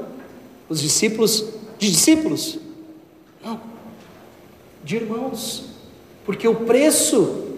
os 0.68 0.82
discípulos 0.82 1.46
de 1.78 1.92
discípulos. 1.92 2.58
Não, 3.46 3.62
de 4.84 4.96
irmãos. 4.96 5.66
Porque 6.26 6.48
o 6.48 6.56
preço 6.56 7.51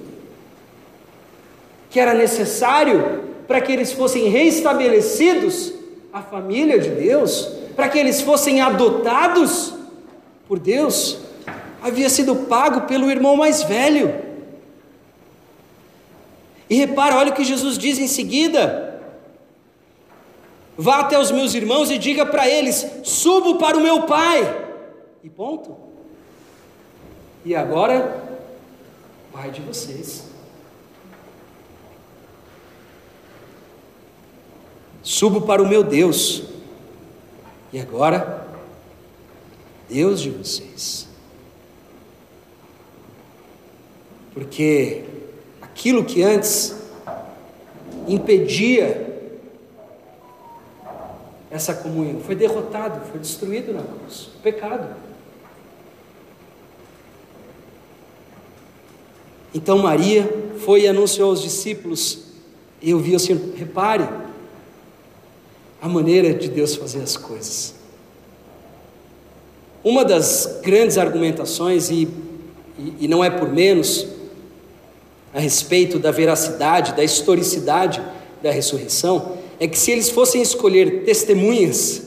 que 1.94 2.00
era 2.00 2.16
necessário 2.16 3.22
para 3.48 3.62
que 3.62 3.72
eles 3.72 3.94
fossem 3.94 4.28
reestabelecidos 4.28 5.72
a 6.12 6.24
família 6.24 6.80
de 6.80 6.90
Deus, 6.90 7.48
para 7.76 7.88
que 7.88 8.00
eles 8.00 8.20
fossem 8.20 8.62
adotados 8.62 9.76
por 10.48 10.58
Deus, 10.58 11.20
havia 11.84 12.10
sido 12.10 12.36
pago 12.36 12.82
pelo 12.88 13.12
irmão 13.12 13.36
mais 13.36 13.62
velho. 13.62 14.12
E 16.68 16.76
repara, 16.76 17.16
olha 17.16 17.32
o 17.32 17.36
que 17.36 17.44
Jesus 17.44 17.78
diz 17.78 18.00
em 18.00 18.08
seguida: 18.08 19.00
Vá 20.76 21.02
até 21.02 21.20
os 21.20 21.30
meus 21.30 21.54
irmãos 21.54 21.92
e 21.92 22.00
diga 22.00 22.26
para 22.26 22.50
eles: 22.50 22.88
subo 23.04 23.60
para 23.60 23.78
o 23.78 23.82
meu 23.82 24.04
pai. 24.04 24.66
E 25.24 25.30
ponto. 25.30 25.78
E 27.46 27.54
agora, 27.54 28.20
pai 29.32 29.52
de 29.52 29.62
vocês. 29.62 30.33
Subo 35.04 35.42
para 35.42 35.62
o 35.62 35.68
meu 35.68 35.84
Deus. 35.84 36.44
E 37.74 37.80
agora, 37.80 38.48
Deus 39.90 40.22
de 40.22 40.30
vocês. 40.30 41.08
Porque 44.34 45.04
aquilo 45.62 46.06
que 46.06 46.24
antes 46.24 46.76
impedia 48.08 49.14
essa 51.52 51.76
comunhão. 51.76 52.20
Foi 52.22 52.34
derrotado, 52.34 53.06
foi 53.12 53.20
destruído 53.20 53.74
na 53.74 53.84
cruz. 53.84 54.30
O 54.38 54.40
pecado. 54.42 54.96
Então 59.54 59.78
Maria 59.78 60.28
foi 60.66 60.82
e 60.82 60.88
anunciou 60.88 61.30
aos 61.30 61.42
discípulos. 61.42 62.24
E 62.82 62.90
eu 62.90 63.00
vi 63.00 63.16
assim, 63.16 63.54
repare 63.56 64.08
a 65.84 65.90
maneira 65.90 66.34
de 66.34 66.48
Deus 66.48 66.78
fazer 66.78 67.02
as 67.02 67.18
coisas. 67.18 67.76
Uma 69.84 70.06
das 70.06 70.62
grandes 70.64 70.98
argumentações, 70.98 71.90
e, 71.90 72.08
e, 72.80 72.96
e 73.02 73.08
não 73.10 73.22
é 73.22 73.30
por 73.30 73.50
menos, 73.50 74.08
a 75.34 75.42
respeito 75.42 76.00
da 76.00 76.10
veracidade, 76.10 76.94
da 76.94 77.04
historicidade 77.04 78.02
da 78.42 78.50
ressurreição, 78.50 79.38
é 79.60 79.68
que 79.68 79.78
se 79.78 79.92
eles 79.92 80.10
fossem 80.10 80.42
escolher 80.42 81.04
testemunhas 81.04 82.04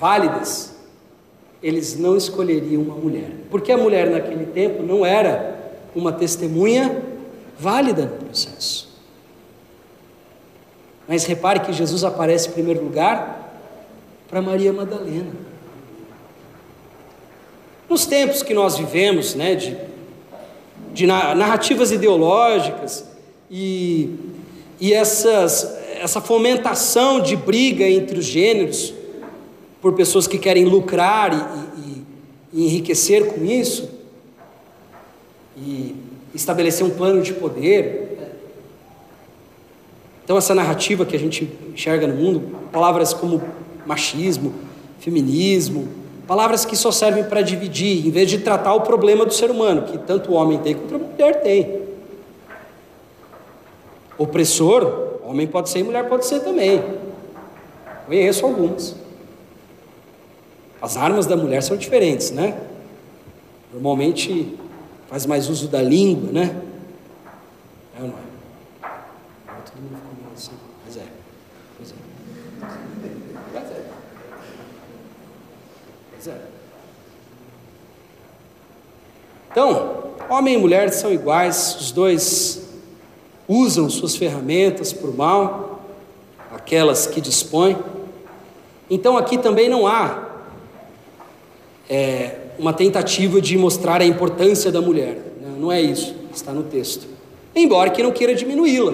válidas, 0.00 0.76
eles 1.62 1.98
não 1.98 2.16
escolheriam 2.16 2.80
uma 2.80 2.94
mulher, 2.94 3.32
porque 3.50 3.70
a 3.70 3.76
mulher 3.76 4.08
naquele 4.08 4.46
tempo 4.46 4.82
não 4.82 5.04
era 5.04 5.74
uma 5.94 6.10
testemunha 6.10 7.02
válida 7.58 8.06
no 8.06 8.24
processo. 8.24 8.85
Mas 11.08 11.24
repare 11.24 11.60
que 11.60 11.72
Jesus 11.72 12.04
aparece 12.04 12.48
em 12.48 12.52
primeiro 12.52 12.82
lugar 12.82 13.46
para 14.28 14.42
Maria 14.42 14.72
Madalena. 14.72 15.32
Nos 17.88 18.06
tempos 18.06 18.42
que 18.42 18.52
nós 18.52 18.76
vivemos, 18.76 19.34
né, 19.34 19.54
de, 19.54 19.76
de 20.92 21.06
narrativas 21.06 21.92
ideológicas 21.92 23.04
e, 23.48 24.10
e 24.80 24.92
essas, 24.92 25.78
essa 26.00 26.20
fomentação 26.20 27.20
de 27.20 27.36
briga 27.36 27.88
entre 27.88 28.18
os 28.18 28.24
gêneros, 28.24 28.92
por 29.80 29.92
pessoas 29.92 30.26
que 30.26 30.38
querem 30.38 30.64
lucrar 30.64 31.32
e, 31.32 31.80
e, 31.80 32.04
e 32.52 32.66
enriquecer 32.66 33.26
com 33.26 33.44
isso, 33.44 33.88
e 35.56 35.94
estabelecer 36.34 36.84
um 36.84 36.90
plano 36.90 37.22
de 37.22 37.32
poder. 37.32 38.15
Então, 40.26 40.36
essa 40.36 40.56
narrativa 40.56 41.06
que 41.06 41.14
a 41.14 41.18
gente 41.20 41.48
enxerga 41.72 42.04
no 42.04 42.16
mundo, 42.16 42.42
palavras 42.72 43.14
como 43.14 43.40
machismo, 43.86 44.52
feminismo, 44.98 45.86
palavras 46.26 46.64
que 46.64 46.74
só 46.74 46.90
servem 46.90 47.22
para 47.22 47.42
dividir, 47.42 48.04
em 48.04 48.10
vez 48.10 48.28
de 48.28 48.38
tratar 48.38 48.74
o 48.74 48.80
problema 48.80 49.24
do 49.24 49.32
ser 49.32 49.52
humano, 49.52 49.82
que 49.82 49.96
tanto 49.98 50.32
o 50.32 50.34
homem 50.34 50.58
tem 50.58 50.74
quanto 50.74 50.96
a 50.96 50.98
mulher 50.98 51.42
tem. 51.42 51.80
Opressor, 54.18 55.20
homem 55.22 55.46
pode 55.46 55.68
ser 55.68 55.78
e 55.78 55.84
mulher 55.84 56.08
pode 56.08 56.26
ser 56.26 56.40
também. 56.40 56.82
Conheço 58.06 58.44
algumas. 58.44 58.96
As 60.82 60.96
armas 60.96 61.26
da 61.26 61.36
mulher 61.36 61.62
são 61.62 61.76
diferentes, 61.76 62.32
né? 62.32 62.60
Normalmente 63.72 64.58
faz 65.06 65.24
mais 65.24 65.48
uso 65.48 65.68
da 65.68 65.80
língua, 65.80 66.32
né? 66.32 66.62
É 67.96 68.02
ou 68.02 68.08
não 68.08 68.14
é? 68.18 68.26
Todo 69.76 69.82
mundo 69.82 69.96
ficou 69.96 70.14
meio 70.16 70.32
assim. 70.34 70.52
Mas 70.86 70.96
é. 70.96 71.06
Pois 71.76 71.90
é. 71.90 71.94
Mas 73.52 73.70
é. 73.70 73.84
Pois 76.12 76.28
é. 76.28 76.40
Então, 79.56 80.12
homem 80.28 80.52
e 80.52 80.58
mulher 80.58 80.92
são 80.92 81.10
iguais, 81.10 81.76
os 81.80 81.90
dois 81.90 82.68
usam 83.48 83.88
suas 83.88 84.14
ferramentas 84.14 84.92
para 84.92 85.08
o 85.08 85.16
mal, 85.16 85.82
aquelas 86.52 87.06
que 87.06 87.22
dispõem. 87.22 87.74
Então 88.90 89.16
aqui 89.16 89.38
também 89.38 89.66
não 89.66 89.86
há 89.86 90.42
é, 91.88 92.36
uma 92.58 92.74
tentativa 92.74 93.40
de 93.40 93.56
mostrar 93.56 94.02
a 94.02 94.04
importância 94.04 94.70
da 94.70 94.82
mulher. 94.82 95.22
Não 95.58 95.72
é 95.72 95.80
isso, 95.80 96.14
está 96.34 96.52
no 96.52 96.64
texto. 96.64 97.06
Embora 97.54 97.88
que 97.88 98.02
não 98.02 98.12
queira 98.12 98.34
diminuí-la. 98.34 98.92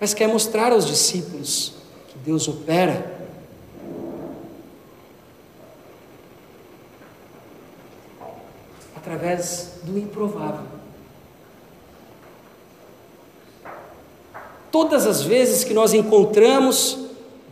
Mas 0.00 0.14
quer 0.14 0.26
mostrar 0.26 0.72
aos 0.72 0.86
discípulos 0.86 1.74
que 2.08 2.16
Deus 2.24 2.48
opera 2.48 3.11
através 9.12 9.74
do 9.82 9.98
improvável. 9.98 10.64
Todas 14.70 15.06
as 15.06 15.22
vezes 15.22 15.64
que 15.64 15.74
nós 15.74 15.92
encontramos 15.92 16.98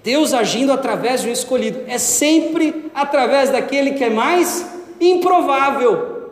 Deus 0.02 0.32
agindo 0.32 0.72
através 0.72 1.20
de 1.20 1.28
um 1.28 1.32
escolhido, 1.32 1.82
é 1.86 1.98
sempre 1.98 2.90
através 2.94 3.50
daquele 3.50 3.92
que 3.92 4.04
é 4.04 4.08
mais 4.08 4.66
improvável. 4.98 6.30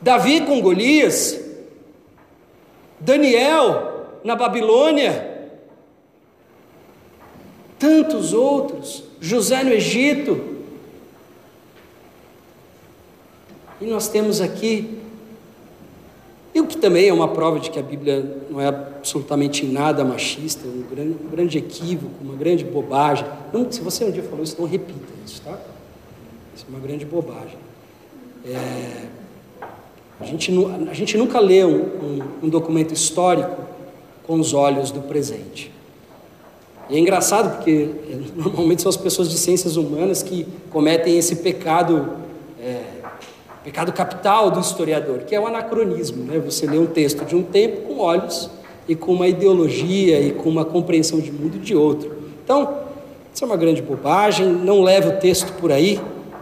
Davi 0.00 0.40
com 0.40 0.62
Golias, 0.62 1.38
Daniel 2.98 4.06
na 4.24 4.34
Babilônia, 4.34 5.50
tantos 7.78 8.32
outros, 8.32 9.04
José 9.20 9.62
no 9.62 9.70
Egito. 9.70 10.51
E 13.82 13.86
nós 13.86 14.08
temos 14.08 14.40
aqui 14.40 15.02
e 16.54 16.60
o 16.60 16.66
que 16.66 16.76
também 16.76 17.08
é 17.08 17.12
uma 17.12 17.28
prova 17.28 17.58
de 17.58 17.70
que 17.70 17.78
a 17.78 17.82
Bíblia 17.82 18.40
não 18.50 18.60
é 18.60 18.66
absolutamente 18.68 19.64
nada 19.64 20.04
machista, 20.04 20.66
um 20.68 20.82
grande, 20.82 21.16
um 21.24 21.30
grande 21.30 21.58
equívoco, 21.58 22.12
uma 22.20 22.34
grande 22.36 22.62
bobagem. 22.62 23.24
Não, 23.52 23.70
se 23.72 23.80
você 23.80 24.04
um 24.04 24.10
dia 24.10 24.22
falou 24.22 24.44
isso, 24.44 24.56
não 24.58 24.68
repita 24.68 25.00
isso, 25.24 25.40
tá? 25.40 25.58
Isso 26.54 26.66
é 26.68 26.70
uma 26.70 26.78
grande 26.78 27.06
bobagem. 27.06 27.56
É, 28.44 29.06
a, 30.20 30.24
gente, 30.24 30.52
a 30.90 30.94
gente 30.94 31.16
nunca 31.16 31.40
lê 31.40 31.64
um, 31.64 31.80
um, 31.80 32.22
um 32.42 32.48
documento 32.50 32.92
histórico 32.92 33.62
com 34.26 34.38
os 34.38 34.52
olhos 34.52 34.90
do 34.90 35.00
presente. 35.00 35.72
E 36.90 36.96
é 36.96 36.98
engraçado 36.98 37.56
porque 37.56 37.88
é, 38.10 38.18
normalmente 38.36 38.82
são 38.82 38.90
as 38.90 38.96
pessoas 38.96 39.30
de 39.30 39.38
ciências 39.38 39.76
humanas 39.76 40.22
que 40.22 40.46
cometem 40.68 41.16
esse 41.16 41.36
pecado 41.36 42.10
pecado 43.64 43.92
capital 43.92 44.50
do 44.50 44.60
historiador, 44.60 45.20
que 45.20 45.34
é 45.34 45.40
o 45.40 45.46
anacronismo, 45.46 46.24
né? 46.24 46.38
Você 46.40 46.66
lê 46.66 46.78
um 46.78 46.86
texto 46.86 47.24
de 47.24 47.36
um 47.36 47.42
tempo 47.42 47.82
com 47.82 47.98
olhos 47.98 48.50
e 48.88 48.96
com 48.96 49.12
uma 49.12 49.28
ideologia 49.28 50.20
e 50.20 50.32
com 50.32 50.48
uma 50.48 50.64
compreensão 50.64 51.20
de 51.20 51.30
mundo 51.30 51.58
de 51.58 51.74
outro. 51.74 52.16
Então, 52.44 52.78
isso 53.32 53.44
é 53.44 53.46
uma 53.46 53.56
grande 53.56 53.80
bobagem, 53.80 54.46
não 54.46 54.82
leva 54.82 55.10
o 55.10 55.20
texto 55.20 55.52
por 55.54 55.70
aí, 55.70 56.00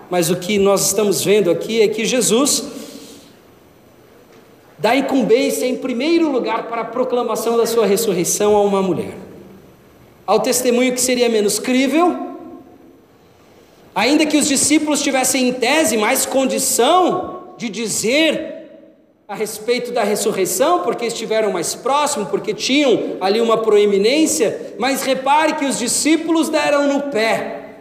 mas 0.09 0.31
o 0.31 0.37
que 0.37 0.59
nós 0.59 0.87
estamos 0.87 1.23
vendo 1.23 1.51
aqui 1.51 1.83
é 1.83 1.89
que 1.89 2.05
Jesus 2.05 2.65
dá 4.79 4.97
incumbência 4.97 5.67
em 5.67 5.77
primeiro 5.77 6.33
lugar 6.33 6.69
para 6.69 6.81
a 6.81 6.85
proclamação 6.85 7.57
da 7.57 7.67
sua 7.67 7.87
ressurreição 7.87 8.57
a 8.57 8.63
uma 8.63 8.81
mulher. 8.81 9.15
Ao 10.27 10.41
testemunho 10.41 10.93
que 10.95 11.01
seria 11.01 11.29
menos 11.29 11.59
crível, 11.59 12.30
Ainda 14.01 14.25
que 14.25 14.39
os 14.39 14.49
discípulos 14.49 15.03
tivessem 15.03 15.51
em 15.51 15.53
tese 15.53 15.95
mais 15.99 16.25
condição 16.25 17.53
de 17.59 17.69
dizer 17.69 18.71
a 19.29 19.35
respeito 19.35 19.93
da 19.93 20.03
ressurreição, 20.03 20.81
porque 20.81 21.05
estiveram 21.05 21.53
mais 21.53 21.75
próximos, 21.75 22.31
porque 22.31 22.55
tinham 22.55 23.19
ali 23.21 23.43
uma 23.43 23.59
proeminência, 23.59 24.75
mas 24.79 25.03
repare 25.03 25.53
que 25.53 25.67
os 25.67 25.79
discípulos 25.79 26.49
deram 26.49 26.89
no 26.89 27.11
pé, 27.11 27.75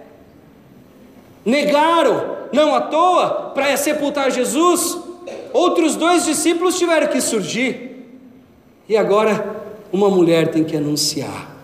negaram, 1.46 2.36
não 2.52 2.76
à 2.76 2.82
toa, 2.82 3.52
para 3.54 3.78
sepultar 3.78 4.30
Jesus. 4.30 4.98
Outros 5.54 5.96
dois 5.96 6.26
discípulos 6.26 6.78
tiveram 6.78 7.08
que 7.08 7.22
surgir, 7.22 8.10
e 8.90 8.98
agora 8.98 9.56
uma 9.90 10.10
mulher 10.10 10.52
tem 10.52 10.66
que 10.66 10.76
anunciar 10.76 11.56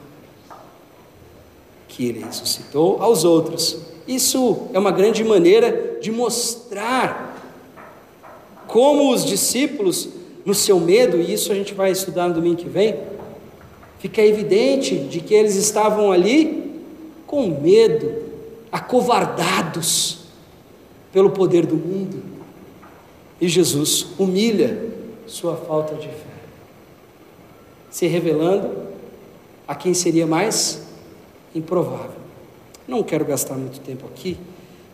que 1.89 2.08
ele 2.08 2.24
ressuscitou 2.24 3.03
aos 3.03 3.26
outros. 3.26 3.95
Isso 4.08 4.68
é 4.74 4.80
uma 4.80 4.91
grande 4.91 5.24
maneira 5.24 5.97
de 5.99 6.12
mostrar 6.12 7.34
como 8.68 9.14
os 9.14 9.26
discípulos, 9.26 10.10
no 10.45 10.53
seu 10.53 10.80
medo, 10.80 11.18
e 11.18 11.34
isso 11.34 11.51
a 11.51 11.56
gente 11.56 11.74
vai 11.74 11.91
estudar 11.91 12.28
no 12.28 12.36
domingo 12.36 12.58
que 12.58 12.70
vem, 12.70 12.99
fica 13.99 14.22
evidente 14.22 14.95
de 14.95 15.20
que 15.20 15.34
eles 15.34 15.56
estavam 15.56 16.12
ali 16.12 16.84
com 17.26 17.47
medo, 17.60 18.24
acovardados 18.72 20.26
pelo 21.12 21.32
poder 21.32 21.66
do 21.66 21.76
mundo. 21.76 22.22
E 23.41 23.47
Jesus 23.47 24.08
humilha 24.20 24.78
sua 25.26 25.56
falta 25.56 25.95
de 25.95 26.08
fé, 26.08 26.36
se 27.89 28.06
revelando 28.06 28.70
a 29.68 29.74
quem 29.74 29.93
seria 29.93 30.28
mais 30.28 30.86
improvável. 31.56 32.25
Não 32.88 33.02
quero 33.02 33.26
gastar 33.26 33.56
muito 33.56 33.80
tempo 33.80 34.06
aqui, 34.06 34.38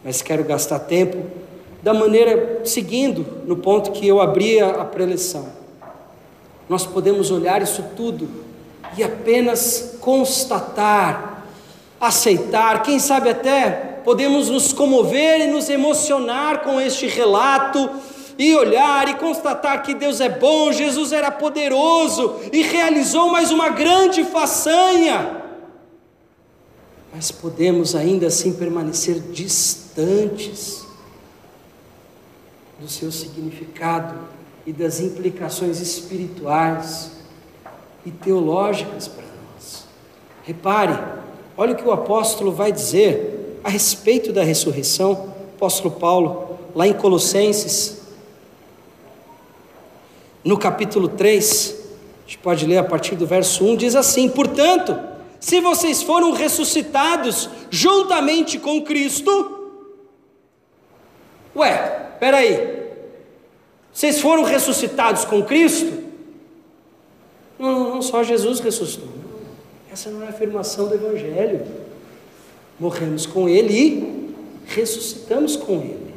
mas 0.04 0.22
quero 0.22 0.44
gastar 0.44 0.80
tempo 0.80 1.26
da 1.84 1.94
maneira 1.94 2.62
seguindo 2.64 3.26
no 3.46 3.58
ponto 3.58 3.92
que 3.92 4.08
eu 4.08 4.22
abri 4.22 4.62
a 4.62 4.86
preleção. 4.86 5.48
Nós 6.70 6.86
podemos 6.86 7.32
olhar 7.32 7.62
isso 7.62 7.84
tudo 7.96 8.30
e 8.98 9.04
apenas 9.04 9.98
constatar, 10.00 11.46
aceitar, 12.00 12.82
quem 12.84 12.98
sabe 12.98 13.30
até 13.30 14.00
podemos 14.06 14.50
nos 14.50 14.72
comover 14.72 15.42
e 15.42 15.48
nos 15.48 15.70
emocionar 15.70 16.62
com 16.62 16.80
este 16.80 17.08
relato 17.08 17.90
e 18.38 18.56
olhar 18.56 19.10
e 19.10 19.16
constatar 19.16 19.84
que 19.84 19.94
Deus 19.94 20.22
é 20.22 20.30
bom, 20.30 20.72
Jesus 20.72 21.12
era 21.12 21.30
poderoso 21.30 22.38
e 22.54 22.62
realizou 22.62 23.30
mais 23.30 23.52
uma 23.52 23.70
grande 23.70 24.24
façanha 24.24 25.41
mas 27.14 27.32
podemos 27.32 27.96
ainda 27.96 28.28
assim 28.28 28.54
permanecer 28.54 29.20
distantes 29.32 30.86
do 32.80 32.88
seu 32.88 33.12
significado 33.12 34.18
e 34.66 34.72
das 34.72 35.00
implicações 35.00 35.80
espirituais 35.80 37.12
e 38.06 38.12
teológicas 38.12 39.08
para 39.08 39.26
nós. 39.26 39.86
Repare, 40.44 40.98
olha 41.58 41.74
o 41.74 41.76
que 41.76 41.84
o 41.84 41.92
apóstolo 41.92 42.52
vai 42.52 42.72
dizer 42.72 43.60
a 43.64 43.70
respeito 43.70 44.32
da 44.34 44.44
ressurreição, 44.44 45.34
apóstolo 45.56 45.92
Paulo, 45.92 46.58
lá 46.74 46.88
em 46.88 46.94
Colossenses, 46.94 48.02
no 50.44 50.58
capítulo 50.58 51.08
3, 51.08 51.76
a 52.26 52.28
gente 52.28 52.38
pode 52.40 52.66
ler 52.66 52.78
a 52.78 52.84
partir 52.84 53.16
do 53.16 53.28
verso 53.28 53.64
1, 53.64 53.76
diz 53.76 53.96
assim: 53.96 54.28
Portanto, 54.28 55.11
se 55.42 55.60
vocês 55.60 56.04
foram 56.04 56.32
ressuscitados 56.32 57.50
juntamente 57.72 58.60
com 58.60 58.84
Cristo, 58.84 59.72
ué, 61.56 62.12
peraí, 62.20 62.92
vocês 63.92 64.22
foram 64.22 64.44
ressuscitados 64.44 65.26
com 65.26 65.44
Cristo? 65.44 66.04
Não, 67.58 67.96
não, 67.96 68.02
só 68.04 68.24
Jesus 68.24 68.60
ressuscitou. 68.60 69.10
Essa 69.92 70.12
não 70.12 70.22
é 70.22 70.28
a 70.28 70.30
afirmação 70.30 70.88
do 70.88 70.94
Evangelho. 70.94 71.66
Morremos 72.80 73.26
com 73.26 73.50
Ele 73.50 73.74
e 73.74 74.36
ressuscitamos 74.68 75.56
com 75.56 75.74
Ele. 75.74 76.14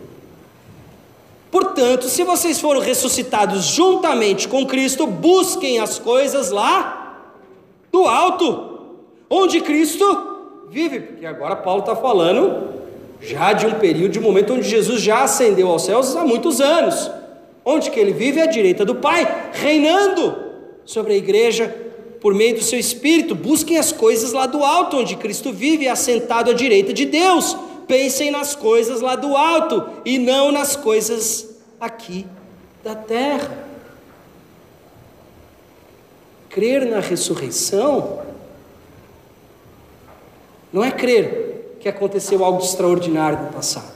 Portanto, 1.50 2.08
se 2.08 2.22
vocês 2.24 2.60
foram 2.60 2.80
ressuscitados 2.80 3.64
juntamente 3.64 4.46
com 4.48 4.66
Cristo, 4.66 5.06
busquem 5.06 5.80
as 5.80 5.98
coisas 5.98 6.50
lá 6.50 7.32
do 7.90 8.04
alto, 8.04 8.73
onde 9.28 9.60
Cristo 9.60 10.04
vive. 10.70 11.00
Porque 11.00 11.26
agora 11.26 11.56
Paulo 11.56 11.80
está 11.80 11.96
falando 11.96 12.74
já 13.20 13.52
de 13.52 13.66
um 13.66 13.74
período, 13.74 14.12
de 14.12 14.18
um 14.18 14.22
momento 14.22 14.54
onde 14.54 14.68
Jesus 14.68 15.00
já 15.00 15.22
ascendeu 15.22 15.68
aos 15.68 15.82
céus 15.82 16.14
há 16.14 16.24
muitos 16.24 16.60
anos. 16.60 17.10
Onde 17.64 17.90
que 17.90 17.98
ele 17.98 18.12
vive 18.12 18.40
à 18.40 18.46
direita 18.46 18.84
do 18.84 18.96
Pai, 18.96 19.50
reinando 19.52 20.36
sobre 20.84 21.14
a 21.14 21.16
igreja 21.16 21.74
por 22.20 22.34
meio 22.34 22.56
do 22.56 22.62
seu 22.62 22.78
espírito. 22.78 23.34
Busquem 23.34 23.78
as 23.78 23.92
coisas 23.92 24.32
lá 24.32 24.46
do 24.46 24.62
alto, 24.62 24.98
onde 24.98 25.16
Cristo 25.16 25.52
vive, 25.52 25.88
assentado 25.88 26.50
à 26.50 26.54
direita 26.54 26.92
de 26.92 27.06
Deus 27.06 27.56
pensem 27.86 28.30
nas 28.30 28.54
coisas 28.54 29.00
lá 29.00 29.16
do 29.16 29.36
alto 29.36 29.84
e 30.04 30.18
não 30.18 30.50
nas 30.50 30.76
coisas 30.76 31.56
aqui 31.80 32.26
da 32.82 32.94
terra. 32.94 33.66
Crer 36.48 36.86
na 36.86 37.00
ressurreição 37.00 38.22
não 40.74 40.82
é 40.82 40.90
crer 40.90 41.76
que 41.78 41.88
aconteceu 41.88 42.44
algo 42.44 42.60
extraordinário 42.60 43.44
no 43.44 43.52
passado. 43.52 43.94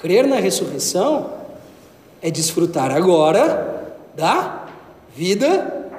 Crer 0.00 0.28
na 0.28 0.36
ressurreição 0.36 1.28
é 2.22 2.30
desfrutar 2.30 2.92
agora 2.92 3.96
da 4.14 4.66
vida 5.12 5.90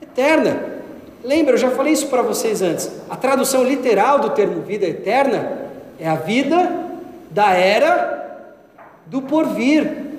eterna. 0.00 0.80
Lembra, 1.22 1.52
eu 1.52 1.58
já 1.58 1.70
falei 1.70 1.92
isso 1.92 2.06
para 2.06 2.22
vocês 2.22 2.62
antes. 2.62 2.90
A 3.10 3.16
tradução 3.16 3.62
literal 3.62 4.20
do 4.20 4.30
termo 4.30 4.62
vida 4.62 4.86
eterna 4.86 5.68
é 6.00 6.08
a 6.08 6.14
vida 6.14 6.88
da 7.30 7.52
era 7.52 8.56
do 9.04 9.20
porvir. 9.20 10.16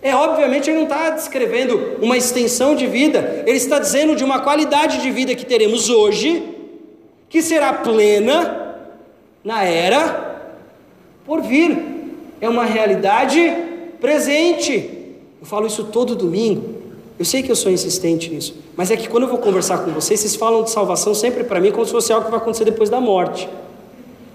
É 0.00 0.14
obviamente 0.14 0.70
ele 0.70 0.78
não 0.78 0.84
está 0.84 1.10
descrevendo 1.10 1.98
uma 2.00 2.16
extensão 2.16 2.74
de 2.74 2.86
vida, 2.86 3.44
ele 3.46 3.58
está 3.58 3.78
dizendo 3.78 4.16
de 4.16 4.24
uma 4.24 4.40
qualidade 4.40 5.02
de 5.02 5.10
vida 5.10 5.34
que 5.34 5.44
teremos 5.44 5.90
hoje, 5.90 6.55
que 7.28 7.42
será 7.42 7.72
plena 7.72 8.76
na 9.44 9.62
era 9.64 10.54
por 11.24 11.42
vir. 11.42 11.78
É 12.40 12.48
uma 12.48 12.64
realidade 12.64 13.40
presente. 14.00 15.14
Eu 15.40 15.46
falo 15.46 15.66
isso 15.66 15.84
todo 15.84 16.14
domingo. 16.14 16.76
Eu 17.18 17.24
sei 17.24 17.42
que 17.42 17.50
eu 17.50 17.56
sou 17.56 17.72
insistente 17.72 18.28
nisso, 18.28 18.54
mas 18.76 18.90
é 18.90 18.96
que 18.96 19.08
quando 19.08 19.22
eu 19.22 19.30
vou 19.30 19.38
conversar 19.38 19.78
com 19.78 19.90
vocês, 19.90 20.20
vocês 20.20 20.36
falam 20.36 20.62
de 20.62 20.70
salvação 20.70 21.14
sempre 21.14 21.44
para 21.44 21.58
mim 21.58 21.72
como 21.72 21.86
se 21.86 21.92
fosse 21.92 22.12
algo 22.12 22.26
que 22.26 22.30
vai 22.30 22.38
acontecer 22.38 22.64
depois 22.64 22.90
da 22.90 23.00
morte. 23.00 23.48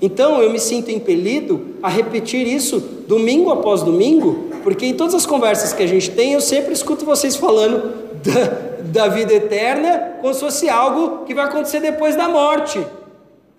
Então 0.02 0.42
eu 0.42 0.52
me 0.52 0.60
sinto 0.60 0.90
impelido 0.90 1.76
a 1.84 1.88
repetir 1.88 2.48
isso 2.48 2.80
domingo 3.08 3.52
após 3.52 3.84
domingo, 3.84 4.50
porque 4.64 4.84
em 4.84 4.96
todas 4.96 5.14
as 5.14 5.28
conversas 5.28 5.74
que 5.74 5.84
a 5.84 5.88
gente 5.88 6.10
tem, 6.10 6.34
eu 6.34 6.42
sempre 6.42 6.74
escuto 6.74 7.06
vocês 7.06 7.36
falando 7.36 8.01
da, 8.24 9.04
da 9.04 9.08
vida 9.08 9.34
eterna 9.34 10.18
como 10.22 10.34
se 10.34 10.40
fosse 10.40 10.70
algo 10.70 11.26
que 11.26 11.34
vai 11.34 11.46
acontecer 11.46 11.80
depois 11.80 12.16
da 12.16 12.30
morte. 12.30 12.86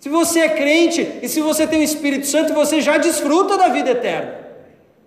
Se 0.00 0.08
você 0.08 0.40
é 0.40 0.48
crente 0.48 1.20
e 1.22 1.28
se 1.28 1.40
você 1.40 1.66
tem 1.66 1.80
o 1.80 1.84
Espírito 1.84 2.26
Santo, 2.26 2.52
você 2.54 2.80
já 2.80 2.98
desfruta 2.98 3.56
da 3.56 3.68
vida 3.68 3.90
eterna. 3.90 4.34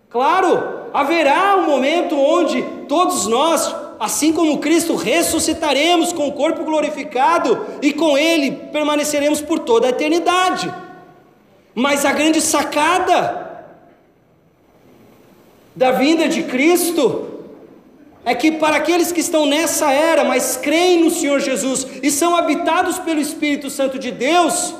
Claro, 0.09 0.87
haverá 0.93 1.57
um 1.57 1.65
momento 1.65 2.17
onde 2.17 2.61
todos 2.87 3.27
nós, 3.27 3.75
assim 3.99 4.31
como 4.31 4.59
Cristo, 4.59 4.95
ressuscitaremos 4.95 6.13
com 6.13 6.27
o 6.27 6.31
corpo 6.31 6.63
glorificado 6.63 7.65
e 7.81 7.91
com 7.91 8.17
Ele 8.17 8.51
permaneceremos 8.71 9.41
por 9.41 9.59
toda 9.59 9.87
a 9.87 9.89
eternidade. 9.89 10.73
Mas 11.73 12.05
a 12.05 12.13
grande 12.13 12.39
sacada 12.39 13.65
da 15.75 15.91
vinda 15.91 16.29
de 16.29 16.43
Cristo 16.43 17.34
é 18.25 18.33
que 18.33 18.51
para 18.53 18.77
aqueles 18.77 19.11
que 19.11 19.21
estão 19.21 19.45
nessa 19.45 19.91
era, 19.91 20.23
mas 20.23 20.57
creem 20.57 21.03
no 21.03 21.11
Senhor 21.11 21.39
Jesus 21.39 21.87
e 22.01 22.09
são 22.09 22.35
habitados 22.35 22.97
pelo 22.99 23.21
Espírito 23.21 23.69
Santo 23.69 23.99
de 23.99 24.11
Deus, 24.11 24.73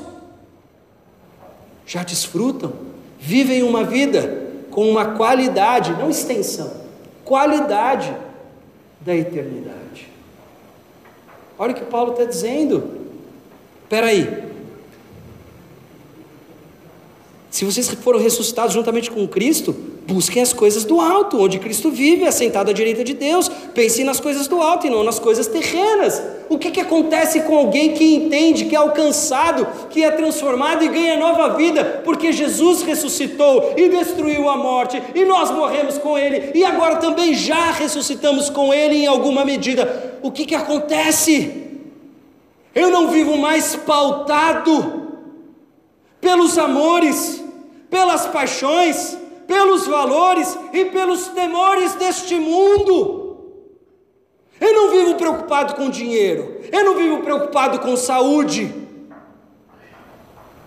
já 1.85 2.03
desfrutam, 2.03 2.73
vivem 3.19 3.61
uma 3.61 3.83
vida 3.83 4.43
com 4.71 4.89
uma 4.89 5.13
qualidade, 5.13 5.91
não 5.93 6.09
extensão, 6.09 6.73
qualidade 7.23 8.13
da 8.99 9.15
eternidade. 9.15 10.09
Olha 11.57 11.71
o 11.71 11.75
que 11.75 11.85
Paulo 11.85 12.13
está 12.13 12.25
dizendo. 12.25 13.05
Espera 13.83 14.07
aí, 14.07 14.45
Se 17.55 17.63
vocês 17.63 17.89
foram 17.89 18.19
ressuscitados 18.19 18.73
juntamente 18.73 19.09
com 19.09 19.25
Cristo, 19.25 19.73
busquem 20.07 20.41
as 20.41 20.53
coisas 20.53 20.83
do 20.83 21.01
alto, 21.01 21.41
onde 21.41 21.59
Cristo 21.59 21.89
vive, 21.89 22.25
assentado 22.25 22.69
à 22.69 22.73
direita 22.73 23.03
de 23.03 23.13
Deus. 23.13 23.49
Pensem 23.73 24.05
nas 24.05 24.19
coisas 24.19 24.47
do 24.47 24.61
alto 24.61 24.85
e 24.85 24.89
não 24.89 25.03
nas 25.03 25.19
coisas 25.19 25.47
terrenas. 25.47 26.21
O 26.47 26.59
que, 26.59 26.69
que 26.69 26.79
acontece 26.79 27.41
com 27.41 27.57
alguém 27.57 27.93
que 27.93 28.15
entende, 28.15 28.65
que 28.65 28.75
é 28.75 28.77
alcançado, 28.77 29.67
que 29.89 30.03
é 30.03 30.11
transformado 30.11 30.83
e 30.83 30.87
ganha 30.87 31.17
nova 31.17 31.55
vida, 31.55 32.01
porque 32.05 32.31
Jesus 32.31 32.83
ressuscitou 32.83 33.73
e 33.75 33.89
destruiu 33.89 34.47
a 34.47 34.55
morte, 34.55 35.01
e 35.15 35.25
nós 35.25 35.49
morremos 35.49 35.97
com 35.97 36.17
Ele, 36.17 36.51
e 36.53 36.63
agora 36.63 36.97
também 36.97 37.33
já 37.33 37.71
ressuscitamos 37.71 38.49
com 38.49 38.73
Ele 38.73 38.97
em 38.97 39.07
alguma 39.07 39.43
medida. 39.43 40.19
O 40.21 40.31
que, 40.31 40.45
que 40.45 40.55
acontece? 40.55 41.63
Eu 42.75 42.91
não 42.91 43.07
vivo 43.07 43.37
mais 43.37 43.75
pautado 43.75 45.03
pelos 46.21 46.57
amores, 46.57 47.43
pelas 47.89 48.27
paixões, 48.27 49.17
pelos 49.47 49.87
valores 49.87 50.57
e 50.73 50.85
pelos 50.85 51.27
temores 51.29 51.95
deste 51.95 52.35
mundo. 52.35 53.37
Eu 54.59 54.73
não 54.73 54.91
vivo 54.91 55.15
preocupado 55.15 55.75
com 55.75 55.89
dinheiro, 55.89 56.61
eu 56.71 56.83
não 56.83 56.95
vivo 56.95 57.19
preocupado 57.19 57.79
com 57.79 57.95
saúde. 57.95 58.73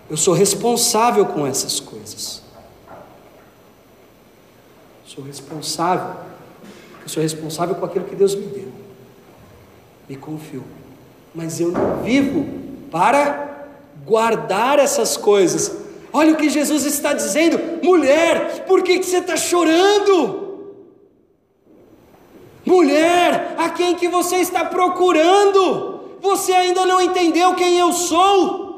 Eu 0.09 0.17
sou 0.17 0.33
responsável 0.33 1.25
com 1.25 1.45
essas 1.45 1.79
coisas. 1.79 2.41
Sou 5.05 5.23
responsável. 5.23 6.15
Eu 7.01 7.09
sou 7.09 7.21
responsável 7.21 7.75
com 7.75 7.85
aquilo 7.85 8.05
que 8.05 8.15
Deus 8.15 8.35
me 8.35 8.45
deu. 8.45 8.71
Me 10.07 10.15
confiou. 10.15 10.63
Mas 11.33 11.59
eu 11.59 11.71
não 11.71 12.01
vivo 12.01 12.45
para 12.89 13.67
guardar 14.05 14.79
essas 14.79 15.15
coisas 15.17 15.88
Olha 16.11 16.33
o 16.33 16.37
que 16.37 16.49
Jesus 16.49 16.85
está 16.85 17.13
dizendo: 17.13 17.59
mulher, 17.83 18.65
por 18.65 18.83
que, 18.83 18.99
que 18.99 19.05
você 19.05 19.17
está 19.17 19.37
chorando? 19.37 20.47
Mulher, 22.65 23.55
a 23.57 23.69
quem 23.69 23.95
que 23.95 24.07
você 24.07 24.37
está 24.37 24.65
procurando? 24.65 25.99
Você 26.21 26.51
ainda 26.51 26.85
não 26.85 27.01
entendeu 27.01 27.55
quem 27.55 27.77
eu 27.79 27.93
sou? 27.93 28.69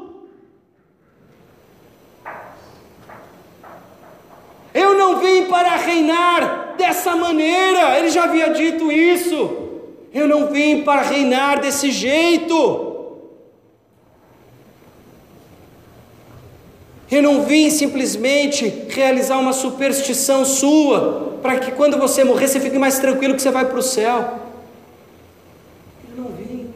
Eu 4.72 4.94
não 4.94 5.18
vim 5.18 5.44
para 5.46 5.76
reinar 5.76 6.74
dessa 6.78 7.14
maneira, 7.14 7.98
ele 7.98 8.08
já 8.08 8.24
havia 8.24 8.50
dito 8.50 8.90
isso. 8.90 9.58
Eu 10.12 10.28
não 10.28 10.48
vim 10.48 10.82
para 10.82 11.02
reinar 11.02 11.60
desse 11.60 11.90
jeito. 11.90 12.91
Eu 17.12 17.20
não 17.22 17.44
vim 17.44 17.68
simplesmente 17.68 18.86
realizar 18.88 19.36
uma 19.36 19.52
superstição 19.52 20.46
sua, 20.46 21.38
para 21.42 21.58
que 21.58 21.70
quando 21.72 21.98
você 21.98 22.24
morrer 22.24 22.48
você 22.48 22.58
fique 22.58 22.78
mais 22.78 22.98
tranquilo 22.98 23.34
que 23.34 23.42
você 23.42 23.50
vai 23.50 23.66
para 23.66 23.78
o 23.78 23.82
céu. 23.82 24.40
Eu 26.08 26.24
não 26.24 26.30
vim, 26.30 26.70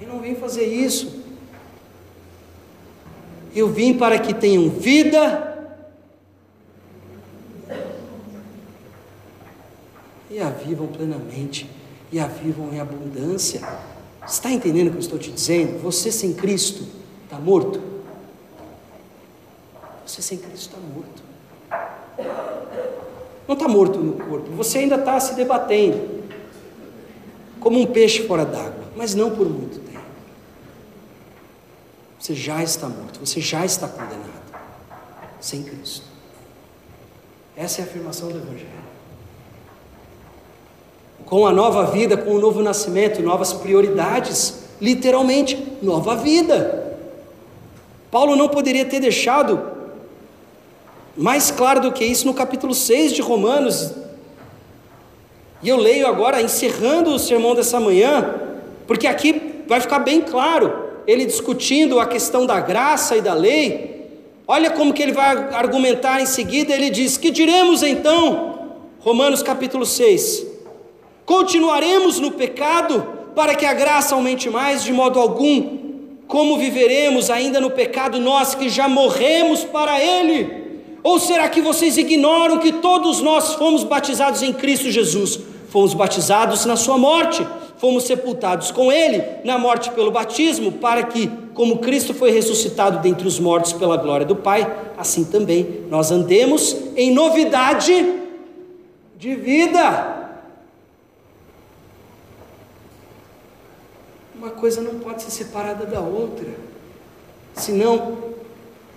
eu 0.00 0.08
não 0.08 0.20
vim 0.20 0.34
fazer 0.34 0.64
isso. 0.64 1.22
Eu 3.54 3.68
vim 3.68 3.92
para 3.92 4.18
que 4.18 4.32
tenham 4.32 4.70
vida 4.70 5.44
e 10.30 10.40
a 10.40 10.48
vivam 10.48 10.86
plenamente, 10.86 11.68
e 12.10 12.18
a 12.18 12.26
vivam 12.26 12.72
em 12.72 12.80
abundância. 12.80 13.60
Está 14.26 14.50
entendendo 14.50 14.86
o 14.86 14.90
que 14.92 14.96
eu 14.96 15.00
estou 15.00 15.18
te 15.18 15.30
dizendo? 15.30 15.78
Você 15.82 16.10
sem 16.10 16.32
Cristo 16.32 16.86
está 17.24 17.38
morto. 17.38 17.97
Você 20.08 20.22
sem 20.22 20.38
Cristo 20.38 20.74
está 20.74 20.78
morto. 20.78 21.22
Não 23.46 23.54
está 23.54 23.68
morto 23.68 23.98
no 23.98 24.14
corpo, 24.24 24.50
você 24.52 24.78
ainda 24.78 24.94
está 24.94 25.20
se 25.20 25.34
debatendo, 25.34 26.24
como 27.60 27.78
um 27.78 27.86
peixe 27.86 28.26
fora 28.26 28.46
d'água, 28.46 28.84
mas 28.96 29.14
não 29.14 29.30
por 29.30 29.46
muito 29.46 29.78
tempo. 29.80 30.04
Você 32.18 32.34
já 32.34 32.62
está 32.62 32.88
morto, 32.88 33.20
você 33.20 33.38
já 33.38 33.66
está 33.66 33.86
condenado, 33.86 34.42
sem 35.40 35.62
Cristo. 35.62 36.06
Essa 37.54 37.82
é 37.82 37.84
a 37.84 37.86
afirmação 37.86 38.28
do 38.28 38.38
Evangelho. 38.38 38.88
Com 41.26 41.46
a 41.46 41.52
nova 41.52 41.84
vida, 41.84 42.16
com 42.16 42.30
o 42.30 42.40
novo 42.40 42.62
nascimento, 42.62 43.22
novas 43.22 43.52
prioridades, 43.52 44.60
literalmente, 44.80 45.76
nova 45.82 46.16
vida. 46.16 46.96
Paulo 48.10 48.36
não 48.36 48.48
poderia 48.48 48.86
ter 48.86 49.00
deixado 49.00 49.77
mais 51.18 51.50
claro 51.50 51.80
do 51.80 51.92
que 51.92 52.04
isso 52.04 52.26
no 52.26 52.32
capítulo 52.32 52.72
6 52.72 53.12
de 53.12 53.20
Romanos. 53.20 53.92
E 55.62 55.68
eu 55.68 55.76
leio 55.76 56.06
agora, 56.06 56.40
encerrando 56.40 57.10
o 57.10 57.18
sermão 57.18 57.54
dessa 57.54 57.78
manhã, 57.78 58.34
porque 58.86 59.06
aqui 59.06 59.62
vai 59.66 59.80
ficar 59.80 59.98
bem 59.98 60.22
claro, 60.22 60.86
ele 61.06 61.26
discutindo 61.26 62.00
a 62.00 62.06
questão 62.06 62.46
da 62.46 62.60
graça 62.60 63.16
e 63.16 63.20
da 63.20 63.34
lei, 63.34 63.98
Olha 64.50 64.70
como 64.70 64.94
que 64.94 65.02
ele 65.02 65.12
vai 65.12 65.52
argumentar 65.52 66.22
em 66.22 66.26
seguida, 66.26 66.72
ele 66.72 66.88
diz: 66.88 67.18
"Que 67.18 67.30
diremos 67.30 67.82
então?" 67.82 68.70
Romanos 69.00 69.42
capítulo 69.42 69.84
6. 69.84 70.46
Continuaremos 71.26 72.18
no 72.18 72.30
pecado 72.30 73.06
para 73.34 73.54
que 73.54 73.66
a 73.66 73.74
graça 73.74 74.14
aumente 74.14 74.48
mais 74.48 74.82
de 74.82 74.90
modo 74.90 75.20
algum? 75.20 75.76
Como 76.26 76.56
viveremos 76.56 77.28
ainda 77.28 77.60
no 77.60 77.70
pecado 77.70 78.18
nós 78.18 78.54
que 78.54 78.70
já 78.70 78.88
morremos 78.88 79.64
para 79.64 80.02
ele? 80.02 80.67
Ou 81.02 81.18
será 81.18 81.48
que 81.48 81.60
vocês 81.60 81.96
ignoram 81.96 82.58
que 82.58 82.72
todos 82.72 83.20
nós 83.20 83.54
fomos 83.54 83.84
batizados 83.84 84.42
em 84.42 84.52
Cristo 84.52 84.90
Jesus? 84.90 85.38
Fomos 85.68 85.94
batizados 85.94 86.64
na 86.64 86.76
sua 86.76 86.98
morte 86.98 87.46
fomos 87.78 88.04
sepultados 88.04 88.70
com 88.70 88.92
Ele 88.92 89.22
na 89.44 89.56
morte 89.56 89.90
pelo 89.92 90.10
batismo, 90.10 90.72
para 90.72 91.04
que, 91.04 91.28
como 91.54 91.78
Cristo 91.78 92.12
foi 92.12 92.30
ressuscitado 92.30 92.98
dentre 92.98 93.26
os 93.26 93.38
mortos 93.38 93.72
pela 93.72 93.96
glória 93.96 94.26
do 94.26 94.36
Pai, 94.36 94.70
assim 94.96 95.24
também 95.24 95.84
nós 95.88 96.10
andemos 96.10 96.76
em 96.96 97.12
novidade 97.12 98.22
de 99.16 99.34
vida. 99.34 100.16
Uma 104.34 104.50
coisa 104.50 104.80
não 104.80 104.98
pode 105.00 105.22
ser 105.22 105.30
separada 105.30 105.84
da 105.84 106.00
outra, 106.00 106.48
senão, 107.54 108.18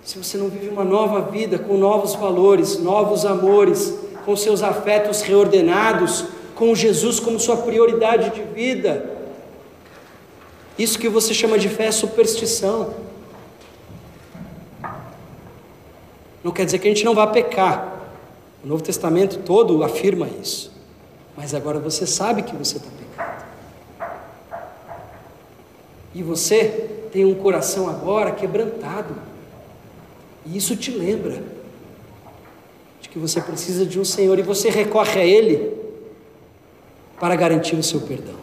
se 0.04 0.18
você 0.18 0.36
não 0.36 0.48
vive 0.48 0.68
uma 0.68 0.84
nova 0.84 1.20
vida 1.20 1.58
com 1.58 1.76
novos 1.76 2.14
valores, 2.14 2.78
novos 2.78 3.24
amores, 3.24 3.96
com 4.24 4.36
seus 4.36 4.62
afetos 4.62 5.22
reordenados, 5.22 6.24
com 6.54 6.74
Jesus 6.74 7.20
como 7.20 7.38
sua 7.38 7.56
prioridade 7.56 8.30
de 8.30 8.42
vida. 8.42 9.10
Isso 10.76 10.98
que 10.98 11.08
você 11.08 11.32
chama 11.32 11.58
de 11.58 11.68
fé 11.68 11.86
é 11.86 11.92
superstição. 11.92 12.94
Não 16.42 16.50
quer 16.50 16.64
dizer 16.64 16.80
que 16.80 16.88
a 16.88 16.90
gente 16.90 17.04
não 17.04 17.14
vá 17.14 17.26
pecar. 17.26 18.00
O 18.64 18.66
Novo 18.66 18.82
Testamento 18.82 19.38
todo 19.38 19.84
afirma 19.84 20.28
isso. 20.40 20.72
Mas 21.36 21.54
agora 21.54 21.78
você 21.78 22.06
sabe 22.06 22.42
que 22.42 22.54
você 22.56 22.78
está 22.78 22.88
pecando. 22.90 23.42
E 26.14 26.22
você 26.22 26.90
tem 27.12 27.24
um 27.24 27.34
coração 27.34 27.88
agora 27.88 28.32
quebrantado. 28.32 29.31
E 30.46 30.56
isso 30.56 30.76
te 30.76 30.90
lembra 30.90 31.42
de 33.00 33.08
que 33.08 33.18
você 33.18 33.40
precisa 33.40 33.86
de 33.86 33.98
um 34.00 34.04
Senhor 34.04 34.38
e 34.38 34.42
você 34.42 34.70
recorre 34.70 35.20
a 35.20 35.24
Ele 35.24 35.72
para 37.22 37.36
garantir 37.36 37.76
o 37.76 37.82
seu 37.84 38.00
perdão. 38.00 38.34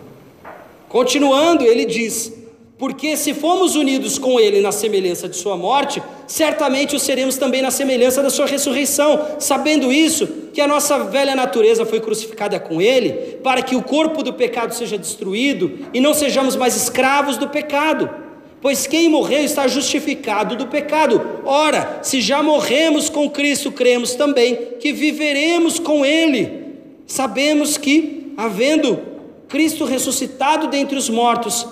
Continuando, 0.88 1.66
ele 1.66 1.84
diz: 1.84 2.34
Porque 2.78 3.18
se 3.18 3.34
fomos 3.34 3.76
unidos 3.76 4.18
com 4.18 4.40
ele 4.40 4.62
na 4.62 4.72
semelhança 4.72 5.28
de 5.28 5.36
sua 5.36 5.58
morte, 5.58 6.02
certamente 6.26 6.96
o 6.96 7.00
seremos 7.00 7.38
também 7.38 7.62
na 7.62 7.72
semelhança 7.72 8.24
da 8.24 8.30
sua 8.30 8.48
ressurreição, 8.48 9.36
sabendo 9.38 9.92
isso, 9.92 10.28
que 10.54 10.62
a 10.62 10.68
nossa 10.68 10.98
velha 11.04 11.36
natureza 11.36 11.86
foi 11.86 12.00
crucificada 12.00 12.58
com 12.58 12.82
ele, 12.82 13.38
para 13.44 13.62
que 13.62 13.76
o 13.76 13.84
corpo 13.84 14.24
do 14.24 14.34
pecado 14.34 14.74
seja 14.74 14.98
destruído 14.98 15.78
e 15.94 16.00
não 16.00 16.14
sejamos 16.14 16.56
mais 16.56 16.76
escravos 16.76 17.36
do 17.36 17.50
pecado. 17.50 18.10
Pois 18.62 18.86
quem 18.86 19.08
morreu 19.08 19.44
está 19.44 19.68
justificado 19.68 20.56
do 20.56 20.68
pecado. 20.68 21.22
Ora, 21.46 22.00
se 22.04 22.20
já 22.20 22.44
morremos 22.44 23.10
com 23.10 23.30
Cristo, 23.30 23.72
cremos 23.72 24.16
também 24.16 24.56
que 24.80 24.92
viveremos 24.92 25.80
com 25.80 26.06
Ele. 26.06 26.68
Sabemos 27.08 27.78
que 27.78 28.34
havendo 28.38 29.00
Cristo 29.50 29.84
ressuscitado 29.84 30.68
dentre 30.68 30.98
os 30.98 31.10
mortos, 31.10 31.68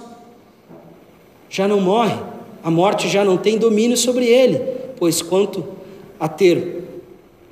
já 1.50 1.68
não 1.68 1.80
morre, 1.80 2.16
a 2.64 2.72
morte 2.72 3.08
já 3.08 3.24
não 3.24 3.38
tem 3.38 3.58
domínio 3.58 3.96
sobre 3.96 4.26
ele, 4.26 4.60
pois 4.98 5.22
quanto 5.22 5.64
a 6.20 6.28
ter 6.28 6.84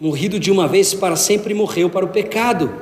morrido 0.02 0.40
de 0.40 0.52
uma 0.52 0.68
vez 0.68 0.94
para 0.94 1.16
sempre, 1.16 1.54
morreu 1.54 1.90
para 1.90 2.04
o 2.04 2.10
pecado, 2.10 2.74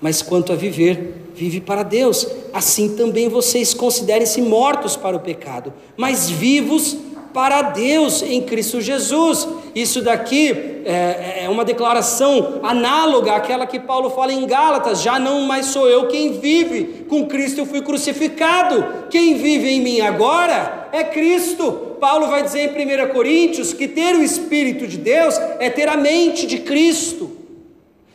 mas 0.00 0.22
quanto 0.22 0.52
a 0.52 0.56
viver, 0.56 1.23
vive 1.34 1.60
para 1.60 1.82
Deus. 1.82 2.26
Assim 2.52 2.96
também 2.96 3.28
vocês 3.28 3.74
considerem-se 3.74 4.40
mortos 4.40 4.96
para 4.96 5.16
o 5.16 5.20
pecado, 5.20 5.72
mas 5.96 6.30
vivos 6.30 6.96
para 7.34 7.62
Deus 7.62 8.22
em 8.22 8.40
Cristo 8.40 8.80
Jesus. 8.80 9.46
Isso 9.74 10.00
daqui 10.00 10.82
é, 10.84 11.42
é, 11.42 11.48
uma 11.48 11.64
declaração 11.64 12.60
análoga 12.62 13.32
àquela 13.32 13.66
que 13.66 13.80
Paulo 13.80 14.08
fala 14.10 14.32
em 14.32 14.46
Gálatas: 14.46 15.02
já 15.02 15.18
não 15.18 15.40
mais 15.40 15.66
sou 15.66 15.88
eu 15.88 16.06
quem 16.06 16.38
vive, 16.38 17.04
com 17.08 17.26
Cristo 17.26 17.58
eu 17.58 17.66
fui 17.66 17.82
crucificado. 17.82 19.08
Quem 19.10 19.34
vive 19.34 19.68
em 19.68 19.80
mim 19.80 20.00
agora 20.00 20.88
é 20.92 21.02
Cristo. 21.02 21.96
Paulo 22.00 22.28
vai 22.28 22.42
dizer 22.42 22.70
em 22.78 23.08
1 23.08 23.12
Coríntios 23.12 23.72
que 23.72 23.88
ter 23.88 24.14
o 24.14 24.22
Espírito 24.22 24.86
de 24.86 24.98
Deus 24.98 25.36
é 25.58 25.68
ter 25.68 25.88
a 25.88 25.96
mente 25.96 26.46
de 26.46 26.58
Cristo, 26.58 27.32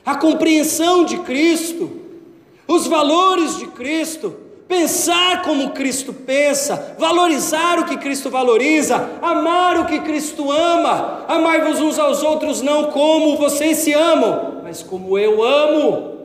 a 0.05 0.15
compreensão 0.15 1.03
de 1.03 1.17
Cristo, 1.17 1.98
os 2.69 2.85
valores 2.85 3.57
de 3.57 3.65
Cristo 3.67 4.35
pensar 4.67 5.41
como 5.41 5.71
Cristo 5.71 6.13
pensa, 6.13 6.95
valorizar 6.99 7.79
o 7.79 7.85
que 7.85 7.97
Cristo 7.97 8.29
valoriza, 8.29 8.95
amar 9.19 9.79
o 9.79 9.85
que 9.87 9.99
Cristo 10.01 10.51
ama, 10.51 11.25
amai-vos 11.27 11.81
uns 11.81 11.97
aos 11.97 12.21
outros 12.21 12.61
não 12.61 12.91
como 12.91 13.35
vocês 13.35 13.77
se 13.77 13.91
amam, 13.91 14.61
mas 14.63 14.83
como 14.83 15.17
eu 15.17 15.43
amo. 15.43 16.19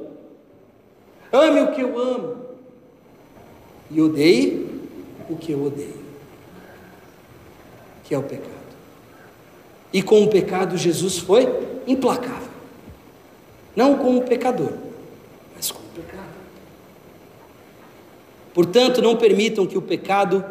Ame 1.32 1.62
o 1.62 1.72
que 1.72 1.80
eu 1.80 1.98
amo 1.98 2.36
e 3.90 4.00
odeie 4.02 4.68
o 5.28 5.36
que 5.36 5.52
eu 5.52 5.64
odeio, 5.64 6.04
que 8.04 8.14
é 8.14 8.18
o 8.18 8.22
pecado. 8.22 8.52
E 9.90 10.02
com 10.02 10.22
o 10.22 10.28
pecado 10.28 10.76
Jesus 10.76 11.18
foi 11.18 11.48
implacável, 11.86 12.50
não 13.74 13.96
como 13.96 14.22
pecador, 14.22 14.72
mas 15.56 15.70
como 15.70 15.88
pecado. 15.88 16.34
Portanto, 18.54 19.02
não 19.02 19.16
permitam 19.16 19.66
que 19.66 19.76
o 19.76 19.82
pecado 19.82 20.44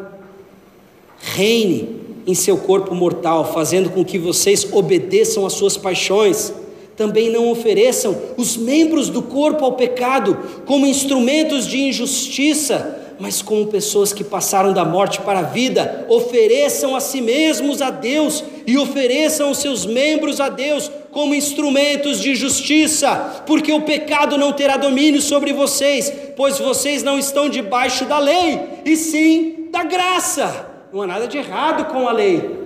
reine 1.18 2.00
em 2.26 2.34
seu 2.34 2.58
corpo 2.58 2.94
mortal, 2.94 3.52
fazendo 3.52 3.90
com 3.90 4.04
que 4.04 4.18
vocês 4.18 4.66
obedeçam 4.70 5.46
às 5.46 5.54
suas 5.54 5.76
paixões. 5.76 6.52
Também 6.96 7.30
não 7.30 7.50
ofereçam 7.50 8.16
os 8.36 8.56
membros 8.56 9.08
do 9.08 9.22
corpo 9.22 9.64
ao 9.64 9.72
pecado 9.72 10.38
como 10.64 10.86
instrumentos 10.86 11.66
de 11.66 11.78
injustiça, 11.78 13.03
mas 13.18 13.42
como 13.42 13.66
pessoas 13.66 14.12
que 14.12 14.24
passaram 14.24 14.72
da 14.72 14.84
morte 14.84 15.20
para 15.20 15.40
a 15.40 15.42
vida, 15.42 16.06
ofereçam 16.08 16.96
a 16.96 17.00
si 17.00 17.20
mesmos 17.20 17.80
a 17.80 17.90
Deus 17.90 18.44
e 18.66 18.76
ofereçam 18.76 19.50
os 19.50 19.58
seus 19.58 19.86
membros 19.86 20.40
a 20.40 20.48
Deus 20.48 20.90
como 21.10 21.34
instrumentos 21.34 22.20
de 22.20 22.34
justiça, 22.34 23.44
porque 23.46 23.72
o 23.72 23.82
pecado 23.82 24.36
não 24.36 24.52
terá 24.52 24.76
domínio 24.76 25.22
sobre 25.22 25.52
vocês, 25.52 26.12
pois 26.36 26.58
vocês 26.58 27.02
não 27.02 27.18
estão 27.18 27.48
debaixo 27.48 28.04
da 28.04 28.18
lei, 28.18 28.60
e 28.84 28.96
sim 28.96 29.68
da 29.70 29.84
graça. 29.84 30.70
Não 30.92 31.02
há 31.02 31.06
nada 31.06 31.28
de 31.28 31.38
errado 31.38 31.92
com 31.92 32.08
a 32.08 32.12
lei, 32.12 32.64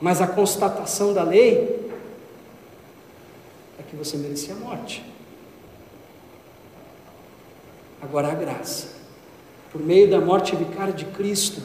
mas 0.00 0.20
a 0.20 0.26
constatação 0.26 1.12
da 1.12 1.24
lei 1.24 1.88
é 3.78 3.82
que 3.88 3.96
você 3.96 4.16
merecia 4.16 4.54
a 4.54 4.56
morte. 4.56 5.07
Agora 8.00 8.28
a 8.28 8.34
graça, 8.34 8.88
por 9.72 9.82
meio 9.82 10.08
da 10.10 10.20
morte 10.20 10.54
vicária 10.54 10.92
de 10.92 11.04
Cristo, 11.06 11.60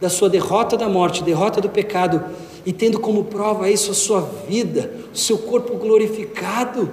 da 0.00 0.08
sua 0.08 0.28
derrota 0.28 0.76
da 0.76 0.88
morte, 0.88 1.22
derrota 1.22 1.60
do 1.60 1.68
pecado, 1.68 2.24
e 2.64 2.72
tendo 2.72 3.00
como 3.00 3.24
prova 3.24 3.70
isso 3.70 3.90
a 3.90 3.94
sua 3.94 4.20
vida, 4.20 4.94
o 5.12 5.16
seu 5.16 5.38
corpo 5.38 5.76
glorificado, 5.76 6.90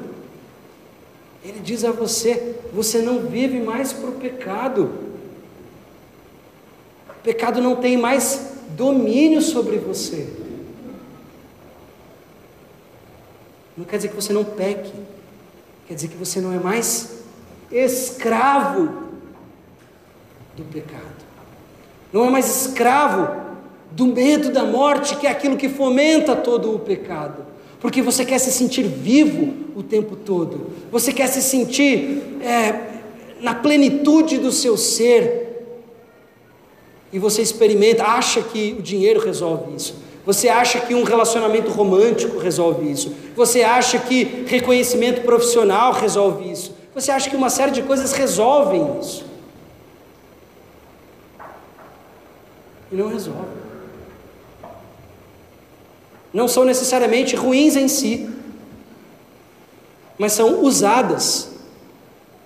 ele 1.44 1.60
diz 1.60 1.84
a 1.84 1.92
você: 1.92 2.56
você 2.74 3.02
não 3.02 3.20
vive 3.20 3.60
mais 3.60 3.94
para 3.94 4.10
o 4.10 4.14
pecado, 4.14 4.92
pecado 7.26 7.60
não 7.60 7.76
tem 7.76 7.98
mais 7.98 8.54
domínio 8.70 9.42
sobre 9.42 9.78
você. 9.78 10.28
Não 13.76 13.84
quer 13.84 13.98
dizer 13.98 14.10
que 14.10 14.16
você 14.16 14.32
não 14.32 14.44
peque, 14.44 14.94
quer 15.88 15.96
dizer 15.96 16.08
que 16.08 16.16
você 16.16 16.40
não 16.40 16.54
é 16.54 16.60
mais 16.60 17.15
escravo 17.78 19.04
do 20.56 20.64
pecado, 20.64 21.26
não 22.14 22.26
é 22.26 22.30
mais 22.30 22.64
escravo 22.64 23.44
do 23.92 24.08
medo 24.08 24.52
da 24.52 24.64
morte, 24.64 25.18
que 25.18 25.28
é 25.28 25.30
aquilo 25.30 25.58
que 25.58 25.68
fomenta 25.68 26.36
todo 26.36 26.74
o 26.74 26.80
pecado, 26.80 27.46
porque 27.80 28.02
você 28.02 28.24
quer 28.26 28.40
se 28.40 28.52
sentir 28.52 28.84
vivo 28.84 29.54
o 29.76 29.84
tempo 29.84 30.16
todo, 30.16 30.72
você 30.92 31.12
quer 31.12 31.28
se 31.28 31.42
sentir 31.42 32.24
é, 32.42 33.02
na 33.42 33.54
plenitude 33.54 34.38
do 34.38 34.52
seu 34.52 34.78
ser, 34.78 35.46
e 37.16 37.20
você 37.20 37.42
experimenta, 37.42 38.04
acha 38.04 38.42
que 38.42 38.76
o 38.78 38.82
dinheiro 38.82 39.22
resolve 39.22 39.74
isso. 39.74 39.96
Você 40.26 40.50
acha 40.50 40.82
que 40.82 40.94
um 40.94 41.04
relacionamento 41.04 41.72
romântico 41.72 42.40
resolve 42.40 42.92
isso. 42.92 43.16
Você 43.38 43.62
acha 43.62 43.98
que 44.00 44.44
reconhecimento 44.48 45.22
profissional 45.22 45.94
resolve 45.94 46.52
isso. 46.52 46.75
Você 46.96 47.12
acha 47.12 47.30
que 47.30 47.36
uma 47.36 47.50
série 47.50 47.72
de 47.72 47.84
coisas 47.84 48.14
resolvem 48.14 49.00
isso. 49.02 49.26
E 52.90 52.96
não 52.96 53.10
resolve. 53.10 53.66
Não 56.34 56.48
são 56.48 56.64
necessariamente 56.64 57.36
ruins 57.36 57.76
em 57.76 57.90
si, 57.90 58.30
mas 60.18 60.32
são 60.32 60.64
usadas 60.64 61.52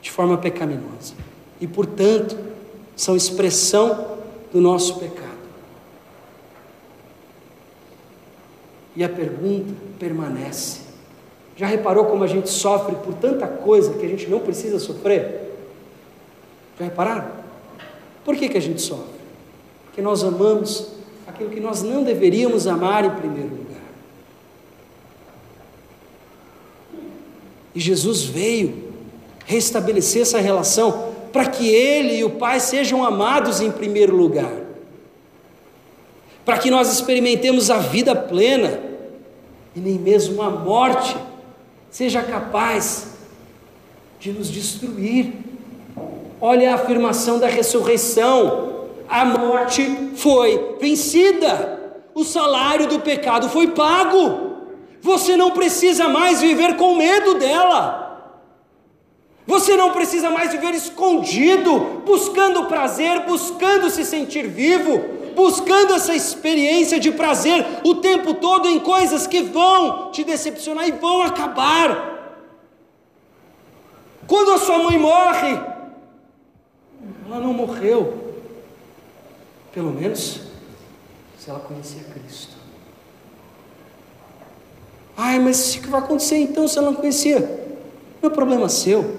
de 0.02 0.10
forma 0.10 0.38
pecaminosa. 0.38 1.14
E, 1.62 1.68
portanto, 1.68 2.38
são 2.96 3.16
expressão 3.16 4.18
do 4.52 4.60
nosso 4.60 4.98
pecado. 4.98 5.30
E 8.96 9.04
a 9.04 9.10
pergunta 9.10 9.74
permanece: 10.00 10.89
já 11.60 11.68
reparou 11.68 12.06
como 12.06 12.24
a 12.24 12.28
gente 12.28 12.50
sofre 12.50 12.96
por 12.96 13.14
tanta 13.16 13.46
coisa 13.46 13.94
que 13.96 14.06
a 14.06 14.08
gente 14.08 14.30
não 14.30 14.40
precisa 14.40 14.80
sofrer? 14.80 15.58
Já 16.80 16.86
repararam? 16.86 17.30
Por 18.24 18.38
que, 18.38 18.48
que 18.48 18.58
a 18.58 18.62
gente 18.62 18.82
sofre? 18.82 19.20
Porque 19.84 20.02
nós 20.02 20.24
amamos 20.24 20.88
aquilo 21.28 21.50
que 21.50 21.60
nós 21.60 21.84
não 21.84 22.02
deveríamos 22.02 22.66
amar 22.66 23.04
em 23.04 23.10
primeiro 23.10 23.50
lugar. 23.50 23.82
E 27.76 27.80
Jesus 27.82 28.24
veio 28.24 28.94
restabelecer 29.46 30.22
essa 30.22 30.40
relação 30.40 31.10
para 31.34 31.46
que 31.48 31.68
Ele 31.68 32.20
e 32.20 32.24
o 32.24 32.30
Pai 32.30 32.62
sejam 32.62 33.04
amados 33.04 33.60
em 33.60 33.70
primeiro 33.70 34.16
lugar, 34.16 34.56
para 36.46 36.58
que 36.58 36.72
nós 36.72 36.90
experimentemos 36.90 37.70
a 37.70 37.80
vida 37.80 38.16
plena 38.16 38.80
e 39.76 39.82
nem 39.82 39.96
mesmo 39.96 40.42
a 40.42 40.50
morte 40.50 41.28
seja 41.90 42.22
capaz 42.22 43.08
de 44.20 44.32
nos 44.32 44.50
destruir. 44.50 45.34
Olha 46.42 46.72
a 46.72 46.76
afirmação 46.76 47.40
da 47.40 47.48
ressurreição: 47.48 48.88
a 49.08 49.26
morte 49.26 50.12
foi 50.16 50.78
vencida, 50.80 51.94
o 52.14 52.24
salário 52.24 52.88
do 52.88 53.00
pecado 53.00 53.50
foi 53.50 53.68
pago, 53.68 54.58
você 55.02 55.36
não 55.36 55.52
precisa 55.52 56.08
mais 56.08 56.42
viver 56.42 56.76
com 56.76 56.96
medo 56.96 57.36
dela. 57.36 58.08
Você 59.48 59.76
não 59.76 59.92
precisa 59.92 60.30
mais 60.30 60.52
viver 60.52 60.76
escondido, 60.76 62.04
buscando 62.06 62.66
prazer, 62.66 63.22
buscando 63.22 63.90
se 63.90 64.06
sentir 64.06 64.48
vivo, 64.48 65.04
buscando 65.40 65.94
essa 65.94 66.14
experiência 66.14 67.00
de 67.00 67.14
prazer 67.14 67.66
o 67.86 67.96
tempo 67.96 68.34
todo 68.34 68.68
em 68.68 68.78
coisas 68.78 69.26
que 69.26 69.42
vão 69.42 70.12
te 70.12 70.22
decepcionar 70.22 70.86
e 70.86 70.92
vão 70.92 71.22
acabar. 71.22 72.44
Quando 74.28 74.52
a 74.52 74.58
sua 74.58 74.80
mãe 74.80 75.00
morre, 75.00 75.58
ela 77.26 77.40
não 77.40 77.54
morreu, 77.54 78.36
pelo 79.72 79.94
menos 79.94 80.42
se 81.38 81.50
ela 81.50 81.62
conhecia 81.62 82.04
Cristo. 82.04 82.58
Ai, 85.16 85.40
mas 85.40 85.74
o 85.74 85.82
que 85.82 85.88
vai 85.88 86.02
acontecer 86.02 86.36
então 86.36 86.68
se 86.68 86.78
ela 86.78 86.88
não 86.88 86.96
conhecia? 86.96 87.40
Não 88.22 88.30
é 88.30 88.34
problema 88.34 88.68
seu. 88.68 89.18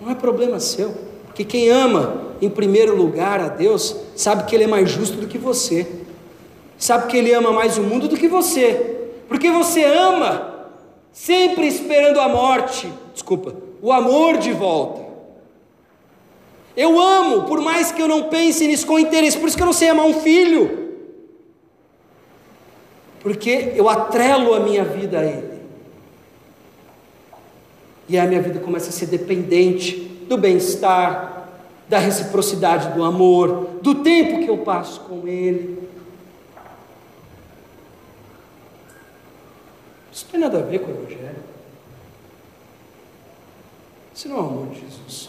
Não 0.00 0.10
é 0.10 0.16
problema 0.16 0.58
seu. 0.58 1.05
Porque 1.36 1.44
quem 1.44 1.68
ama 1.68 2.32
em 2.40 2.48
primeiro 2.48 2.96
lugar 2.96 3.40
a 3.40 3.48
Deus, 3.48 3.94
sabe 4.14 4.44
que 4.44 4.56
Ele 4.56 4.64
é 4.64 4.66
mais 4.66 4.90
justo 4.90 5.18
do 5.18 5.26
que 5.26 5.36
você, 5.36 5.86
sabe 6.78 7.08
que 7.08 7.16
Ele 7.18 7.30
ama 7.34 7.52
mais 7.52 7.76
o 7.76 7.82
mundo 7.82 8.08
do 8.08 8.16
que 8.16 8.26
você, 8.26 9.10
porque 9.28 9.50
você 9.50 9.84
ama, 9.84 10.70
sempre 11.12 11.66
esperando 11.66 12.20
a 12.20 12.26
morte, 12.26 12.90
desculpa, 13.12 13.54
o 13.82 13.92
amor 13.92 14.38
de 14.38 14.50
volta. 14.54 15.04
Eu 16.74 16.98
amo, 16.98 17.42
por 17.42 17.60
mais 17.60 17.92
que 17.92 18.00
eu 18.00 18.08
não 18.08 18.30
pense 18.30 18.66
nisso 18.66 18.86
com 18.86 18.98
interesse, 18.98 19.36
por 19.36 19.46
isso 19.46 19.58
que 19.58 19.62
eu 19.62 19.66
não 19.66 19.74
sei 19.74 19.90
amar 19.90 20.06
um 20.06 20.14
filho, 20.14 20.94
porque 23.20 23.74
eu 23.76 23.90
atrelo 23.90 24.54
a 24.54 24.60
minha 24.60 24.84
vida 24.84 25.18
a 25.18 25.24
Ele. 25.26 25.60
E 28.08 28.16
a 28.16 28.24
minha 28.24 28.40
vida 28.40 28.58
começa 28.58 28.88
a 28.88 28.92
ser 28.92 29.04
dependente 29.04 30.05
do 30.28 30.36
bem-estar, 30.36 31.48
da 31.88 31.98
reciprocidade 31.98 32.92
do 32.94 33.04
amor, 33.04 33.78
do 33.80 33.96
tempo 33.96 34.40
que 34.40 34.50
eu 34.50 34.58
passo 34.58 35.00
com 35.00 35.26
Ele. 35.26 35.88
Isso 40.12 40.24
não 40.24 40.30
tem 40.32 40.40
nada 40.40 40.58
a 40.58 40.62
ver 40.62 40.80
com 40.80 40.90
o 40.90 40.94
Evangelho. 40.94 41.44
Isso 44.14 44.28
não 44.28 44.36
é 44.36 44.40
o 44.40 44.44
amor 44.44 44.66
de 44.68 44.80
Jesus. 44.80 45.28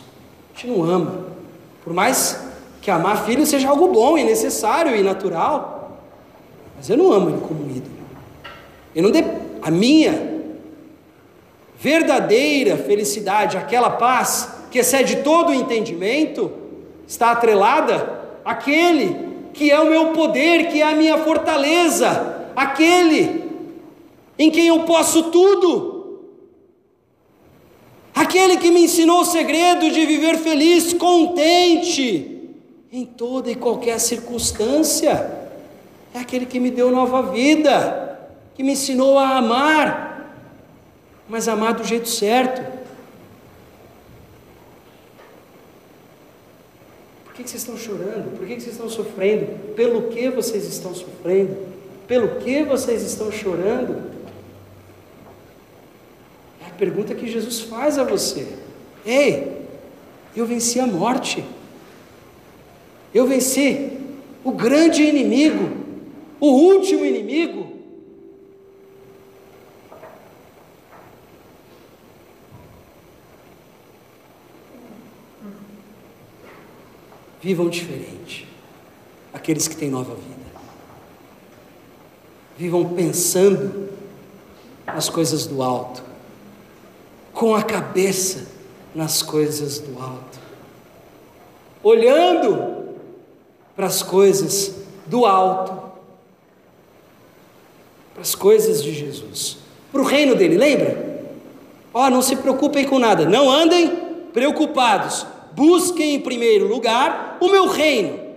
A 0.56 0.60
gente 0.60 0.68
não 0.72 0.84
ama. 0.84 1.26
Por 1.84 1.94
mais 1.94 2.42
que 2.82 2.90
amar 2.90 3.26
filho 3.26 3.46
seja 3.46 3.70
algo 3.70 3.90
bom 3.90 4.18
e 4.18 4.24
necessário 4.24 4.96
e 4.96 5.04
natural. 5.04 6.00
Mas 6.78 6.90
eu 6.90 6.98
não 6.98 7.12
amo 7.12 7.30
ele 7.30 7.42
como 7.42 7.70
ídolo. 7.70 7.96
Eu 8.96 9.04
não 9.04 9.12
de... 9.12 9.24
A 9.62 9.70
minha 9.70 10.42
verdadeira 11.78 12.78
felicidade, 12.78 13.58
aquela 13.58 13.90
paz 13.90 14.57
que 14.70 14.80
excede 14.80 15.18
todo 15.18 15.50
o 15.50 15.54
entendimento, 15.54 16.52
está 17.08 17.32
atrelada 17.32 18.40
àquele 18.44 19.28
que 19.54 19.72
é 19.72 19.80
o 19.80 19.90
meu 19.90 20.08
poder, 20.10 20.68
que 20.70 20.82
é 20.82 20.92
a 20.92 20.96
minha 20.96 21.18
fortaleza, 21.18 22.52
aquele 22.56 23.48
em 24.38 24.52
quem 24.52 24.68
eu 24.68 24.82
posso 24.82 25.32
tudo, 25.32 26.22
aquele 28.14 28.58
que 28.58 28.70
me 28.70 28.84
ensinou 28.84 29.22
o 29.22 29.26
segredo 29.26 29.90
de 29.90 30.06
viver 30.06 30.38
feliz, 30.38 30.94
contente, 30.94 32.38
em 32.92 33.04
toda 33.04 33.50
e 33.50 33.56
qualquer 33.56 34.00
circunstância, 34.00 35.32
é 36.14 36.20
aquele 36.20 36.46
que 36.46 36.60
me 36.60 36.70
deu 36.70 36.92
nova 36.92 37.24
vida, 37.24 38.30
que 38.56 38.62
me 38.62 38.74
ensinou 38.74 39.18
a 39.18 39.38
amar, 39.38 40.36
mas 41.28 41.48
amar 41.48 41.74
do 41.74 41.84
jeito 41.84 42.08
certo. 42.08 42.77
Por 47.38 47.44
que 47.44 47.52
vocês 47.52 47.62
estão 47.62 47.78
chorando? 47.78 48.36
Por 48.36 48.48
que 48.48 48.56
vocês 48.56 48.74
estão 48.74 48.90
sofrendo? 48.90 49.76
Pelo 49.76 50.10
que 50.10 50.28
vocês 50.28 50.68
estão 50.68 50.96
sofrendo? 50.96 51.56
Pelo 52.08 52.40
que 52.40 52.64
vocês 52.64 53.04
estão 53.04 53.32
chorando? 53.32 54.12
É 56.60 56.66
a 56.66 56.74
pergunta 56.74 57.14
que 57.14 57.28
Jesus 57.28 57.60
faz 57.60 58.00
a 58.00 58.04
você. 58.04 58.48
Ei, 59.06 59.62
eu 60.36 60.48
venci 60.48 60.80
a 60.80 60.88
morte. 60.88 61.46
Eu 63.14 63.28
venci 63.28 63.92
o 64.44 64.52
grande 64.52 65.04
inimigo, 65.04 65.78
o 66.40 66.48
último 66.48 67.06
inimigo, 67.06 67.67
Vivam 77.42 77.70
diferente. 77.70 78.48
Aqueles 79.34 79.68
que 79.68 79.76
têm 79.76 79.90
nova 79.90 80.16
vida. 80.16 80.48
Vivam 82.58 82.94
pensando 82.96 83.90
nas 84.86 85.10
coisas 85.10 85.46
do 85.46 85.62
alto. 85.62 86.04
Com 87.34 87.54
a 87.54 87.62
cabeça 87.62 88.48
nas 88.96 89.22
coisas 89.22 89.80
do 89.80 90.02
alto. 90.02 90.40
Olhando 91.84 92.96
para 93.76 93.86
as 93.86 94.02
coisas 94.02 94.76
do 95.06 95.26
alto. 95.26 95.74
Para 98.14 98.24
as 98.24 98.34
coisas 98.34 98.82
de 98.82 98.92
Jesus. 98.92 99.58
Para 99.92 100.02
o 100.02 100.06
reino 100.06 100.34
dele, 100.34 100.58
lembra? 100.58 101.22
Ó, 101.94 102.06
oh, 102.06 102.10
não 102.10 102.24
se 102.24 102.36
preocupem 102.36 102.86
com 102.86 102.98
nada. 102.98 103.26
Não 103.26 103.52
andem 103.52 103.96
preocupados 104.34 105.28
Busquem 105.58 106.16
em 106.16 106.20
primeiro 106.22 106.68
lugar 106.68 107.38
o 107.42 107.50
meu 107.50 107.68
reino 107.68 108.28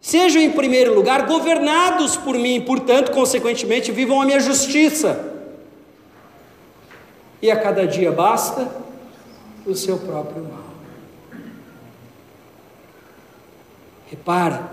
Sejam 0.00 0.40
em 0.40 0.52
primeiro 0.52 0.94
lugar 0.94 1.26
governados 1.26 2.16
por 2.16 2.36
mim, 2.36 2.60
portanto, 2.60 3.10
consequentemente, 3.10 3.90
vivam 3.90 4.20
a 4.20 4.24
minha 4.24 4.40
justiça. 4.40 5.34
E 7.42 7.50
a 7.50 7.56
cada 7.60 7.86
dia 7.86 8.10
basta 8.10 8.70
o 9.66 9.74
seu 9.74 9.98
próprio 9.98 10.44
mal. 10.44 10.64
Repara 14.10 14.72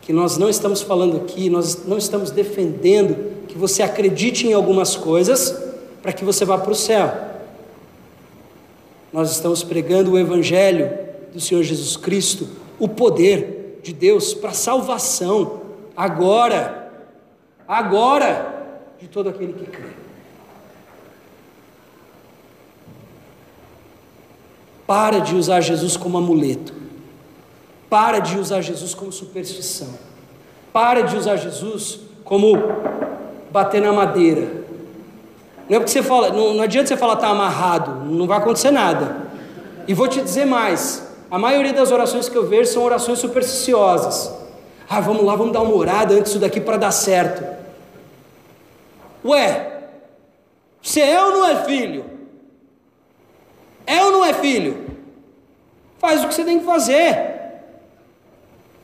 que 0.00 0.12
nós 0.12 0.38
não 0.38 0.48
estamos 0.48 0.80
falando 0.80 1.18
aqui, 1.18 1.50
nós 1.50 1.84
não 1.84 1.98
estamos 1.98 2.30
defendendo 2.30 3.46
que 3.46 3.58
você 3.58 3.82
acredite 3.82 4.46
em 4.46 4.54
algumas 4.54 4.96
coisas 4.96 5.54
para 6.00 6.12
que 6.12 6.24
você 6.24 6.44
vá 6.44 6.56
para 6.56 6.72
o 6.72 6.74
céu. 6.74 7.27
Nós 9.12 9.30
estamos 9.30 9.62
pregando 9.62 10.12
o 10.12 10.18
Evangelho 10.18 10.90
do 11.32 11.40
Senhor 11.40 11.62
Jesus 11.62 11.96
Cristo, 11.96 12.48
o 12.78 12.88
poder 12.88 13.80
de 13.82 13.92
Deus 13.92 14.34
para 14.34 14.52
salvação, 14.52 15.62
agora, 15.96 16.92
agora, 17.66 18.66
de 19.00 19.08
todo 19.08 19.28
aquele 19.28 19.52
que 19.54 19.64
crê. 19.64 19.88
Para 24.86 25.20
de 25.20 25.34
usar 25.34 25.60
Jesus 25.60 25.96
como 25.96 26.18
amuleto. 26.18 26.72
Para 27.90 28.18
de 28.18 28.38
usar 28.38 28.60
Jesus 28.60 28.94
como 28.94 29.12
superstição. 29.12 29.88
Para 30.72 31.02
de 31.02 31.16
usar 31.16 31.36
Jesus 31.36 32.00
como 32.24 32.54
bater 33.50 33.82
na 33.82 33.92
madeira. 33.92 34.67
Não 35.68 35.76
é 35.76 35.80
porque 35.80 35.92
você 35.92 36.02
fala, 36.02 36.30
não, 36.30 36.54
não 36.54 36.62
adianta 36.62 36.88
você 36.88 36.96
falar 36.96 37.14
está 37.14 37.28
amarrado, 37.28 38.04
não 38.06 38.26
vai 38.26 38.38
acontecer 38.38 38.70
nada. 38.70 39.28
E 39.86 39.94
vou 39.94 40.08
te 40.08 40.20
dizer 40.20 40.46
mais: 40.46 41.06
a 41.30 41.38
maioria 41.38 41.72
das 41.72 41.90
orações 41.90 42.28
que 42.28 42.36
eu 42.36 42.46
vejo 42.46 42.70
são 42.70 42.82
orações 42.82 43.18
supersticiosas. 43.18 44.32
Ah, 44.88 45.00
vamos 45.00 45.24
lá, 45.24 45.36
vamos 45.36 45.52
dar 45.52 45.60
uma 45.60 45.74
orada 45.74 46.14
antes 46.14 46.32
disso 46.32 46.38
daqui 46.38 46.60
para 46.60 46.78
dar 46.78 46.90
certo. 46.90 47.44
Ué, 49.22 49.82
você 50.80 51.00
é 51.00 51.22
ou 51.22 51.32
não 51.32 51.46
é 51.46 51.64
filho? 51.64 52.04
É 53.86 54.02
ou 54.04 54.12
não 54.12 54.24
é 54.24 54.32
filho? 54.32 54.86
Faz 55.98 56.24
o 56.24 56.28
que 56.28 56.34
você 56.34 56.44
tem 56.44 56.58
que 56.60 56.64
fazer. 56.64 57.36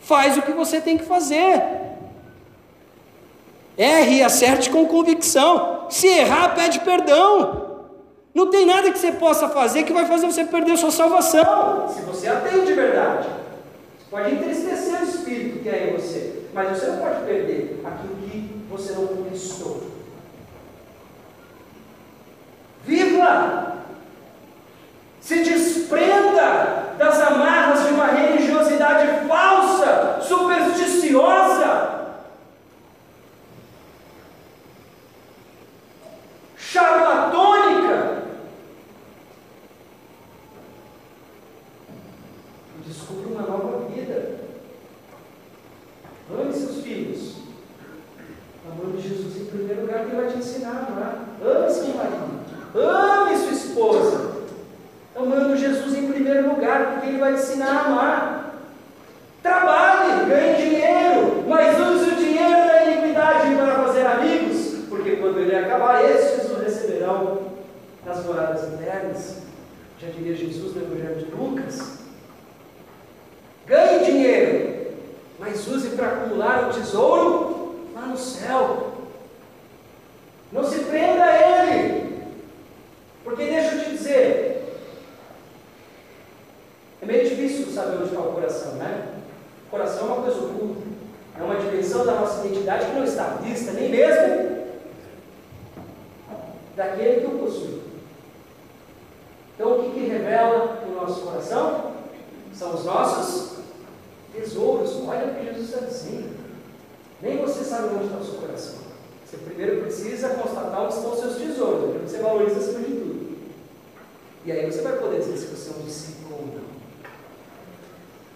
Faz 0.01 0.37
o 0.37 0.43
que 0.43 0.53
você 0.53 0.81
tem 0.81 0.99
que 0.99 1.05
fazer. 1.05 1.63
Erre 3.79 4.17
e 4.17 4.23
acerte 4.23 4.69
com 4.69 4.87
convicção. 4.87 5.74
Se 5.89 6.07
errar, 6.07 6.55
pede 6.55 6.81
perdão. 6.81 7.65
Não 8.35 8.51
tem 8.51 8.67
nada 8.67 8.91
que 8.91 8.99
você 8.99 9.13
possa 9.13 9.49
fazer 9.49 9.85
que 9.85 9.93
vai 9.93 10.07
fazer 10.07 10.27
você 10.27 10.45
perder 10.45 10.77
sua 10.77 10.91
salvação. 10.91 11.89
Se 11.89 12.03
você 12.03 12.29
atende 12.29 12.67
de 12.67 12.73
verdade. 12.73 13.29
Pode 14.11 14.35
entristecer 14.35 15.01
o 15.01 15.05
espírito 15.05 15.63
que 15.63 15.69
é 15.69 15.91
em 15.91 15.97
você. 15.97 16.45
Mas 16.53 16.79
você 16.79 16.87
não 16.87 16.99
pode 16.99 17.25
perder 17.25 17.81
aquilo 17.85 18.17
que 18.17 18.65
você 18.69 18.93
não 18.93 19.07
conquistou. 19.07 19.83
Viva! 22.85 23.75
Se 25.21 25.43
desprenda 25.43 26.95
das 26.99 27.21
amarras 27.21 27.87
de 27.87 27.95
uma 27.95 28.07
religiosidade 28.07 29.27
falsa, 29.27 30.21
supersticiosa, 30.21 32.04
charlatônica. 36.75 38.25
Descubra 42.85 43.29
uma 43.29 43.43
nova 43.43 43.87
vida. 43.89 44.41
Ame 46.29 46.53
seus 46.53 46.83
filhos. 46.83 47.37
Amando 48.69 49.01
Jesus 49.01 49.37
em 49.37 49.45
primeiro 49.45 49.83
lugar, 49.83 50.05
que 50.05 50.17
vai 50.17 50.27
te 50.27 50.39
ensinar 50.39 50.71
a 50.71 50.93
amar. 50.93 51.25
Ame 51.41 51.71
seu 51.71 51.95
marido. 51.95 52.41
Ame 52.75 53.37
sua 53.37 53.53
esposa 53.53 54.35
amando 55.17 55.57
Jesus 55.57 55.97
em 55.97 56.11
primeiro 56.11 56.49
lugar, 56.49 56.93
porque 56.93 57.07
Ele 57.07 57.19
vai 57.19 57.35
te 57.35 57.39
ensinar 57.39 57.71
a 57.71 57.81
amar. 57.87 58.55
Trabalhe, 59.41 60.27
ganhe 60.29 60.57
dinheiro, 60.57 61.45
mas 61.47 61.79
use 61.79 62.11
o 62.11 62.17
dinheiro 62.17 62.67
da 62.67 62.85
iniquidade 62.85 63.55
para 63.55 63.85
fazer 63.85 64.07
amigos, 64.07 64.87
porque 64.89 65.17
quando 65.17 65.39
ele 65.39 65.55
acabar, 65.55 66.05
estes 66.05 66.34
o 67.05 67.15
receberão 67.15 67.43
nas 68.05 68.25
moradas 68.25 68.73
eternas. 68.75 69.37
Já 70.01 70.09
diria 70.09 70.35
Jesus 70.35 70.75
no 70.75 70.83
Evangelho 70.83 71.17
de 71.17 71.31
Lucas. 71.31 71.99
Ganhe 73.67 74.05
dinheiro, 74.05 74.93
mas 75.39 75.67
use 75.69 75.91
para 75.91 76.09
acumular 76.09 76.69
o 76.69 76.73
tesouro 76.73 77.89
lá 77.95 78.03
no 78.03 78.17
céu. 78.17 78.93
Não 80.53 80.65
se 80.65 80.81
prenda 80.81 81.25
a 81.25 81.67
ele, 81.67 82.23
porque 83.25 83.45
deixa 83.45 83.75
eu 83.75 83.85
te 83.85 83.91
dizer, 83.91 84.79
é 87.03 87.07
meio 87.07 87.29
difícil 87.29 87.73
saber 87.73 87.97
onde 87.97 88.09
está 88.09 88.21
o 88.21 88.33
coração, 88.33 88.75
né? 88.75 89.15
O 89.67 89.71
coração 89.71 90.09
é 90.09 90.13
uma 90.13 90.23
coisa 90.23 90.39
oculta, 90.39 90.87
é 91.41 91.43
uma 91.43 91.57
dimensão 91.57 92.05
da 92.05 92.21
nossa 92.21 92.47
identidade 92.47 92.87
que 92.87 92.93
não 92.93 93.05
está 93.05 93.39
vista 93.43 93.73
nem 93.73 93.91
mesmo 93.91 94.54
daquele 96.77 97.21
que 97.21 97.27
o 97.27 97.39
possui. 97.39 97.83
Então, 99.55 99.79
o 99.79 99.83
que, 99.83 99.91
que 99.91 100.07
revela 100.07 100.83
o 100.87 100.95
nosso 100.95 101.21
coração? 101.23 101.93
São 102.53 102.75
os 102.75 102.85
nossos 102.85 103.59
tesouros. 104.33 104.97
Olha 105.07 105.27
o 105.27 105.35
que 105.35 105.45
Jesus 105.45 105.69
está 105.69 105.87
dizendo. 105.87 106.35
Nem 107.23 107.39
você 107.39 107.63
sabe 107.65 107.95
onde 107.95 108.07
está 108.07 108.19
o 108.19 108.25
seu 108.25 108.35
coração. 108.35 108.75
Você 109.25 109.37
primeiro 109.39 109.83
precisa 109.83 110.31
constatar 110.31 110.83
onde 110.83 110.95
estão 110.95 111.13
os 111.13 111.19
seus 111.21 111.37
tesouros, 111.37 111.93
porque 111.93 112.09
você 112.09 112.19
valoriza 112.19 112.59
acima 112.59 112.81
de 112.81 112.87
tudo. 112.87 113.37
E 114.45 114.53
aí 114.53 114.71
você 114.71 114.83
vai 114.83 114.99
poder 114.99 115.21
dizer 115.21 115.37
se 115.39 115.47
você 115.47 115.71
é 115.71 115.81
um 115.81 115.85
discípulo 115.85 116.35
ou 116.35 116.47
não. 116.47 116.65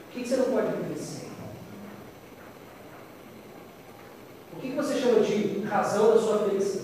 O 0.08 0.10
que 0.10 0.26
você 0.26 0.36
não 0.36 0.46
pode 0.46 0.72
viver 0.72 0.98
sem? 0.98 1.28
O 4.52 4.60
que 4.60 4.70
você 4.72 4.98
chama 4.98 5.20
de 5.20 5.60
razão 5.60 6.14
da 6.14 6.20
sua 6.20 6.38
felicidade? 6.48 6.77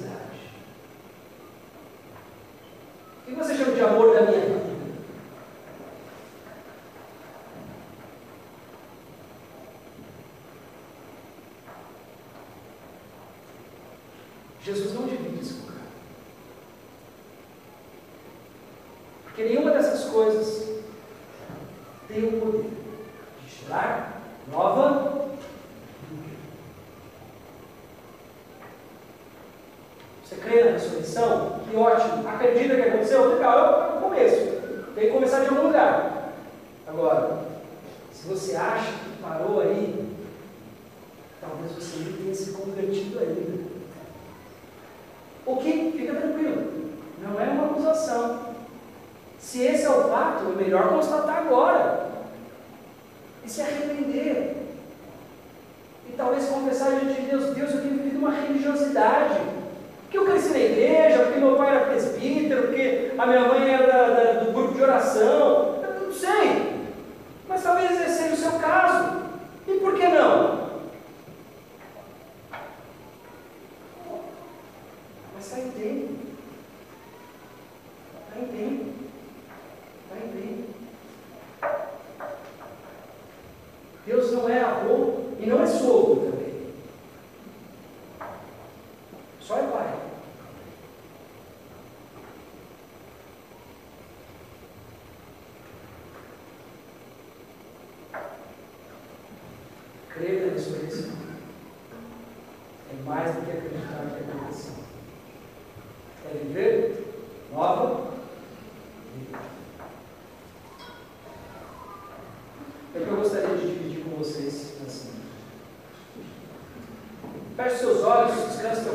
Assim. 118.70 118.93